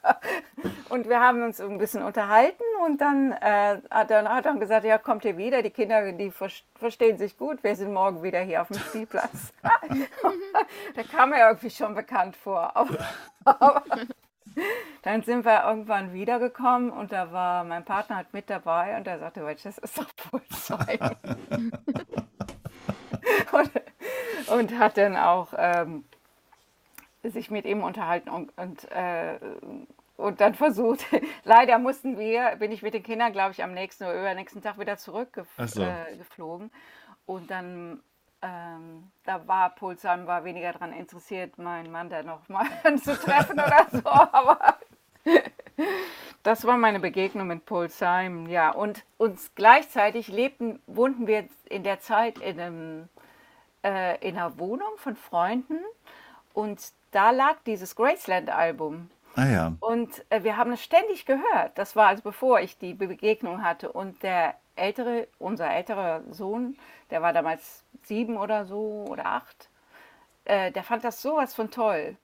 und 0.96 1.10
wir 1.10 1.20
haben 1.20 1.44
uns 1.44 1.60
ein 1.60 1.78
bisschen 1.78 2.02
unterhalten 2.02 2.64
und 2.86 3.02
dann 3.02 3.34
äh, 3.34 3.78
hat 3.92 4.10
er 4.10 4.30
hat 4.30 4.46
er 4.46 4.56
gesagt, 4.56 4.86
ja, 4.86 4.98
kommt 4.98 5.26
ihr 5.26 5.38
wieder? 5.38 5.62
Die 5.62 5.70
Kinder, 5.70 6.12
die 6.14 6.32
ver 6.32 6.50
verstehen 6.76 7.18
sich 7.18 7.38
gut, 7.38 7.64
wir 7.64 7.76
sind 7.76 7.94
morgen 7.94 8.24
wieder 8.24 8.40
hier 8.40 8.62
auf 8.62 8.70
dem 8.70 8.80
Spielplatz. 8.80 9.54
da 10.96 11.04
kam 11.04 11.34
er 11.34 11.50
irgendwie 11.50 11.70
schon 11.70 11.94
bekannt 11.94 12.36
vor. 12.38 12.76
Aber, 12.76 12.98
aber 13.44 13.84
dann 15.02 15.22
sind 15.24 15.44
wir 15.46 15.66
irgendwann 15.66 16.14
wiedergekommen 16.14 16.90
und 16.90 17.12
da 17.12 17.32
war 17.32 17.64
mein 17.64 17.84
Partner 17.84 18.16
halt 18.16 18.34
mit 18.34 18.50
dabei 18.50 18.98
und 18.98 19.06
er 19.06 19.20
sagte, 19.20 19.42
Mensch, 19.42 19.64
das 19.64 19.78
ist 19.78 19.98
doch 19.98 20.08
wohl 20.32 20.42
sein. 20.50 21.00
und, 23.52 23.72
und 24.48 24.80
hat 24.80 24.98
dann 24.98 25.18
auch 25.18 25.50
ähm, 25.58 26.06
sich 27.24 27.52
mit 27.52 27.66
ihm 27.66 27.84
unterhalten 27.84 28.30
und, 28.30 28.58
und, 28.58 28.90
äh, 28.92 29.36
und 30.18 30.42
dann 30.42 30.56
versucht, 30.56 31.06
leider 31.44 31.78
mussten 31.78 32.18
wir, 32.18 32.56
bin 32.58 32.72
ich 32.72 32.82
mit 32.82 32.94
den 32.94 33.04
Kindern, 33.04 33.32
glaube 33.32 33.52
ich, 33.52 33.64
am 33.64 33.74
nächsten 33.74 34.06
oder 34.06 34.20
übernächsten 34.20 34.62
Tag 34.62 34.80
wieder 34.80 34.98
zurückgeflogen. 34.98 35.68
So. 35.68 35.82
Äh, 35.84 36.70
und 37.26 37.50
dann, 37.50 38.02
ähm, 38.42 39.12
da 39.24 39.48
war 39.48 39.72
Paul 39.72 39.98
Simon 39.98 40.28
war 40.28 40.44
weniger 40.44 40.74
daran 40.74 40.94
interessiert, 40.94 41.58
meinen 41.58 41.92
Mann 41.92 42.10
da 42.10 42.24
nochmal 42.24 42.68
zu 43.04 43.18
treffen 43.18 43.60
oder 43.60 43.88
so, 43.92 44.10
aber 44.10 44.78
das 46.44 46.66
war 46.66 46.78
meine 46.78 47.00
Begegnung 47.00 47.48
mit 47.48 47.66
Paul 47.66 47.90
Simon, 47.90 48.48
ja. 48.50 48.70
Und 48.70 49.04
uns 49.18 49.52
gleichzeitig 49.56 50.28
lebten, 50.28 50.80
wohnten 50.86 51.26
wir 51.28 51.46
in 51.68 51.84
der 51.84 52.00
Zeit 52.00 52.38
in, 52.38 52.60
einem, 52.60 53.10
äh, 53.84 54.20
in 54.28 54.38
einer 54.38 54.60
Wohnung 54.60 54.98
von 54.98 55.16
Freunden 55.16 55.80
und 56.54 56.94
da 57.12 57.32
lag 57.32 57.56
dieses 57.66 57.96
Graceland-Album. 57.96 59.10
Ah 59.36 59.48
ja. 59.48 59.74
Und 59.80 60.26
äh, 60.30 60.44
wir 60.44 60.58
haben 60.58 60.72
es 60.72 60.84
ständig 60.84 61.26
gehört. 61.26 61.78
Das 61.78 61.96
war 61.96 62.08
also 62.08 62.24
bevor 62.24 62.60
ich 62.62 62.78
die 62.78 62.94
Begegnung 62.94 63.64
hatte. 63.64 63.92
Und 63.92 64.24
der 64.24 64.56
ältere, 64.76 65.28
unser 65.40 65.70
älterer 65.70 66.22
Sohn, 66.32 66.78
der 67.12 67.22
war 67.22 67.34
damals 67.34 67.84
sieben 68.04 68.38
oder 68.38 68.66
so 68.66 69.06
oder 69.10 69.26
acht, 69.26 69.70
äh, 70.46 70.72
der 70.72 70.84
fand 70.84 71.04
das 71.04 71.22
sowas 71.22 71.54
von 71.54 71.72
toll. 71.72 72.18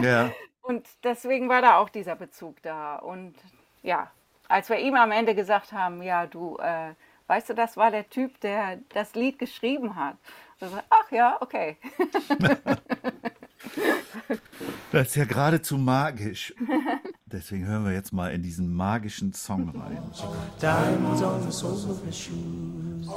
Ja. 0.00 0.30
Und 0.62 0.86
deswegen 1.02 1.48
war 1.48 1.60
da 1.60 1.78
auch 1.78 1.88
dieser 1.88 2.14
Bezug 2.14 2.62
da. 2.62 2.96
Und 2.96 3.34
ja, 3.82 4.12
als 4.48 4.68
wir 4.68 4.78
ihm 4.78 4.94
am 4.94 5.10
Ende 5.10 5.34
gesagt 5.34 5.72
haben, 5.72 6.02
ja, 6.02 6.26
du, 6.26 6.56
äh, 6.58 6.94
weißt 7.26 7.50
du, 7.50 7.54
das 7.54 7.76
war 7.76 7.90
der 7.90 8.08
Typ, 8.08 8.40
der 8.40 8.78
das 8.90 9.14
Lied 9.14 9.40
geschrieben 9.40 9.96
hat. 9.96 10.16
Und 10.60 10.68
so, 10.68 10.78
ach 10.88 11.10
ja, 11.10 11.36
okay. 11.40 11.78
Das 14.92 15.08
ist 15.08 15.16
ja 15.16 15.24
geradezu 15.24 15.78
magisch. 15.78 16.54
Deswegen 17.26 17.66
hören 17.66 17.84
wir 17.84 17.92
jetzt 17.92 18.12
mal 18.12 18.32
in 18.32 18.42
diesen 18.42 18.72
magischen 18.72 19.32
Song 19.32 19.70
rein. 19.70 19.98
Diamonds 20.60 21.22
on 21.22 21.42
the 21.42 21.50
soles 21.50 21.86
of 21.86 22.04
his 22.04 22.16
shoes. 22.16 23.08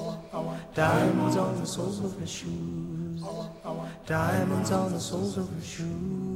Diamonds 0.74 1.38
on 1.38 1.58
the 1.60 1.66
soles 1.66 2.00
of 2.00 2.18
his 2.20 2.32
shoes. 2.32 3.22
Diamonds 4.08 4.72
on 4.72 4.94
the 4.94 5.00
soles 5.00 5.38
of 5.38 5.50
his 5.60 5.68
shoes. 5.68 6.35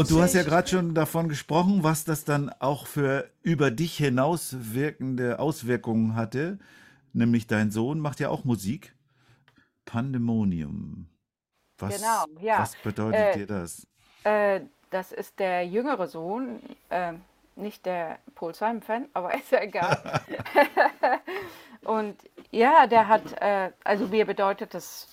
Und 0.00 0.10
du 0.10 0.22
hast 0.22 0.34
ja 0.34 0.42
gerade 0.42 0.66
schon 0.66 0.94
davon 0.94 1.28
gesprochen, 1.28 1.84
was 1.84 2.04
das 2.04 2.24
dann 2.24 2.48
auch 2.58 2.86
für 2.86 3.30
über 3.42 3.70
dich 3.70 3.98
hinaus 3.98 4.56
wirkende 4.58 5.38
Auswirkungen 5.38 6.14
hatte. 6.14 6.58
Nämlich 7.12 7.46
dein 7.46 7.70
Sohn 7.70 8.00
macht 8.00 8.18
ja 8.18 8.30
auch 8.30 8.44
Musik. 8.44 8.94
Pandemonium. 9.84 11.06
Was, 11.78 11.96
Genau, 11.96 12.24
ja. 12.40 12.60
was 12.60 12.76
bedeutet 12.76 13.20
Äh, 13.20 13.32
dir 13.38 13.46
das? 13.46 13.86
Äh, 14.24 14.60
das 14.90 15.12
ist 15.12 15.38
der 15.38 15.66
jüngere 15.66 16.06
Sohn, 16.06 16.60
äh, 16.88 17.12
nicht 17.56 17.84
der 17.84 18.20
Paul 18.34 18.54
Simon-Fan, 18.54 19.08
aber 19.14 19.34
ist 19.34 19.50
ja 19.50 19.60
egal. 19.60 20.22
Und 21.82 22.16
ja, 22.50 22.86
der 22.86 23.08
hat, 23.08 23.32
äh, 23.40 23.70
also 23.84 24.06
mir 24.06 24.24
bedeutet 24.24 24.72
das 24.72 25.08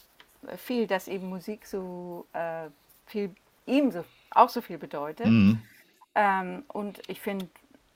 viel, 0.58 0.88
dass 0.88 1.08
eben 1.10 1.28
Musik 1.28 1.66
so 1.66 2.26
äh, 2.34 2.70
viel, 3.06 3.36
ihm 3.66 3.92
so, 3.92 4.06
auch 4.32 4.50
so 4.50 4.62
viel 4.62 4.78
bedeutet. 4.78 5.28
Mhm. 5.28 5.62
Ähm, 6.16 6.64
und 6.68 7.02
ich 7.08 7.22
finde, 7.22 7.48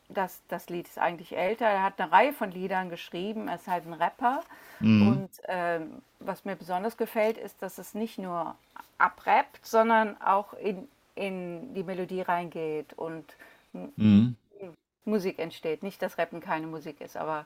dass 0.09 0.41
das 0.47 0.69
Lied 0.69 0.87
ist 0.87 0.97
eigentlich 0.97 1.35
älter. 1.35 1.65
Er 1.65 1.83
hat 1.83 1.99
eine 1.99 2.11
Reihe 2.11 2.33
von 2.33 2.51
Liedern 2.51 2.89
geschrieben. 2.89 3.47
Er 3.47 3.55
ist 3.55 3.67
halt 3.67 3.85
ein 3.85 3.93
Rapper. 3.93 4.41
Mhm. 4.79 5.07
Und 5.07 5.29
ähm, 5.47 6.01
was 6.19 6.45
mir 6.45 6.55
besonders 6.55 6.97
gefällt, 6.97 7.37
ist, 7.37 7.61
dass 7.61 7.77
es 7.77 7.93
nicht 7.93 8.17
nur 8.17 8.55
abrappt, 8.97 9.65
sondern 9.65 10.21
auch 10.21 10.53
in, 10.53 10.87
in 11.15 11.73
die 11.73 11.83
Melodie 11.83 12.21
reingeht 12.21 12.93
und 12.93 13.25
Mhm. 13.73 14.35
Musik 15.05 15.39
entsteht. 15.39 15.83
Nicht, 15.83 16.01
dass 16.01 16.17
Rappen 16.17 16.41
keine 16.41 16.67
Musik 16.67 17.01
ist, 17.01 17.17
aber 17.17 17.45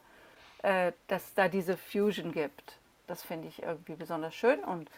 äh, 0.64 0.92
dass 1.08 1.34
da 1.34 1.48
diese 1.48 1.78
Fusion 1.78 2.32
gibt. 2.32 2.78
Das 3.08 3.24
finde 3.24 3.48
ich 3.48 3.64
irgendwie 3.64 3.96
besonders 3.96 4.36
schön. 4.36 4.60
Und 4.64 4.90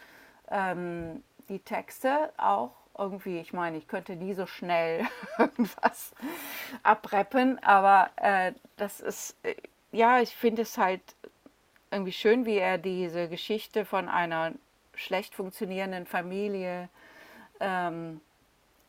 ähm, 0.50 1.24
die 1.50 1.60
Texte 1.60 2.32
auch 2.38 2.72
irgendwie, 2.98 3.39
ich 3.39 3.54
meine, 3.54 3.78
ich 3.78 3.88
könnte 3.88 4.16
nie 4.16 4.34
so 4.34 4.45
schnell 4.45 5.06
irgendwas 5.38 6.14
abrappen, 6.84 7.62
aber 7.64 8.10
äh, 8.18 8.54
das 8.78 9.00
ist, 9.00 9.36
äh, 9.43 9.56
ja, 9.91 10.20
ich 10.22 10.36
finde 10.36 10.64
es 10.64 10.78
halt 10.78 11.02
irgendwie 11.91 12.12
schön, 12.12 12.45
wie 12.45 12.58
er 12.58 12.78
diese 12.78 13.30
Geschichte 13.30 13.86
von 13.86 14.10
einer 14.10 14.54
schlecht 14.95 15.36
funktionierenden 15.36 16.06
Familie 16.06 16.89
ähm, 17.60 18.20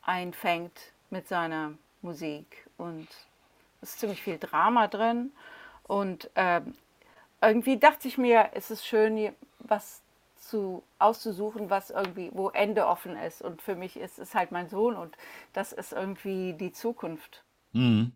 einfängt 0.01 0.77
mit 1.09 1.27
seiner 1.27 1.73
Musik. 2.01 2.67
Und 2.77 3.07
es 3.81 3.91
ist 3.91 3.99
ziemlich 3.99 4.21
viel 4.21 4.37
Drama 4.37 4.87
drin. 4.87 5.31
Und 5.83 6.29
ähm, 6.35 6.73
irgendwie 7.41 7.77
dachte 7.77 8.07
ich 8.07 8.17
mir, 8.17 8.49
es 8.53 8.71
ist 8.71 8.85
schön, 8.85 9.33
was 9.59 10.01
zu, 10.49 10.83
auszusuchen, 10.97 11.69
was 11.69 11.89
irgendwie, 11.89 12.31
wo 12.33 12.49
Ende 12.49 12.87
offen 12.87 13.15
ist. 13.15 13.41
Und 13.41 13.61
für 13.61 13.75
mich 13.75 13.97
ist 13.97 14.19
es 14.19 14.35
halt 14.35 14.51
mein 14.51 14.69
Sohn 14.69 14.95
und 14.95 15.15
das 15.53 15.71
ist 15.71 15.93
irgendwie 15.93 16.53
die 16.53 16.71
Zukunft. 16.71 17.43
Mhm. 17.73 18.13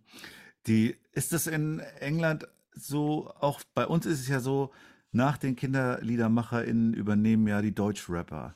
Die, 0.68 0.98
ist 1.12 1.34
das 1.34 1.48
in 1.48 1.80
England 2.00 2.48
so, 2.72 3.32
auch 3.40 3.62
bei 3.74 3.86
uns 3.86 4.06
ist 4.06 4.22
es 4.22 4.28
ja 4.28 4.40
so, 4.40 4.72
nach 5.12 5.38
den 5.38 5.56
KinderliedermacherInnen 5.56 6.94
übernehmen 6.94 7.48
ja 7.48 7.62
die 7.62 7.76
Deutschrapper. 7.76 8.56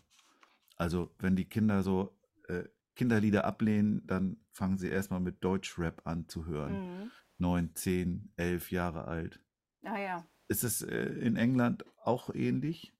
Also 0.75 1.11
wenn 1.19 1.35
die 1.35 1.45
Kinder 1.45 1.83
so 1.83 2.17
äh, 2.47 2.63
Kinderlieder 2.95 3.45
ablehnen, 3.45 4.05
dann 4.07 4.37
fangen 4.51 4.77
sie 4.77 4.89
erstmal 4.89 5.19
mit 5.19 5.43
Deutschrap 5.43 6.01
an 6.05 6.27
zu 6.27 6.45
hören. 6.47 7.03
Mhm. 7.03 7.11
Neun, 7.37 7.75
zehn, 7.75 8.31
elf 8.37 8.71
Jahre 8.71 9.05
alt. 9.05 9.39
Naja, 9.81 10.25
Ist 10.47 10.63
es 10.63 10.81
äh, 10.81 10.95
in 10.95 11.35
England 11.35 11.85
auch 12.03 12.33
ähnlich? 12.33 12.96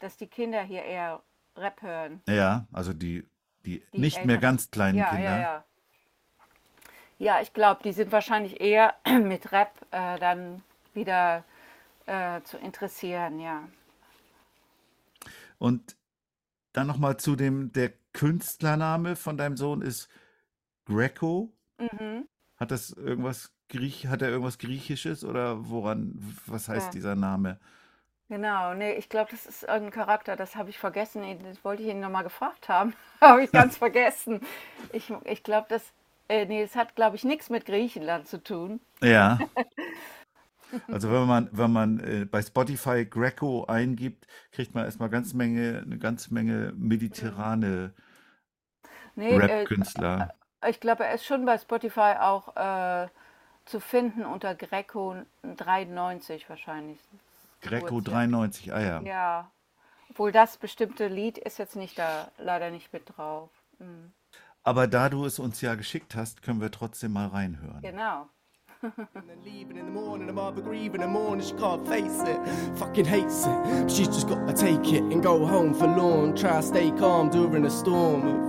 Dass 0.00 0.16
die 0.16 0.26
Kinder 0.26 0.62
hier 0.62 0.82
eher 0.82 1.22
Rap 1.56 1.80
hören. 1.82 2.22
Ja, 2.28 2.66
also 2.72 2.92
die, 2.92 3.26
die, 3.64 3.82
Die 3.92 4.00
nicht 4.00 4.16
mehr 4.24 4.36
Eltern- 4.36 4.40
ganz 4.40 4.70
kleinen 4.70 4.98
ja, 4.98 5.10
Kinder. 5.10 5.22
Ja, 5.24 5.40
ja. 5.40 5.64
Ja, 7.18 7.40
ich 7.42 7.52
glaube, 7.52 7.82
die 7.84 7.92
sind 7.92 8.10
wahrscheinlich 8.12 8.60
eher 8.60 8.94
mit 9.22 9.52
Rap 9.52 9.72
äh, 9.90 10.18
dann 10.18 10.62
wieder 10.94 11.44
äh, 12.06 12.40
zu 12.42 12.56
interessieren, 12.58 13.38
ja. 13.40 13.68
Und 15.58 15.96
dann 16.72 16.86
nochmal 16.86 17.18
zu 17.18 17.36
dem 17.36 17.72
der 17.72 17.92
Künstlername 18.12 19.16
von 19.16 19.36
deinem 19.36 19.56
Sohn 19.56 19.82
ist 19.82 20.08
Greco. 20.86 21.52
Mhm. 21.78 22.26
Hat 22.56 22.70
das 22.70 22.90
irgendwas 22.90 23.52
Griech, 23.68 24.06
hat 24.06 24.22
er 24.22 24.30
irgendwas 24.30 24.58
Griechisches 24.58 25.24
oder 25.24 25.68
woran, 25.68 26.14
was 26.46 26.68
heißt 26.68 26.86
Ja. 26.86 26.92
dieser 26.92 27.14
Name? 27.16 27.60
Genau, 28.30 28.74
nee, 28.74 28.92
ich 28.92 29.08
glaube, 29.08 29.32
das 29.32 29.44
ist 29.44 29.64
irgendein 29.64 29.90
Charakter, 29.90 30.36
das 30.36 30.54
habe 30.54 30.70
ich 30.70 30.78
vergessen. 30.78 31.24
Das 31.42 31.64
wollte 31.64 31.82
ich 31.82 31.88
ihn 31.88 31.98
nochmal 31.98 32.22
gefragt 32.22 32.68
haben. 32.68 32.94
habe 33.20 33.42
ich 33.42 33.50
ganz 33.50 33.76
vergessen. 33.76 34.40
Ich, 34.92 35.12
ich 35.24 35.42
glaube, 35.42 35.66
das, 35.68 35.82
äh, 36.28 36.46
nee, 36.46 36.62
es 36.62 36.76
hat, 36.76 36.94
glaube 36.94 37.16
ich, 37.16 37.24
nichts 37.24 37.50
mit 37.50 37.66
Griechenland 37.66 38.28
zu 38.28 38.42
tun. 38.42 38.80
Ja. 39.02 39.38
Also 40.86 41.10
wenn 41.10 41.26
man, 41.26 41.48
wenn 41.50 41.72
man 41.72 41.98
äh, 41.98 42.24
bei 42.26 42.40
Spotify 42.42 43.04
Greco 43.04 43.64
eingibt, 43.64 44.28
kriegt 44.52 44.72
man 44.72 44.84
erstmal 44.84 45.08
ganz 45.08 45.34
Menge, 45.34 45.82
eine 45.84 45.98
ganze 45.98 46.32
Menge 46.32 46.72
mediterrane 46.76 47.92
Nee, 49.16 49.32
äh, 49.32 49.36
Rap-Künstler. 49.36 50.32
ich 50.68 50.78
glaube, 50.78 51.04
er 51.04 51.14
ist 51.14 51.24
schon 51.24 51.44
bei 51.44 51.58
Spotify 51.58 52.14
auch 52.20 52.54
äh, 52.54 53.08
zu 53.64 53.80
finden 53.80 54.24
unter 54.24 54.54
Greco 54.54 55.16
93 55.42 56.48
wahrscheinlich. 56.48 57.00
Greco 57.60 57.96
Wurzel. 57.96 58.12
93, 58.12 58.72
ah 58.72 58.80
ja. 58.80 59.00
Ja, 59.02 59.50
obwohl 60.10 60.32
das 60.32 60.56
bestimmte 60.56 61.08
Lied 61.08 61.38
ist 61.38 61.58
jetzt 61.58 61.76
nicht 61.76 61.98
da, 61.98 62.30
leider 62.38 62.70
nicht 62.70 62.92
mit 62.92 63.16
drauf. 63.16 63.50
Mhm. 63.78 64.12
Aber 64.62 64.86
da 64.86 65.08
du 65.08 65.24
es 65.24 65.38
uns 65.38 65.60
ja 65.60 65.74
geschickt 65.74 66.14
hast, 66.14 66.42
können 66.42 66.60
wir 66.60 66.70
trotzdem 66.70 67.12
mal 67.12 67.28
reinhören. 67.28 67.80
Genau. 67.80 68.28
And 68.82 69.44
leaving 69.44 69.76
in 69.76 69.86
the 69.86 69.92
morning, 69.92 70.30
I'm 70.30 70.38
all 70.38 70.52
grieving 70.52 71.02
in 71.02 71.02
the 71.02 71.06
morning, 71.06 71.46
she 71.46 71.54
can't 71.54 71.86
face 71.86 72.22
it. 72.22 72.38
Fucking 72.78 73.04
hates 73.04 73.46
it. 73.46 73.82
But 73.82 73.90
she's 73.90 74.08
just 74.08 74.26
gotta 74.26 74.54
take 74.54 74.90
it 74.92 75.02
and 75.02 75.22
go 75.22 75.46
home 75.46 75.74
forlorn. 75.74 76.34
Try 76.34 76.60
to 76.60 76.62
stay 76.62 76.90
calm 76.92 77.28
during 77.28 77.66
a 77.66 77.70
storm 77.70 78.26
of 78.26 78.40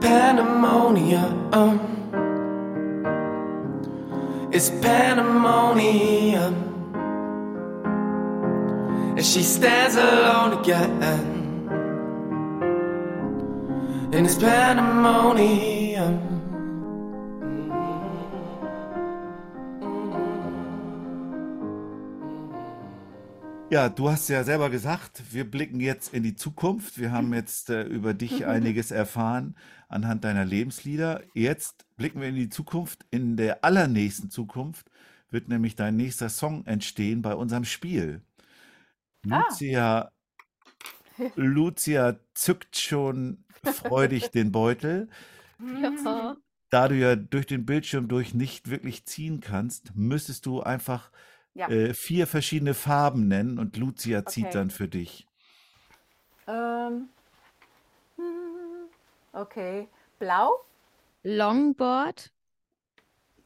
pandemonium. 0.00 1.52
It's 4.54 4.68
pandemonium. 4.68 6.52
And 9.16 9.24
she 9.24 9.42
stands 9.42 9.96
alone 9.96 10.60
again. 10.60 11.02
And 14.12 14.26
it's 14.26 14.36
pandemonium. 14.36 16.41
Ja, 23.72 23.88
du 23.88 24.10
hast 24.10 24.28
ja 24.28 24.44
selber 24.44 24.68
gesagt, 24.68 25.22
wir 25.32 25.50
blicken 25.50 25.80
jetzt 25.80 26.12
in 26.12 26.22
die 26.22 26.36
Zukunft. 26.36 26.98
Wir 26.98 27.10
haben 27.10 27.32
jetzt 27.32 27.70
äh, 27.70 27.84
über 27.84 28.12
dich 28.12 28.44
einiges 28.44 28.90
erfahren 28.90 29.56
anhand 29.88 30.24
deiner 30.24 30.44
Lebenslieder. 30.44 31.22
Jetzt 31.32 31.86
blicken 31.96 32.20
wir 32.20 32.28
in 32.28 32.34
die 32.34 32.50
Zukunft. 32.50 33.06
In 33.10 33.38
der 33.38 33.64
allernächsten 33.64 34.28
Zukunft 34.28 34.90
wird 35.30 35.48
nämlich 35.48 35.74
dein 35.74 35.96
nächster 35.96 36.28
Song 36.28 36.66
entstehen 36.66 37.22
bei 37.22 37.34
unserem 37.34 37.64
Spiel. 37.64 38.20
Lucia, 39.22 40.12
Lucia 41.36 42.16
zückt 42.34 42.76
schon 42.76 43.42
freudig 43.64 44.32
den 44.32 44.52
Beutel. 44.52 45.08
Ja. 46.04 46.36
Da 46.68 46.88
du 46.88 46.94
ja 46.94 47.16
durch 47.16 47.46
den 47.46 47.64
Bildschirm 47.64 48.06
durch 48.06 48.34
nicht 48.34 48.68
wirklich 48.68 49.06
ziehen 49.06 49.40
kannst, 49.40 49.96
müsstest 49.96 50.44
du 50.44 50.60
einfach 50.60 51.10
Ja. 51.54 51.68
äh, 51.68 51.92
vier 51.94 52.26
verschiedene 52.26 52.74
Farben 52.74 53.28
nennen 53.28 53.58
und 53.58 53.76
Lucia 53.76 54.24
zieht 54.24 54.46
Okay. 54.46 54.54
dann 54.54 54.70
für 54.70 54.88
dich. 54.88 55.26
Ähm, 56.46 57.08
hm, 58.16 58.88
okay. 59.32 59.88
Blau? 60.18 60.64
Longboard. 61.24 62.32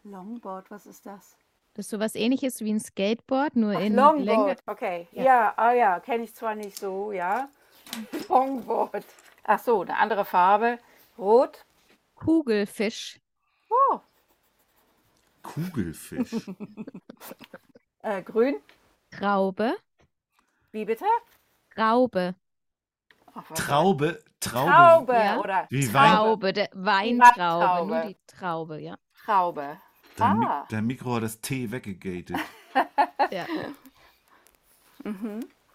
Longboard, 0.05 0.71
was 0.71 0.87
ist 0.87 1.05
das? 1.05 1.37
Das 1.75 1.87
ist 1.87 1.91
sowas 1.91 2.15
ähnliches 2.15 2.61
wie 2.61 2.73
ein 2.73 2.81
Skateboard, 2.81 3.57
nur 3.57 3.75
Ach, 3.77 3.81
in 3.81 3.95
Länge. 3.95 4.03
Longboard, 4.03 4.63
okay. 4.67 5.09
Ja. 5.13 5.23
Ja, 5.25 5.55
ah 5.57 5.73
ja, 5.73 6.01
kenne 6.01 6.25
ich 6.25 6.35
zwar 6.35 6.55
nicht 6.55 6.79
so, 6.79 7.13
ja. 7.13 7.49
Longboard. 8.29 9.05
Ach 9.45 9.59
so, 9.59 9.83
eine 9.83 9.97
andere 9.99 10.25
Farbe. 10.25 10.79
Rot. 11.19 11.65
Kugelfisch. 12.15 13.21
Oh, 13.69 14.01
Kugelfisch. 15.43 16.33
äh, 18.07 18.23
grün. 18.23 18.57
Traube. 19.11 19.77
Wie 20.73 20.85
bitte? 20.85 21.05
Traube. 21.75 22.35
Ach, 23.35 23.45
Traube, 23.55 24.23
Traube, 24.41 24.71
Traube 24.71 25.13
Ja. 25.15 25.39
oder 25.39 25.67
Wie 25.71 25.93
Wein- 25.93 26.13
Traube, 26.15 26.53
der 26.53 26.69
Weintraube, 26.73 27.87
nur 27.87 28.01
die 28.03 28.17
Traube, 28.27 28.81
ja. 28.81 28.97
Traube. 29.25 29.79
Dein, 30.17 30.39
Mi 30.39 30.47
Ah. 30.47 30.67
dein 30.71 30.87
Mikro 30.87 31.17
hat 31.17 31.23
das 31.25 31.41
T 31.41 31.71
weggegatet. 31.71 32.39
ja. 33.31 33.45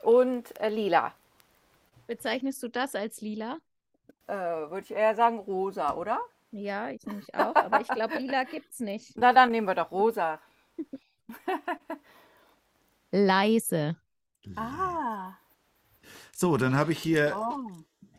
Und 0.01 0.59
äh, 0.59 0.69
lila. 0.69 1.13
Bezeichnest 2.07 2.61
du 2.63 2.67
das 2.69 2.95
als 2.95 3.21
lila? 3.21 3.57
Äh, 4.27 4.33
Würde 4.35 4.79
ich 4.81 4.91
eher 4.91 5.15
sagen 5.15 5.39
rosa, 5.39 5.93
oder? 5.95 6.19
Ja, 6.51 6.89
ich 6.89 7.05
nämlich 7.05 7.33
auch, 7.35 7.55
aber 7.55 7.81
ich 7.81 7.87
glaube, 7.87 8.17
lila 8.17 8.43
gibt's 8.45 8.79
nicht. 8.79 9.15
Na, 9.15 9.31
dann 9.31 9.51
nehmen 9.51 9.67
wir 9.67 9.75
doch 9.75 9.91
rosa. 9.91 10.39
Leise. 13.11 13.97
Ah. 14.55 15.33
So, 16.35 16.57
dann 16.57 16.75
habe 16.75 16.93
ich 16.93 16.99
hier 16.99 17.35
Oh. 17.37 17.69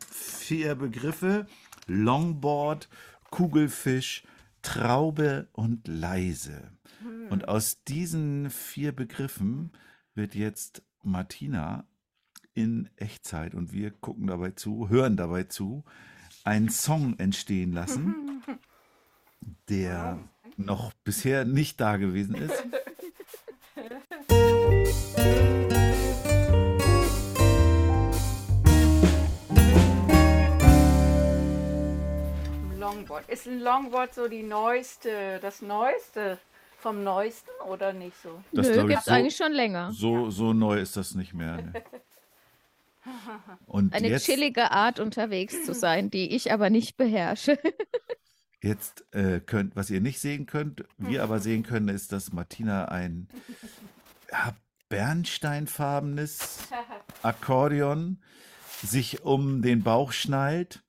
vier 0.09 0.75
Begriffe. 0.75 1.47
Longboard, 1.87 2.87
Kugelfisch, 3.29 4.23
Traube 4.61 5.49
und 5.51 5.87
leise. 5.87 6.71
Und 7.29 7.49
aus 7.49 7.83
diesen 7.83 8.49
vier 8.49 8.93
Begriffen 8.93 9.73
wird 10.15 10.35
jetzt 10.35 10.83
Martina 11.01 11.85
in 12.53 12.89
Echtzeit 12.95 13.55
und 13.55 13.73
wir 13.73 13.91
gucken 13.91 14.27
dabei 14.27 14.51
zu, 14.51 14.87
hören 14.87 15.17
dabei 15.17 15.43
zu, 15.43 15.83
einen 16.45 16.69
Song 16.69 17.19
entstehen 17.19 17.73
lassen, 17.73 18.41
der 19.69 20.19
noch 20.55 20.93
bisher 21.03 21.43
nicht 21.43 21.81
da 21.81 21.97
gewesen 21.97 22.35
ist. 22.35 22.63
Longboard. 32.95 33.29
Ist 33.29 33.47
ein 33.47 33.59
Longboard 33.59 34.13
so 34.13 34.27
die 34.27 34.43
neueste, 34.43 35.39
das 35.41 35.61
neueste 35.61 36.37
vom 36.79 37.03
neuesten 37.03 37.49
oder 37.69 37.93
nicht 37.93 38.15
so? 38.21 38.41
Das 38.51 38.67
Nö, 38.67 38.81
ich 38.81 38.87
gibt's 38.87 39.05
so- 39.05 39.11
eigentlich 39.11 39.35
schon 39.35 39.51
länger. 39.53 39.91
So, 39.93 40.29
so 40.29 40.53
neu 40.53 40.79
ist 40.79 40.97
das 40.97 41.15
nicht 41.15 41.33
mehr. 41.33 41.57
Ne? 41.57 41.73
Und 43.65 43.93
Eine 43.93 44.09
jetzt, 44.09 44.25
chillige 44.25 44.71
Art 44.71 44.99
unterwegs 44.99 45.65
zu 45.65 45.73
sein, 45.73 46.09
die 46.09 46.35
ich 46.35 46.51
aber 46.51 46.69
nicht 46.69 46.95
beherrsche. 46.97 47.57
jetzt 48.61 49.03
äh, 49.13 49.39
könnt, 49.41 49.75
was 49.75 49.89
ihr 49.89 49.99
nicht 49.99 50.19
sehen 50.19 50.45
könnt, 50.45 50.85
wir 50.97 51.23
aber 51.23 51.39
sehen 51.39 51.63
können, 51.63 51.89
ist, 51.89 52.11
dass 52.11 52.31
Martina 52.31 52.85
ein 52.85 53.27
ja, 54.31 54.55
bernsteinfarbenes 54.89 56.69
Akkordeon 57.23 58.21
sich 58.81 59.23
um 59.23 59.61
den 59.61 59.83
Bauch 59.83 60.11
schnallt 60.11 60.82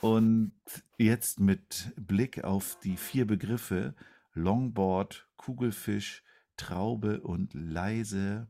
und 0.00 0.52
jetzt 0.96 1.40
mit 1.40 1.92
Blick 1.96 2.44
auf 2.44 2.78
die 2.80 2.96
vier 2.96 3.26
Begriffe 3.26 3.94
Longboard, 4.34 5.26
Kugelfisch, 5.36 6.22
Traube 6.56 7.20
und 7.20 7.54
leise 7.54 8.48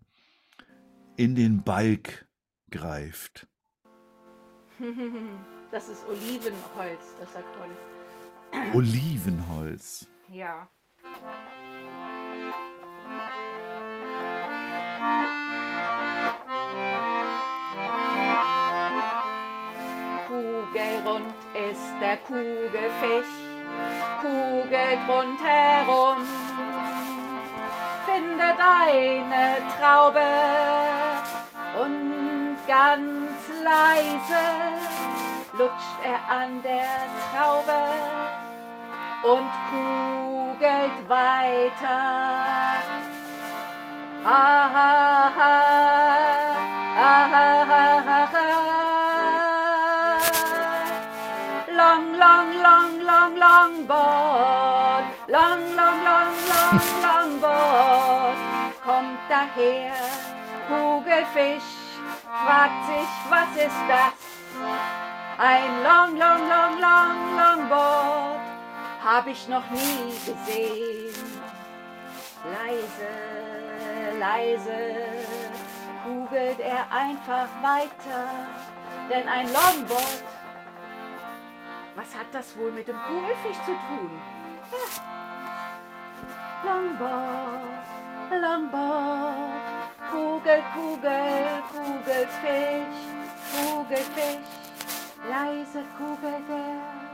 in 1.17 1.35
den 1.35 1.63
Balk 1.63 2.27
greift. 2.71 3.47
Das 5.71 5.91
ist 5.91 6.03
Olivenholz, 6.09 7.15
das 7.21 7.37
Akkordeon. 7.37 7.77
Olivenholz. 8.73 10.09
Ja. 10.33 10.67
Der 22.09 22.17
Kugelfisch, 22.17 23.35
kugelt 24.23 25.01
rundherum. 25.07 26.27
Finde 28.07 28.49
deine 28.57 29.59
Traube 29.79 30.31
und 31.83 32.57
ganz 32.67 33.41
leise 33.63 34.45
lutscht 35.59 35.99
er 36.03 36.35
an 36.35 36.63
der 36.63 36.97
Traube 37.31 37.83
und 39.25 39.51
kugelt 39.71 41.09
weiter. 41.09 42.01
Aha, 44.25 45.27
aha, 45.27 45.29
aha, 45.29 46.18
long, 52.19 52.49
long, 52.67 52.93
long, 53.11 53.37
long, 53.37 53.87
longboard. 53.87 55.05
Long, 55.29 55.63
long, 55.79 55.99
long, 56.09 56.35
long, 56.53 56.81
longboard. 57.05 58.39
Kommt 58.85 59.21
daher, 59.29 59.95
Kugelfisch, 60.69 61.73
fragt 62.45 62.81
sich, 62.87 63.13
was 63.31 63.51
ist 63.67 63.85
das? 63.89 64.19
Ein 65.39 65.83
long, 65.83 66.17
long, 66.19 66.49
long, 66.49 66.81
long, 66.81 67.37
longboard 67.37 68.59
hab 69.09 69.27
ich 69.27 69.49
noch 69.49 69.69
nie 69.71 70.13
gesehen. 70.27 71.15
Leise, 72.57 73.09
leise 74.19 74.81
kugelt 76.05 76.61
er 76.61 76.87
einfach 76.91 77.49
weiter, 77.63 78.29
denn 79.11 79.29
ein 79.29 79.47
Longboard, 79.53 80.25
was 81.99 82.15
hat 82.15 82.33
das 82.33 82.57
wohl 82.57 82.71
mit 82.71 82.87
dem 82.87 82.97
Kugelfisch 82.97 83.59
zu 83.67 83.73
tun? 83.73 84.11
Ja. 84.71 84.85
Longboard, 86.65 87.87
Longboard, 88.31 89.35
Kugel, 90.11 90.63
Kugel, 90.75 91.63
Kugelfisch, 91.73 93.01
Kugelfisch, 93.51 94.53
leise 95.29 95.83
kugelt 95.99 96.49
er. 96.49 97.08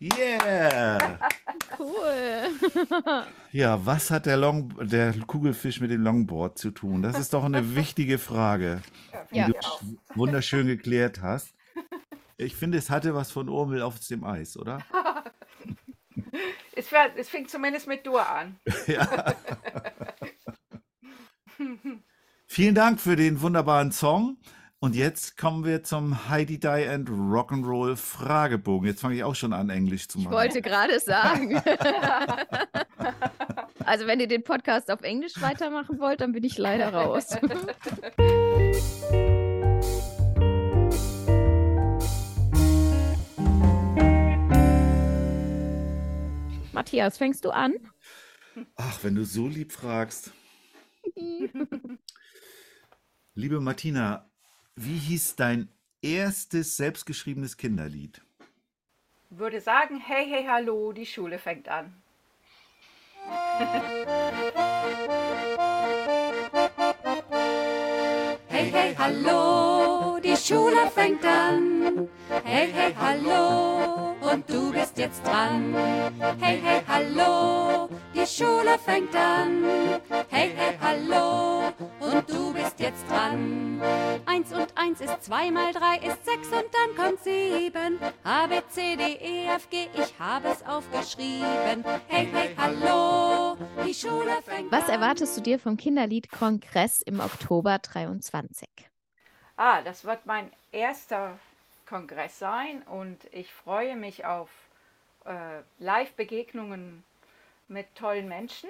Yeah! 0.00 1.18
Cool. 1.78 2.54
Ja, 3.52 3.84
was 3.86 4.10
hat 4.10 4.26
der, 4.26 4.36
Long, 4.36 4.74
der 4.86 5.14
Kugelfisch 5.20 5.80
mit 5.80 5.90
dem 5.90 6.02
Longboard 6.02 6.58
zu 6.58 6.70
tun? 6.70 7.02
Das 7.02 7.18
ist 7.18 7.32
doch 7.32 7.44
eine 7.44 7.74
wichtige 7.76 8.18
Frage, 8.18 8.82
die 9.32 9.38
Ja. 9.38 9.48
du 9.48 9.56
wunderschön 10.14 10.66
geklärt 10.66 11.22
hast. 11.22 11.54
Ich 12.36 12.54
finde, 12.56 12.76
es 12.76 12.90
hatte 12.90 13.14
was 13.14 13.30
von 13.30 13.48
Urmel 13.48 13.80
auf 13.80 13.98
dem 14.00 14.24
Eis, 14.24 14.58
oder? 14.58 14.78
Es, 16.74 16.92
war, 16.92 17.06
es 17.16 17.30
fing 17.30 17.48
zumindest 17.48 17.86
mit 17.86 18.06
Dur 18.06 18.28
an. 18.28 18.56
Ja. 18.86 19.34
Vielen 22.46 22.74
Dank 22.74 23.00
für 23.00 23.16
den 23.16 23.40
wunderbaren 23.40 23.92
Song. 23.92 24.36
Und 24.78 24.94
jetzt 24.94 25.38
kommen 25.38 25.64
wir 25.64 25.82
zum 25.82 26.28
Heidi 26.28 26.60
Die 26.60 26.66
and 26.68 27.08
Rock'n'Roll 27.08 27.96
Fragebogen. 27.96 28.86
Jetzt 28.86 29.00
fange 29.00 29.14
ich 29.16 29.24
auch 29.24 29.34
schon 29.34 29.52
an, 29.54 29.70
Englisch 29.70 30.06
zu 30.06 30.18
Ich 30.18 30.24
machen. 30.24 30.34
wollte 30.34 30.60
gerade 30.60 31.00
sagen. 31.00 31.56
Also, 33.84 34.06
wenn 34.06 34.20
ihr 34.20 34.28
den 34.28 34.44
Podcast 34.44 34.90
auf 34.90 35.00
Englisch 35.00 35.40
weitermachen 35.40 35.98
wollt, 35.98 36.20
dann 36.20 36.32
bin 36.32 36.44
ich 36.44 36.58
leider 36.58 36.92
raus. 36.92 37.28
Matthias, 46.72 47.18
fängst 47.18 47.44
du 47.44 47.50
an? 47.50 47.74
Ach, 48.76 49.02
wenn 49.02 49.14
du 49.14 49.24
so 49.24 49.46
lieb 49.48 49.72
fragst. 49.72 50.32
Liebe 53.34 53.60
Martina, 53.60 54.30
wie 54.76 54.98
hieß 54.98 55.36
dein 55.36 55.68
erstes 56.02 56.76
selbstgeschriebenes 56.76 57.56
Kinderlied? 57.56 58.20
Würde 59.30 59.60
sagen, 59.60 59.98
hey, 59.98 60.26
hey, 60.28 60.46
hallo, 60.46 60.92
die 60.92 61.06
Schule 61.06 61.38
fängt 61.38 61.68
an. 61.68 61.92
Hey, 68.48 68.70
hey, 68.70 68.94
hallo, 68.96 69.75
Schule 70.46 70.88
fängt 70.94 71.24
an. 71.24 72.08
Hey, 72.44 72.68
hey, 72.72 72.94
hallo, 72.96 74.14
und 74.20 74.48
du 74.48 74.70
bist 74.70 74.96
jetzt 74.96 75.26
dran. 75.26 75.74
Hey, 76.38 76.60
hey, 76.62 76.82
hallo, 76.86 77.88
die 78.14 78.24
Schule 78.24 78.78
fängt 78.78 79.12
an. 79.16 79.64
Hey, 80.28 80.52
hey, 80.54 80.78
hallo, 80.80 81.72
und 81.98 82.30
du 82.30 82.52
bist 82.52 82.78
jetzt 82.78 83.10
dran. 83.10 83.80
Eins 84.26 84.52
und 84.52 84.68
eins 84.76 85.00
ist 85.00 85.24
zwei 85.24 85.50
mal 85.50 85.72
drei 85.72 85.96
ist 85.96 86.24
sechs 86.24 86.46
und 86.52 86.66
dann 86.72 86.94
kommt 86.94 87.24
sieben. 87.24 87.98
A, 88.22 88.46
B, 88.46 88.60
C, 88.68 88.94
D, 88.94 89.02
E, 89.14 89.46
F, 89.48 89.68
G, 89.68 89.88
ich 89.94 90.14
habe 90.20 90.46
es 90.46 90.64
aufgeschrieben. 90.64 91.84
Hey, 92.06 92.28
hey, 92.32 92.54
hallo, 92.56 93.56
die 93.84 93.94
Schule 93.94 94.40
fängt 94.44 94.70
Was 94.70 94.84
an. 94.84 94.90
erwartest 94.90 95.36
du 95.36 95.40
dir 95.40 95.58
vom 95.58 95.76
Kinderlied-Kongress 95.76 97.02
im 97.02 97.18
Oktober 97.18 97.80
23? 97.80 98.68
Ah, 99.56 99.82
das 99.82 100.04
wird 100.04 100.26
mein 100.26 100.52
erster 100.72 101.38
Kongress 101.86 102.38
sein 102.38 102.82
und 102.82 103.18
ich 103.32 103.52
freue 103.52 103.96
mich 103.96 104.24
auf 104.24 104.50
äh, 105.24 105.62
Live-Begegnungen 105.78 107.04
mit 107.68 107.94
tollen 107.94 108.28
Menschen 108.28 108.68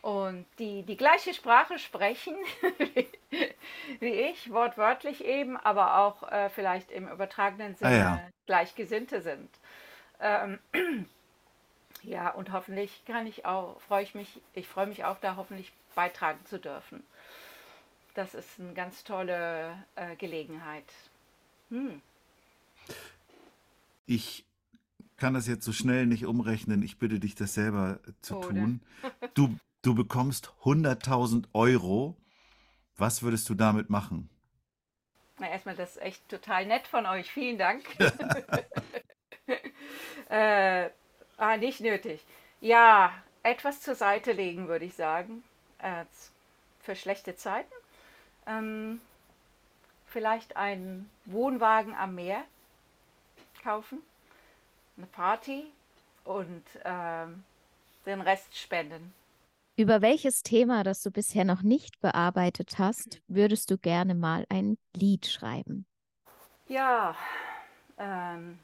und 0.00 0.46
die 0.58 0.82
die 0.82 0.96
gleiche 0.96 1.34
Sprache 1.34 1.78
sprechen 1.78 2.34
wie 4.00 4.10
ich, 4.10 4.52
wortwörtlich 4.52 5.24
eben, 5.24 5.56
aber 5.56 5.98
auch 5.98 6.30
äh, 6.30 6.50
vielleicht 6.50 6.90
im 6.90 7.08
übertragenen 7.08 7.74
Sinne 7.76 7.98
ja. 7.98 8.20
Gleichgesinnte 8.46 9.20
sind. 9.20 9.50
Ähm, 10.20 10.58
ja, 12.02 12.30
und 12.30 12.52
hoffentlich 12.52 13.04
kann 13.06 13.26
ich 13.26 13.44
auch, 13.44 13.80
freue 13.80 14.02
ich 14.02 14.14
mich, 14.14 14.40
ich 14.54 14.68
freue 14.68 14.86
mich 14.86 15.04
auch 15.04 15.18
da 15.20 15.36
hoffentlich 15.36 15.72
beitragen 15.94 16.44
zu 16.46 16.58
dürfen. 16.58 17.04
Das 18.14 18.34
ist 18.34 18.60
eine 18.60 18.74
ganz 18.74 19.04
tolle 19.04 19.84
äh, 19.96 20.16
Gelegenheit. 20.16 20.84
Hm. 21.70 22.02
Ich 24.06 24.44
kann 25.16 25.34
das 25.34 25.46
jetzt 25.46 25.64
so 25.64 25.72
schnell 25.72 26.06
nicht 26.06 26.26
umrechnen. 26.26 26.82
Ich 26.82 26.98
bitte 26.98 27.18
dich, 27.20 27.34
das 27.34 27.54
selber 27.54 28.00
zu 28.20 28.38
Oder? 28.38 28.48
tun. 28.48 28.80
Du, 29.34 29.56
du 29.82 29.94
bekommst 29.94 30.52
100.000 30.64 31.44
Euro. 31.54 32.16
Was 32.96 33.22
würdest 33.22 33.48
du 33.48 33.54
damit 33.54 33.88
machen? 33.88 34.28
Na, 35.38 35.48
erstmal, 35.48 35.76
das 35.76 35.96
ist 35.96 36.02
echt 36.02 36.28
total 36.28 36.66
nett 36.66 36.86
von 36.86 37.06
euch. 37.06 37.30
Vielen 37.30 37.56
Dank. 37.56 37.84
äh, 40.28 40.90
ah, 41.36 41.56
nicht 41.56 41.80
nötig. 41.80 42.24
Ja, 42.60 43.12
etwas 43.42 43.80
zur 43.80 43.94
Seite 43.94 44.32
legen, 44.32 44.68
würde 44.68 44.84
ich 44.84 44.94
sagen. 44.94 45.42
Äh, 45.78 46.04
für 46.80 46.94
schlechte 46.94 47.36
Zeiten. 47.36 47.72
Ähm, 48.46 49.00
vielleicht 50.06 50.56
einen 50.56 51.10
Wohnwagen 51.24 51.94
am 51.94 52.14
Meer 52.14 52.44
kaufen, 53.62 54.02
eine 54.96 55.06
Party 55.06 55.64
und 56.24 56.64
ähm, 56.84 57.44
den 58.06 58.20
Rest 58.20 58.56
spenden. 58.56 59.14
Über 59.76 60.02
welches 60.02 60.42
Thema, 60.42 60.84
das 60.84 61.02
du 61.02 61.10
bisher 61.10 61.44
noch 61.44 61.62
nicht 61.62 62.00
bearbeitet 62.00 62.78
hast, 62.78 63.22
würdest 63.26 63.70
du 63.70 63.78
gerne 63.78 64.14
mal 64.14 64.44
ein 64.50 64.76
Lied 64.94 65.26
schreiben? 65.26 65.86
Ja, 66.68 67.16
ähm, 67.98 68.58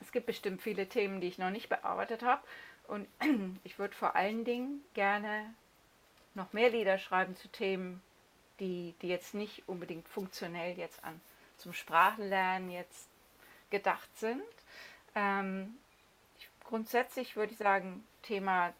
es 0.00 0.10
gibt 0.10 0.26
bestimmt 0.26 0.60
viele 0.60 0.88
Themen, 0.88 1.20
die 1.20 1.28
ich 1.28 1.38
noch 1.38 1.50
nicht 1.50 1.68
bearbeitet 1.68 2.22
habe. 2.22 2.42
Und 2.88 3.06
ich 3.64 3.78
würde 3.78 3.94
vor 3.94 4.16
allen 4.16 4.44
Dingen 4.44 4.84
gerne 4.94 5.54
noch 6.34 6.52
mehr 6.52 6.70
Lieder 6.70 6.98
schreiben 6.98 7.36
zu 7.36 7.48
Themen, 7.48 8.02
die, 8.60 8.94
die 9.02 9.08
jetzt 9.08 9.34
nicht 9.34 9.68
unbedingt 9.68 10.08
funktionell 10.08 10.76
jetzt 10.78 11.02
an 11.04 11.20
zum 11.58 11.72
Sprachenlernen 11.72 12.70
jetzt 12.70 13.08
gedacht 13.70 14.08
sind. 14.18 14.42
Ähm, 15.14 15.76
ich, 16.38 16.48
grundsätzlich 16.64 17.36
würde 17.36 17.52
ich 17.52 17.58
sagen, 17.58 18.06
Thema 18.22 18.72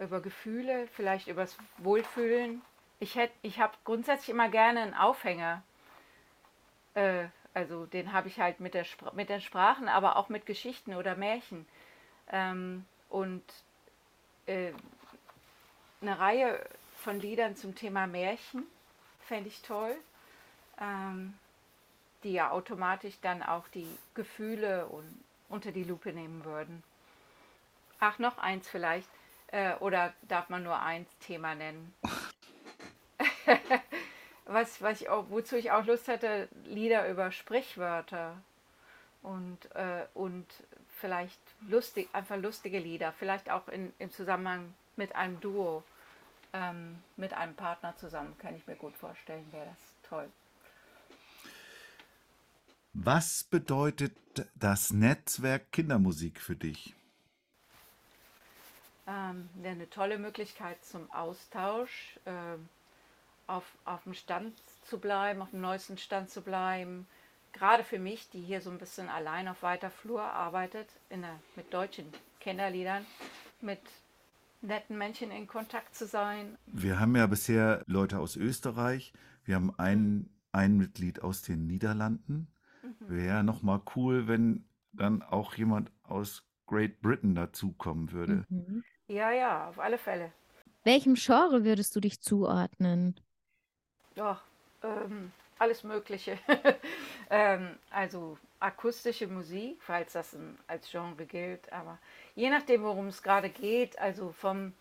über 0.00 0.20
Gefühle, 0.20 0.86
vielleicht 0.88 1.28
übers 1.28 1.56
Wohlfühlen. 1.78 2.62
Ich, 3.00 3.16
hätt- 3.16 3.32
ich 3.42 3.60
habe 3.60 3.74
grundsätzlich 3.84 4.30
immer 4.30 4.48
gerne 4.48 4.80
einen 4.80 4.94
Aufhänger. 4.94 5.62
Äh, 6.94 7.26
also 7.54 7.86
den 7.86 8.12
habe 8.12 8.28
ich 8.28 8.38
halt 8.38 8.60
mit, 8.60 8.74
der 8.74 8.84
mit 9.12 9.30
den 9.30 9.40
Sprachen, 9.40 9.88
aber 9.88 10.16
auch 10.16 10.28
mit 10.28 10.44
Geschichten 10.44 10.94
oder 10.94 11.16
Märchen. 11.16 11.66
Ähm, 12.30 12.84
und 13.08 13.42
äh, 14.46 14.72
eine 16.02 16.18
Reihe 16.18 16.64
von 16.98 17.18
Liedern 17.20 17.56
zum 17.56 17.74
Thema 17.74 18.06
Märchen 18.06 18.66
fände 19.26 19.48
ich 19.48 19.62
toll, 19.62 19.96
ähm, 20.80 21.34
die 22.22 22.32
ja 22.32 22.50
automatisch 22.50 23.14
dann 23.20 23.42
auch 23.42 23.68
die 23.68 23.88
Gefühle 24.14 24.86
und 24.86 25.24
unter 25.48 25.72
die 25.72 25.84
Lupe 25.84 26.12
nehmen 26.12 26.44
würden. 26.44 26.82
Ach, 28.00 28.18
noch 28.18 28.38
eins 28.38 28.68
vielleicht. 28.68 29.08
Äh, 29.48 29.74
oder 29.76 30.12
darf 30.22 30.48
man 30.48 30.64
nur 30.64 30.80
eins 30.80 31.08
Thema 31.20 31.54
nennen? 31.54 31.94
was, 34.44 34.82
was 34.82 35.00
ich 35.00 35.08
auch, 35.08 35.26
wozu 35.30 35.56
ich 35.56 35.70
auch 35.70 35.84
Lust 35.84 36.08
hätte, 36.08 36.48
Lieder 36.64 37.08
über 37.08 37.30
Sprichwörter 37.30 38.36
und, 39.22 39.58
äh, 39.74 40.06
und 40.14 40.46
vielleicht 41.00 41.40
lustig, 41.68 42.08
einfach 42.12 42.36
lustige 42.36 42.78
Lieder, 42.78 43.12
vielleicht 43.12 43.50
auch 43.50 43.68
in, 43.68 43.92
im 43.98 44.10
Zusammenhang 44.10 44.74
mit 44.96 45.14
einem 45.14 45.40
Duo. 45.40 45.82
Ähm, 46.52 47.02
mit 47.16 47.32
einem 47.32 47.54
Partner 47.54 47.96
zusammen, 47.96 48.36
kann 48.38 48.56
ich 48.56 48.66
mir 48.66 48.76
gut 48.76 48.96
vorstellen, 48.96 49.46
wäre 49.52 49.66
das 49.66 50.08
toll. 50.08 50.28
Was 52.92 53.44
bedeutet 53.44 54.16
das 54.54 54.90
Netzwerk 54.90 55.70
Kindermusik 55.70 56.40
für 56.40 56.56
dich? 56.56 56.94
Ähm, 59.06 59.48
eine 59.62 59.88
tolle 59.90 60.18
Möglichkeit 60.18 60.82
zum 60.84 61.10
Austausch, 61.12 62.18
ähm, 62.26 62.68
auf, 63.46 63.64
auf 63.84 64.02
dem 64.04 64.14
Stand 64.14 64.54
zu 64.82 64.98
bleiben, 64.98 65.42
auf 65.42 65.50
dem 65.50 65.60
neuesten 65.60 65.98
Stand 65.98 66.30
zu 66.30 66.40
bleiben. 66.40 67.06
Gerade 67.52 67.84
für 67.84 67.98
mich, 67.98 68.28
die 68.30 68.40
hier 68.40 68.60
so 68.60 68.70
ein 68.70 68.78
bisschen 68.78 69.08
allein 69.08 69.46
auf 69.48 69.62
weiter 69.62 69.90
Flur 69.90 70.22
arbeitet, 70.22 70.88
in 71.08 71.22
der, 71.22 71.38
mit 71.54 71.72
deutschen 71.72 72.12
Kinderliedern, 72.40 73.06
mit 73.60 73.80
netten 74.62 74.98
Menschen 74.98 75.30
in 75.30 75.46
Kontakt 75.46 75.94
zu 75.94 76.06
sein. 76.06 76.56
Wir 76.66 76.98
haben 77.00 77.16
ja 77.16 77.26
bisher 77.26 77.82
Leute 77.86 78.18
aus 78.18 78.36
Österreich, 78.36 79.12
wir 79.44 79.54
haben 79.54 79.72
ein, 79.78 80.30
ein 80.52 80.76
Mitglied 80.76 81.22
aus 81.22 81.42
den 81.42 81.66
Niederlanden. 81.66 82.48
Wäre 83.00 83.44
nochmal 83.44 83.80
cool, 83.94 84.28
wenn 84.28 84.64
dann 84.92 85.22
auch 85.22 85.54
jemand 85.54 85.92
aus 86.02 86.44
Great 86.66 87.00
Britain 87.00 87.34
dazukommen 87.34 88.12
würde. 88.12 88.44
Mhm. 88.48 88.84
Ja, 89.08 89.30
ja, 89.32 89.68
auf 89.68 89.78
alle 89.78 89.98
Fälle. 89.98 90.32
Welchem 90.84 91.14
Genre 91.14 91.64
würdest 91.64 91.94
du 91.94 92.00
dich 92.00 92.20
zuordnen? 92.20 93.18
Ja, 94.14 94.40
ähm, 94.82 95.32
alles 95.58 95.84
Mögliche. 95.84 96.38
ähm, 97.30 97.76
also 97.90 98.38
akustische 98.60 99.26
Musik, 99.26 99.82
falls 99.82 100.12
das 100.12 100.34
ein, 100.34 100.58
als 100.66 100.90
Genre 100.90 101.26
gilt, 101.26 101.72
aber 101.72 101.98
je 102.34 102.50
nachdem, 102.50 102.82
worum 102.82 103.08
es 103.08 103.22
gerade 103.22 103.50
geht, 103.50 103.98
also 103.98 104.32
vom 104.32 104.72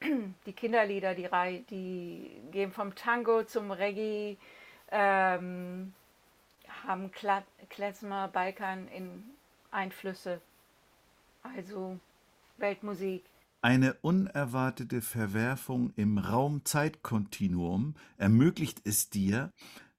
die 0.46 0.52
Kinderlieder, 0.52 1.14
die, 1.14 1.28
die 1.70 2.40
gehen 2.50 2.72
vom 2.72 2.94
Tango 2.94 3.44
zum 3.44 3.70
Reggae, 3.70 4.36
ähm, 4.90 5.94
haben 6.86 7.10
Kla 7.10 7.44
Klezmer, 7.70 8.28
Balkan 8.28 8.88
in 8.88 9.24
Einflüsse, 9.70 10.40
also 11.42 11.98
Weltmusik. 12.58 13.24
Eine 13.62 13.94
unerwartete 14.02 15.00
Verwerfung 15.00 15.94
im 15.96 16.18
Raum-Zeit-Kontinuum 16.18 17.94
ermöglicht 18.18 18.82
es 18.84 19.08
dir, 19.08 19.50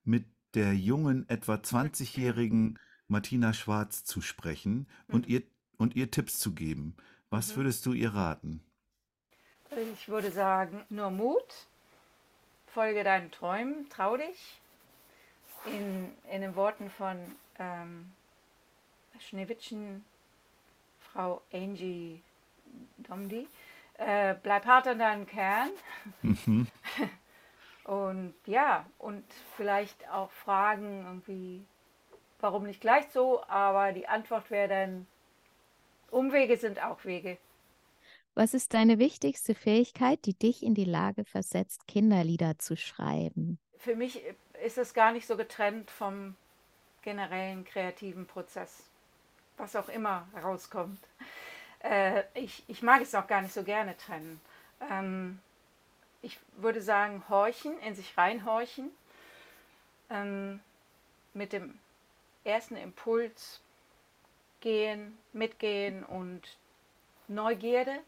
mit 0.04 0.26
der 0.54 0.74
jungen, 0.76 1.28
etwa 1.30 1.56
20-jährigen 1.56 2.80
Martina 3.08 3.54
Schwarz 3.54 4.04
zu 4.04 4.22
sprechen 4.22 4.88
und 5.08 5.28
ihr, 5.28 5.44
und 5.78 5.96
ihr 5.96 6.10
Tipps 6.10 6.40
zu 6.40 6.54
geben. 6.54 6.96
Was 7.30 7.56
würdest 7.56 7.86
du 7.86 7.94
ihr 7.94 8.14
raten? 8.14 8.64
Ich 9.94 10.08
würde 10.08 10.32
sagen, 10.32 10.86
nur 10.90 11.12
Mut, 11.12 11.68
folge 12.68 13.04
deinen 13.04 13.32
Träumen, 13.32 13.90
trau 13.90 14.18
dich. 14.18 14.60
In, 15.66 16.12
in 16.32 16.42
den 16.42 16.56
Worten 16.56 16.90
von 16.92 17.18
ähm, 17.58 18.12
Schneewittchen, 19.20 20.06
Frau 21.00 21.42
Angie 21.52 22.22
Domdi, 22.98 23.48
äh, 23.98 24.36
bleib 24.42 24.66
hart 24.66 24.88
an 24.88 25.00
deinem 25.00 25.26
Kern. 25.26 25.70
und 27.84 28.36
ja, 28.46 28.86
und 29.00 29.24
vielleicht 29.56 30.08
auch 30.10 30.32
fragen 30.32 31.06
irgendwie, 31.06 31.66
warum 32.40 32.64
nicht 32.64 32.82
gleich 32.82 33.06
so, 33.14 33.44
aber 33.48 33.92
die 33.94 34.08
Antwort 34.08 34.50
wäre 34.52 34.68
dann, 34.68 35.08
Umwege 36.12 36.58
sind 36.58 36.84
auch 36.84 37.04
Wege. 37.06 37.38
Was 38.36 38.54
ist 38.54 38.74
deine 38.74 39.00
wichtigste 39.00 39.56
Fähigkeit, 39.56 40.26
die 40.26 40.34
dich 40.34 40.62
in 40.64 40.76
die 40.76 40.86
Lage 40.86 41.26
versetzt, 41.26 41.88
Kinderlieder 41.88 42.60
zu 42.60 42.76
schreiben? 42.76 43.60
für 43.86 43.96
mich 43.96 44.20
ist 44.64 44.80
es 44.80 44.96
gar 44.96 45.12
nicht 45.12 45.28
so 45.28 45.38
getrennt 45.38 45.92
vom 45.92 46.36
generellen 47.04 47.64
kreativen 47.66 48.26
Prozess, 48.26 48.84
was 49.58 49.76
auch 49.76 49.90
immer 49.90 50.28
herauskommt. 50.34 51.00
Äh, 51.84 52.24
ich, 52.34 52.64
ich 52.68 52.82
mag 52.82 53.02
es 53.02 53.14
auch 53.14 53.28
gar 53.28 53.42
nicht 53.42 53.54
so 53.54 53.64
gerne 53.64 53.96
trennen. 53.96 54.42
Ähm, 54.90 55.40
ich 56.24 56.40
würde 56.54 56.82
sagen, 56.82 57.24
horchen, 57.30 57.78
in 57.82 57.94
sich 57.94 58.18
reinhorchen, 58.18 58.90
ähm, 60.10 60.62
mit 61.36 61.54
dem 61.54 61.78
ersten 62.46 62.78
Impuls 62.78 63.60
gehen, 64.62 65.18
mitgehen 65.34 66.04
und 66.04 66.42
Neugierde, 67.28 68.00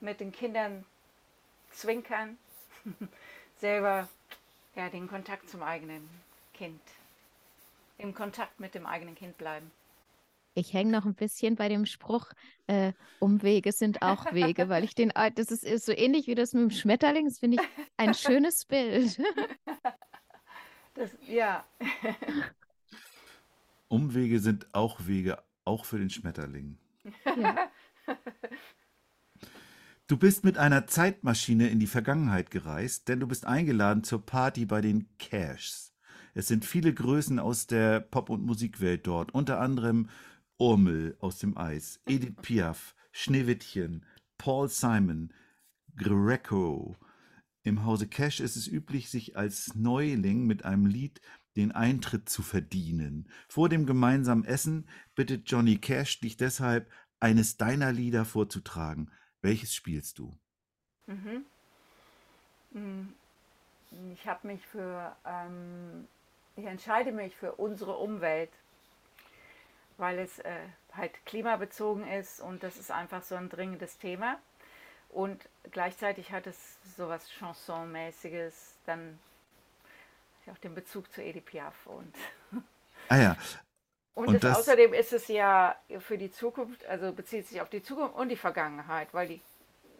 mit 0.00 0.20
den 0.20 0.32
Kindern 0.32 0.84
zwinkern, 1.70 2.38
selber 3.60 4.08
ja, 4.76 4.88
den 4.88 5.08
Kontakt 5.08 5.48
zum 5.48 5.62
eigenen 5.62 6.08
Kind, 6.54 6.80
im 7.98 8.14
Kontakt 8.14 8.60
mit 8.60 8.74
dem 8.74 8.86
eigenen 8.86 9.14
Kind 9.14 9.36
bleiben. 9.38 9.70
Ich 10.54 10.72
hänge 10.72 10.90
noch 10.90 11.04
ein 11.04 11.14
bisschen 11.14 11.56
bei 11.56 11.68
dem 11.68 11.86
Spruch, 11.86 12.32
äh, 12.66 12.92
Umwege 13.20 13.70
sind 13.72 14.02
auch 14.02 14.32
Wege, 14.32 14.68
weil 14.68 14.84
ich 14.84 14.94
den, 14.94 15.12
das 15.34 15.50
ist, 15.50 15.64
ist 15.64 15.86
so 15.86 15.92
ähnlich 15.92 16.26
wie 16.26 16.34
das 16.34 16.52
mit 16.52 16.62
dem 16.62 16.70
Schmetterling, 16.70 17.26
das 17.26 17.38
finde 17.38 17.58
ich 17.60 17.68
ein 17.96 18.14
schönes 18.14 18.64
Bild. 18.64 19.20
Das, 20.94 21.10
ja, 21.28 21.64
Umwege 23.88 24.40
sind 24.40 24.74
auch 24.74 25.06
Wege, 25.06 25.42
auch 25.64 25.84
für 25.84 25.98
den 25.98 26.10
Schmetterling. 26.10 26.78
Ja. 27.24 27.70
Du 30.06 30.16
bist 30.16 30.42
mit 30.42 30.56
einer 30.56 30.86
Zeitmaschine 30.86 31.68
in 31.68 31.80
die 31.80 31.86
Vergangenheit 31.86 32.50
gereist, 32.50 33.08
denn 33.08 33.20
du 33.20 33.26
bist 33.26 33.44
eingeladen 33.44 34.04
zur 34.04 34.24
Party 34.24 34.64
bei 34.64 34.80
den 34.80 35.06
Cashs. 35.18 35.92
Es 36.32 36.48
sind 36.48 36.64
viele 36.64 36.94
Größen 36.94 37.38
aus 37.38 37.66
der 37.66 38.00
Pop- 38.00 38.30
und 38.30 38.42
Musikwelt 38.42 39.06
dort, 39.06 39.34
unter 39.34 39.60
anderem 39.60 40.08
Urmel 40.56 41.16
aus 41.20 41.38
dem 41.38 41.58
Eis, 41.58 42.00
Edith 42.06 42.36
Piaf, 42.40 42.94
Schneewittchen, 43.12 44.06
Paul 44.38 44.68
Simon, 44.68 45.32
Greco. 45.94 46.96
Im 47.62 47.84
Hause 47.84 48.08
Cash 48.08 48.40
ist 48.40 48.56
es 48.56 48.66
üblich, 48.66 49.10
sich 49.10 49.36
als 49.36 49.74
Neuling 49.74 50.46
mit 50.46 50.64
einem 50.64 50.86
Lied 50.86 51.20
den 51.58 51.72
Eintritt 51.72 52.30
zu 52.30 52.42
verdienen. 52.42 53.30
Vor 53.48 53.68
dem 53.68 53.86
gemeinsamen 53.86 54.46
Essen 54.46 54.88
bittet 55.14 55.50
Johnny 55.50 55.78
Cash 55.78 56.20
dich 56.20 56.38
deshalb, 56.38 56.90
eines 57.20 57.58
deiner 57.58 57.92
Lieder 57.92 58.24
vorzutragen. 58.24 59.10
Welches 59.42 59.74
spielst 59.74 60.18
du? 60.18 60.38
Mhm. 61.08 61.44
Mm, 62.72 63.08
Ich 64.12 64.26
habe 64.26 64.46
mich 64.46 64.66
für, 64.66 65.16
ähm, 65.26 66.08
ich 66.56 66.64
entscheide 66.66 67.12
mich 67.12 67.34
für 67.36 67.52
unsere 67.54 67.96
Umwelt, 67.98 68.50
weil 69.96 70.18
es 70.18 70.38
äh, 70.40 70.60
halt 70.94 71.12
klimabezogen 71.26 72.06
ist 72.06 72.40
und 72.40 72.62
das 72.62 72.76
ist 72.76 72.90
einfach 72.90 73.22
so 73.22 73.34
ein 73.34 73.48
dringendes 73.48 73.98
Thema. 73.98 74.38
Und 75.10 75.48
gleichzeitig 75.72 76.32
hat 76.32 76.46
es 76.46 76.78
sowas 76.96 77.30
Chansonmäßiges, 77.30 78.76
dann 78.86 79.18
auch 80.50 80.58
den 80.58 80.74
Bezug 80.74 81.10
zu 81.12 81.22
Edith 81.22 81.44
Piaf 81.44 81.86
und 81.86 82.14
Ah 83.08 83.16
ja, 83.16 83.36
Und, 84.14 84.28
Und 84.28 84.44
das- 84.44 84.58
außerdem 84.58 84.92
ist 84.94 85.12
es 85.12 85.28
ja 85.28 85.76
für 86.00 86.18
die 86.18 86.30
Zukunft, 86.30 86.84
also 86.86 87.12
bezieht 87.12 87.46
sich 87.46 87.60
auf 87.60 87.70
die 87.70 87.82
Zukunft 87.82 88.16
und 88.16 88.28
die 88.28 88.36
Vergangenheit, 88.36 89.08
weil 89.12 89.28
die, 89.28 89.40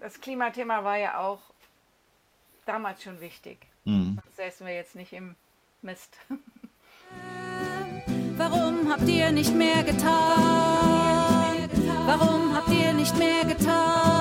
das 0.01 0.21
Klimathema 0.21 0.85
war 0.85 0.97
ja 0.99 1.19
auch 1.21 1.41
damals 2.67 3.03
schon 3.03 3.21
wichtig. 3.21 3.59
mhm. 3.85 4.19
Sonst 4.23 4.37
säßen 4.37 4.67
wir 4.67 4.75
jetzt 4.75 4.95
nicht 4.97 5.13
im 5.13 5.37
Mist. 5.83 6.17
Warum 8.37 8.91
habt 8.93 9.09
ihr 9.09 9.31
nicht 9.33 9.55
mehr 9.55 9.83
getan? 9.83 10.09
Warum 12.07 12.55
habt 12.55 12.69
ihr 12.71 12.93
nicht 12.93 13.17
mehr 13.17 13.45
getan? 13.45 14.18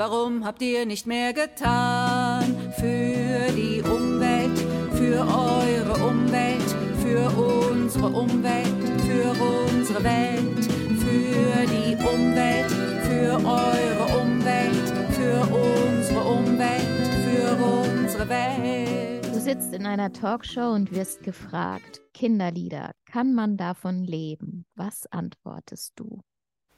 Warum 0.00 0.46
habt 0.46 0.62
ihr 0.62 0.86
nicht 0.86 1.06
mehr 1.06 1.34
getan? 1.34 2.72
Für 2.76 3.52
die 3.52 3.82
Umwelt, 3.82 4.58
für 4.94 5.20
eure 5.20 5.92
Umwelt, 6.02 6.64
für 7.02 7.28
unsere 7.38 8.06
Umwelt, 8.06 8.66
für 9.02 9.30
unsere 9.42 10.02
Welt, 10.02 10.64
für 11.04 11.66
die 11.66 11.96
Umwelt, 12.02 12.70
für 13.02 13.46
eure 13.46 14.22
Umwelt, 14.22 14.88
für 15.10 15.42
unsere 15.42 16.24
Umwelt, 16.24 17.06
für 17.26 17.62
unsere 17.62 18.28
Welt. 18.30 19.26
Du 19.26 19.38
sitzt 19.38 19.74
in 19.74 19.84
einer 19.84 20.10
Talkshow 20.14 20.72
und 20.72 20.92
wirst 20.92 21.22
gefragt, 21.24 22.00
Kinderlieder, 22.14 22.92
kann 23.04 23.34
man 23.34 23.58
davon 23.58 24.02
leben? 24.04 24.64
Was 24.74 25.06
antwortest 25.12 25.92
du? 25.96 26.22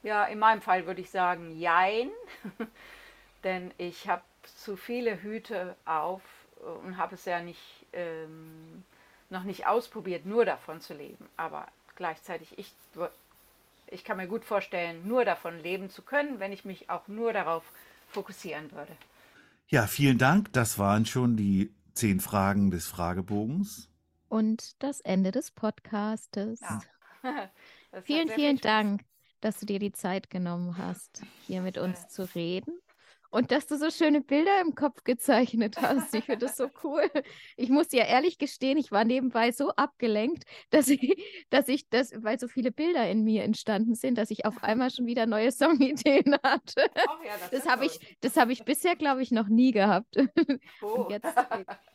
Ja, 0.02 0.24
in 0.24 0.40
meinem 0.40 0.60
Fall 0.60 0.88
würde 0.88 1.02
ich 1.02 1.10
sagen, 1.10 1.52
jein. 1.52 2.10
Denn 3.44 3.72
ich 3.78 4.08
habe 4.08 4.22
zu 4.42 4.76
viele 4.76 5.22
Hüte 5.22 5.76
auf 5.84 6.22
und 6.84 6.96
habe 6.96 7.14
es 7.14 7.24
ja 7.24 7.40
nicht, 7.40 7.60
ähm, 7.92 8.84
noch 9.30 9.44
nicht 9.44 9.66
ausprobiert, 9.66 10.26
nur 10.26 10.44
davon 10.44 10.80
zu 10.80 10.94
leben. 10.94 11.28
Aber 11.36 11.66
gleichzeitig, 11.96 12.56
ich, 12.58 12.72
ich 13.88 14.04
kann 14.04 14.16
mir 14.16 14.28
gut 14.28 14.44
vorstellen, 14.44 15.06
nur 15.06 15.24
davon 15.24 15.58
leben 15.60 15.90
zu 15.90 16.02
können, 16.02 16.38
wenn 16.40 16.52
ich 16.52 16.64
mich 16.64 16.88
auch 16.88 17.08
nur 17.08 17.32
darauf 17.32 17.64
fokussieren 18.08 18.70
würde. 18.72 18.96
Ja, 19.68 19.86
vielen 19.86 20.18
Dank. 20.18 20.52
Das 20.52 20.78
waren 20.78 21.06
schon 21.06 21.36
die 21.36 21.72
zehn 21.94 22.20
Fragen 22.20 22.70
des 22.70 22.86
Fragebogens. 22.86 23.88
Und 24.28 24.82
das 24.82 25.00
Ende 25.00 25.30
des 25.30 25.50
Podcastes. 25.50 26.60
Ja. 26.60 26.80
Vielen, 28.04 28.30
vielen. 28.30 28.56
Dank, 28.56 29.04
dass 29.42 29.60
du 29.60 29.66
dir 29.66 29.78
die 29.78 29.92
Zeit 29.92 30.30
genommen 30.30 30.78
hast, 30.78 31.22
hier 31.46 31.60
mit 31.60 31.76
uns 31.76 32.08
zu 32.08 32.22
reden. 32.34 32.72
Und 33.32 33.50
dass 33.50 33.66
du 33.66 33.78
so 33.78 33.90
schöne 33.90 34.20
Bilder 34.20 34.60
im 34.60 34.74
Kopf 34.74 35.04
gezeichnet 35.04 35.80
hast. 35.80 36.14
Ich 36.14 36.24
finde 36.24 36.46
das 36.46 36.56
so 36.56 36.68
cool. 36.84 37.10
Ich 37.56 37.70
muss 37.70 37.88
dir 37.88 38.04
ehrlich 38.04 38.36
gestehen, 38.36 38.76
ich 38.76 38.92
war 38.92 39.04
nebenbei 39.04 39.52
so 39.52 39.70
abgelenkt, 39.70 40.44
dass 40.70 40.88
ich, 40.88 41.46
dass 41.48 41.66
ich 41.68 41.88
das, 41.88 42.12
weil 42.22 42.38
so 42.38 42.46
viele 42.46 42.70
Bilder 42.70 43.08
in 43.08 43.24
mir 43.24 43.42
entstanden 43.44 43.94
sind, 43.94 44.18
dass 44.18 44.30
ich 44.30 44.44
auf 44.44 44.62
einmal 44.62 44.90
schon 44.90 45.06
wieder 45.06 45.24
neue 45.24 45.50
Songideen 45.50 46.36
hatte. 46.42 46.90
Ach 47.08 47.24
ja, 47.24 47.32
Das 47.50 47.60
ist 47.60 47.68
habe 47.68 47.86
ich, 47.86 48.18
das 48.20 48.36
habe 48.36 48.52
ich 48.52 48.64
bisher, 48.66 48.96
glaube 48.96 49.22
ich, 49.22 49.30
noch 49.30 49.48
nie 49.48 49.72
gehabt. 49.72 50.14
Oh. 50.82 51.06
Jetzt, 51.08 51.34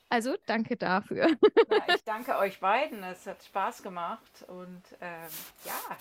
also 0.10 0.36
danke 0.48 0.76
dafür. 0.76 1.28
Na, 1.70 1.96
ich 1.96 2.04
danke 2.04 2.36
euch 2.40 2.60
beiden. 2.60 3.04
Es 3.04 3.28
hat 3.28 3.44
Spaß 3.44 3.84
gemacht. 3.84 4.44
Und 4.48 4.82
ähm, 5.02 5.30
ja, 5.66 5.98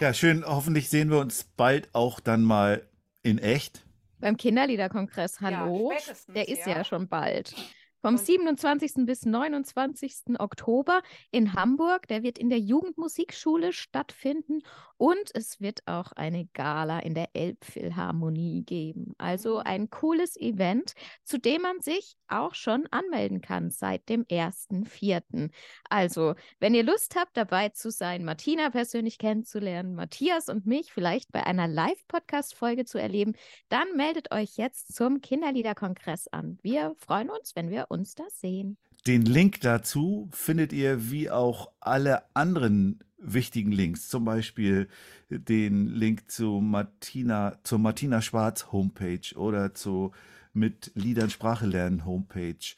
Ja, 0.00 0.14
schön. 0.14 0.44
Hoffentlich 0.44 0.90
sehen 0.90 1.10
wir 1.10 1.18
uns 1.20 1.44
bald 1.44 1.94
auch 1.94 2.18
dann 2.18 2.42
mal 2.42 2.84
in 3.22 3.38
echt. 3.38 3.84
Beim 4.20 4.36
Kinderliederkongress, 4.36 5.40
hallo, 5.40 5.92
spätestens, 5.96 6.34
der 6.34 6.48
ist 6.48 6.66
ja. 6.66 6.78
ja. 6.78 6.84
schon 6.84 7.08
bald. 7.08 7.54
Vom 8.02 8.14
Und- 8.14 8.20
27. 8.20 9.06
bis 9.06 9.24
29. 9.26 10.38
Oktober 10.38 11.02
in 11.30 11.54
Hamburg. 11.54 12.06
Der 12.08 12.22
wird 12.22 12.38
in 12.38 12.48
der 12.50 12.58
Jugendmusikschule 12.58 13.72
stattfinden 13.72 14.62
und 14.96 15.30
es 15.34 15.60
wird 15.60 15.80
auch 15.86 16.12
eine 16.12 16.46
Gala 16.54 17.00
in 17.00 17.14
der 17.14 17.28
Elbphilharmonie 17.34 18.62
geben. 18.64 19.14
Also 19.18 19.56
Mhm. 19.56 19.62
ein 19.64 19.90
cooles 19.90 20.36
Event, 20.36 20.92
zu 21.24 21.38
dem 21.38 21.62
man 21.62 21.80
sich 21.80 22.16
auch 22.28 22.54
schon 22.54 22.86
anmelden 22.90 23.40
kann 23.40 23.70
seit 23.70 24.08
dem 24.08 24.24
1.4. 24.28 25.50
Also, 25.88 26.34
wenn 26.58 26.74
ihr 26.74 26.82
Lust 26.84 27.16
habt, 27.16 27.36
dabei 27.36 27.70
zu 27.70 27.90
sein, 27.90 28.24
Martina 28.24 28.70
persönlich 28.70 29.18
kennenzulernen, 29.18 29.94
Matthias 29.94 30.48
und 30.48 30.66
mich 30.66 30.92
vielleicht 30.92 31.32
bei 31.32 31.44
einer 31.44 31.66
Live-Podcast-Folge 31.68 32.84
zu 32.84 32.98
erleben, 32.98 33.34
dann 33.68 33.96
meldet 33.96 34.32
euch 34.32 34.56
jetzt 34.56 34.94
zum 34.94 35.20
Kinderliederkongress 35.20 36.28
an. 36.28 36.58
Wir 36.62 36.94
freuen 36.98 37.30
uns, 37.30 37.56
wenn 37.56 37.70
wir 37.70 37.86
uns 37.90 38.14
da 38.14 38.24
sehen. 38.30 38.76
Den 39.06 39.22
Link 39.22 39.60
dazu 39.60 40.28
findet 40.32 40.72
ihr 40.72 41.10
wie 41.10 41.30
auch 41.30 41.72
alle 41.80 42.22
anderen 42.34 43.00
wichtigen 43.18 43.72
Links, 43.72 44.08
zum 44.08 44.24
Beispiel 44.24 44.88
den 45.28 45.86
Link 45.86 46.30
zu 46.30 46.60
Martina, 46.60 47.58
zur 47.64 47.78
Martina 47.78 48.22
Schwarz 48.22 48.72
Homepage 48.72 49.34
oder 49.36 49.74
zu 49.74 50.12
mit 50.52 50.92
Liedern 50.94 51.30
Sprache 51.30 51.66
lernen 51.66 52.04
Homepage 52.04 52.74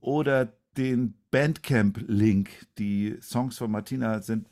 oder 0.00 0.52
den 0.76 1.14
Bandcamp-Link. 1.30 2.66
Die 2.78 3.16
Songs 3.20 3.58
von 3.58 3.70
Martina 3.70 4.22
sind, 4.22 4.48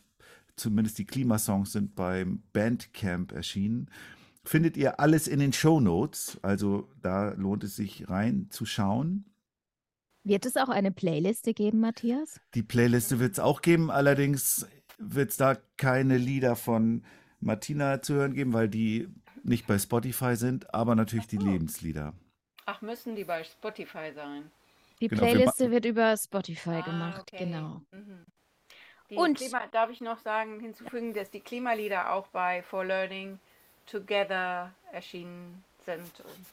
zumindest 0.57 0.99
die 0.99 1.07
Klimasongs 1.07 1.73
sind 1.73 1.95
beim 1.95 2.43
Bandcamp 2.53 3.33
erschienen. 3.33 3.91
Findet 4.45 4.77
ihr 4.77 4.99
alles 4.99 5.29
in 5.29 5.41
den 5.41 5.53
Show 5.53 5.81
Notes, 5.81 6.39
also 6.43 6.89
da 7.03 7.31
lohnt 7.31 7.65
es 7.65 7.77
sich 7.77 8.09
reinzuschauen. 8.09 9.27
Wird 10.29 10.45
es 10.45 10.59
auch 10.59 10.69
eine 10.69 10.91
Playliste 10.93 11.55
geben, 11.55 11.81
Matthias? 11.81 12.39
Die 12.55 12.63
Playliste 12.63 13.19
wird 13.19 13.33
es 13.33 13.39
auch 13.41 13.63
geben, 13.63 13.91
allerdings 13.91 14.67
wird 14.99 15.31
es 15.31 15.39
da 15.39 15.57
keine 15.79 16.19
Lieder 16.19 16.55
von 16.55 17.03
Martina 17.41 18.03
zu 18.03 18.13
hören 18.15 18.35
geben, 18.35 18.53
weil 18.53 18.69
die 18.69 19.09
nicht 19.43 19.67
bei 19.67 19.79
Spotify 19.79 20.37
sind, 20.37 20.75
aber 20.75 20.95
natürlich 20.95 21.29
die. 21.29 21.39
Lebenslieder. 21.39 22.13
ach, 22.67 22.83
müssen 22.83 23.17
die 23.17 23.25
bei 23.25 23.43
Spotify 23.43 24.13
sein? 24.15 24.51
Die 25.01 25.09
Genau, 25.09 25.23
wir 25.23 25.29
Playliste 25.29 25.71
wird 25.71 25.87
über 25.87 26.15
Spotify 26.17 26.71
Ah, 26.71 26.81
gemacht, 26.83 27.21
okay. 27.33 27.45
genau. 27.47 27.81
Mhm. 27.93 28.27
Und- 29.17 29.39
Klima, 29.39 29.63
darf 29.73 29.89
ich 29.89 30.03
noch 30.03 30.19
sagen, 30.19 30.61
hinzufügen, 30.61 31.15
dass 31.15 31.31
die 31.31 31.41
Klimalieder 31.41 32.13
auch 32.13 32.27
bei 32.27 32.63
For 32.63 32.85
Learning 32.85 33.39
Together 33.87 34.75
erschienen 34.93 35.65
sind. 35.87 36.03
Und 36.03 36.47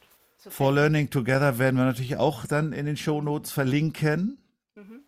For. 0.48 0.72
Learning 0.72 1.10
Together 1.10 1.58
werden 1.58 1.76
wir 1.76 1.84
natürlich 1.84 2.16
auch 2.16 2.46
dann 2.46 2.72
in 2.72 2.86
den 2.86 2.96
Show 2.96 3.20
Notes 3.20 3.52
verlinken, 3.52 4.38
Mhm. 4.74 5.00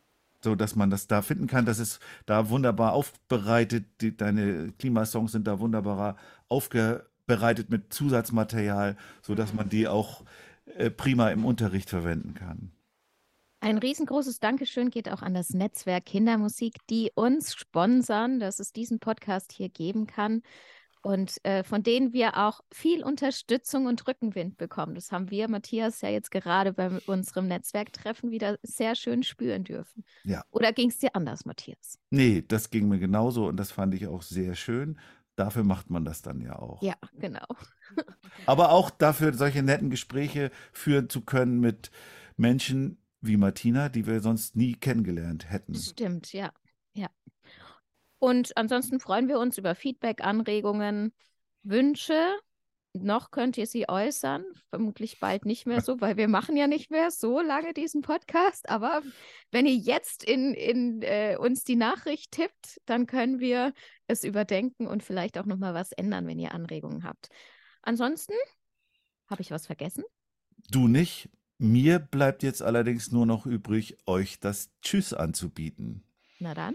so 0.42 0.54
dass 0.54 0.76
man 0.76 0.90
das 0.90 1.06
da 1.06 1.22
finden 1.22 1.46
kann. 1.46 1.66
Das 1.66 1.78
ist 1.78 2.00
da 2.26 2.48
wunderbar 2.48 2.92
aufbereitet. 2.92 3.84
Die, 4.00 4.16
deine 4.16 4.72
Klimasongs 4.78 5.32
sind 5.32 5.46
da 5.46 5.58
wunderbar 5.60 6.16
aufbereitet 6.48 7.70
mit 7.70 7.92
Zusatzmaterial, 7.92 8.96
so 9.22 9.34
dass 9.34 9.52
man 9.54 9.68
die 9.68 9.88
auch 9.88 10.24
äh, 10.76 10.90
prima 10.90 11.30
im 11.30 11.44
Unterricht 11.44 11.90
verwenden 11.90 12.34
kann. 12.34 12.72
Ein 13.60 13.78
riesengroßes 13.78 14.38
Dankeschön 14.38 14.90
geht 14.90 15.10
auch 15.10 15.20
an 15.22 15.34
das 15.34 15.50
Netzwerk 15.50 16.06
Kindermusik, 16.06 16.74
die 16.88 17.10
uns 17.14 17.54
sponsern, 17.54 18.38
dass 18.38 18.60
es 18.60 18.72
diesen 18.72 19.00
Podcast 19.00 19.52
hier 19.52 19.68
geben 19.68 20.06
kann 20.06 20.42
und 21.02 21.44
äh, 21.44 21.62
von 21.64 21.82
denen 21.82 22.12
wir 22.12 22.36
auch 22.36 22.60
viel 22.72 23.02
Unterstützung 23.02 23.86
und 23.86 24.06
Rückenwind 24.06 24.56
bekommen. 24.56 24.94
Das 24.94 25.12
haben 25.12 25.30
wir, 25.30 25.48
Matthias, 25.48 26.00
ja 26.00 26.08
jetzt 26.08 26.30
gerade 26.30 26.72
bei 26.72 26.90
unserem 27.06 27.48
Netzwerktreffen 27.48 28.30
wieder 28.30 28.58
sehr 28.62 28.94
schön 28.94 29.22
spüren 29.22 29.64
dürfen. 29.64 30.04
Ja. 30.24 30.42
Oder 30.50 30.72
ging 30.72 30.90
es 30.90 30.98
dir 30.98 31.14
anders, 31.14 31.44
Matthias? 31.44 31.98
Nee, 32.10 32.44
das 32.46 32.70
ging 32.70 32.88
mir 32.88 32.98
genauso 32.98 33.46
und 33.46 33.56
das 33.56 33.70
fand 33.70 33.94
ich 33.94 34.06
auch 34.06 34.22
sehr 34.22 34.54
schön. 34.54 34.98
Dafür 35.36 35.62
macht 35.62 35.88
man 35.88 36.04
das 36.04 36.20
dann 36.22 36.40
ja 36.40 36.58
auch. 36.58 36.82
Ja, 36.82 36.94
genau. 37.14 37.46
Aber 38.46 38.72
auch 38.72 38.90
dafür, 38.90 39.32
solche 39.34 39.62
netten 39.62 39.88
Gespräche 39.88 40.50
führen 40.72 41.08
zu 41.08 41.20
können 41.20 41.60
mit 41.60 41.90
Menschen 42.36 42.98
wie 43.20 43.36
Martina, 43.36 43.88
die 43.88 44.06
wir 44.06 44.20
sonst 44.20 44.56
nie 44.56 44.74
kennengelernt 44.74 45.50
hätten. 45.50 45.74
Stimmt, 45.74 46.32
ja. 46.32 46.52
Ja. 46.94 47.08
Und 48.18 48.56
ansonsten 48.56 49.00
freuen 49.00 49.28
wir 49.28 49.38
uns 49.38 49.58
über 49.58 49.74
Feedback, 49.74 50.24
Anregungen, 50.24 51.12
Wünsche. 51.62 52.36
Noch 52.94 53.30
könnt 53.30 53.58
ihr 53.58 53.66
sie 53.66 53.88
äußern, 53.88 54.44
vermutlich 54.70 55.20
bald 55.20 55.44
nicht 55.44 55.66
mehr 55.66 55.82
so, 55.82 56.00
weil 56.00 56.16
wir 56.16 56.26
machen 56.26 56.56
ja 56.56 56.66
nicht 56.66 56.90
mehr 56.90 57.10
so 57.10 57.40
lange 57.40 57.74
diesen 57.74 58.02
Podcast. 58.02 58.68
Aber 58.68 59.02
wenn 59.52 59.66
ihr 59.66 59.76
jetzt 59.76 60.24
in, 60.24 60.54
in 60.54 61.02
äh, 61.02 61.36
uns 61.38 61.64
die 61.64 61.76
Nachricht 61.76 62.32
tippt, 62.32 62.80
dann 62.86 63.06
können 63.06 63.40
wir 63.40 63.72
es 64.06 64.24
überdenken 64.24 64.86
und 64.86 65.02
vielleicht 65.02 65.38
auch 65.38 65.46
nochmal 65.46 65.74
was 65.74 65.92
ändern, 65.92 66.26
wenn 66.26 66.38
ihr 66.38 66.54
Anregungen 66.54 67.04
habt. 67.04 67.28
Ansonsten, 67.82 68.34
habe 69.28 69.42
ich 69.42 69.50
was 69.50 69.66
vergessen? 69.66 70.04
Du 70.70 70.88
nicht. 70.88 71.30
Mir 71.58 71.98
bleibt 71.98 72.42
jetzt 72.42 72.62
allerdings 72.62 73.12
nur 73.12 73.26
noch 73.26 73.44
übrig, 73.44 73.98
euch 74.06 74.40
das 74.40 74.70
Tschüss 74.80 75.12
anzubieten. 75.12 76.04
Na 76.38 76.54
dann, 76.54 76.74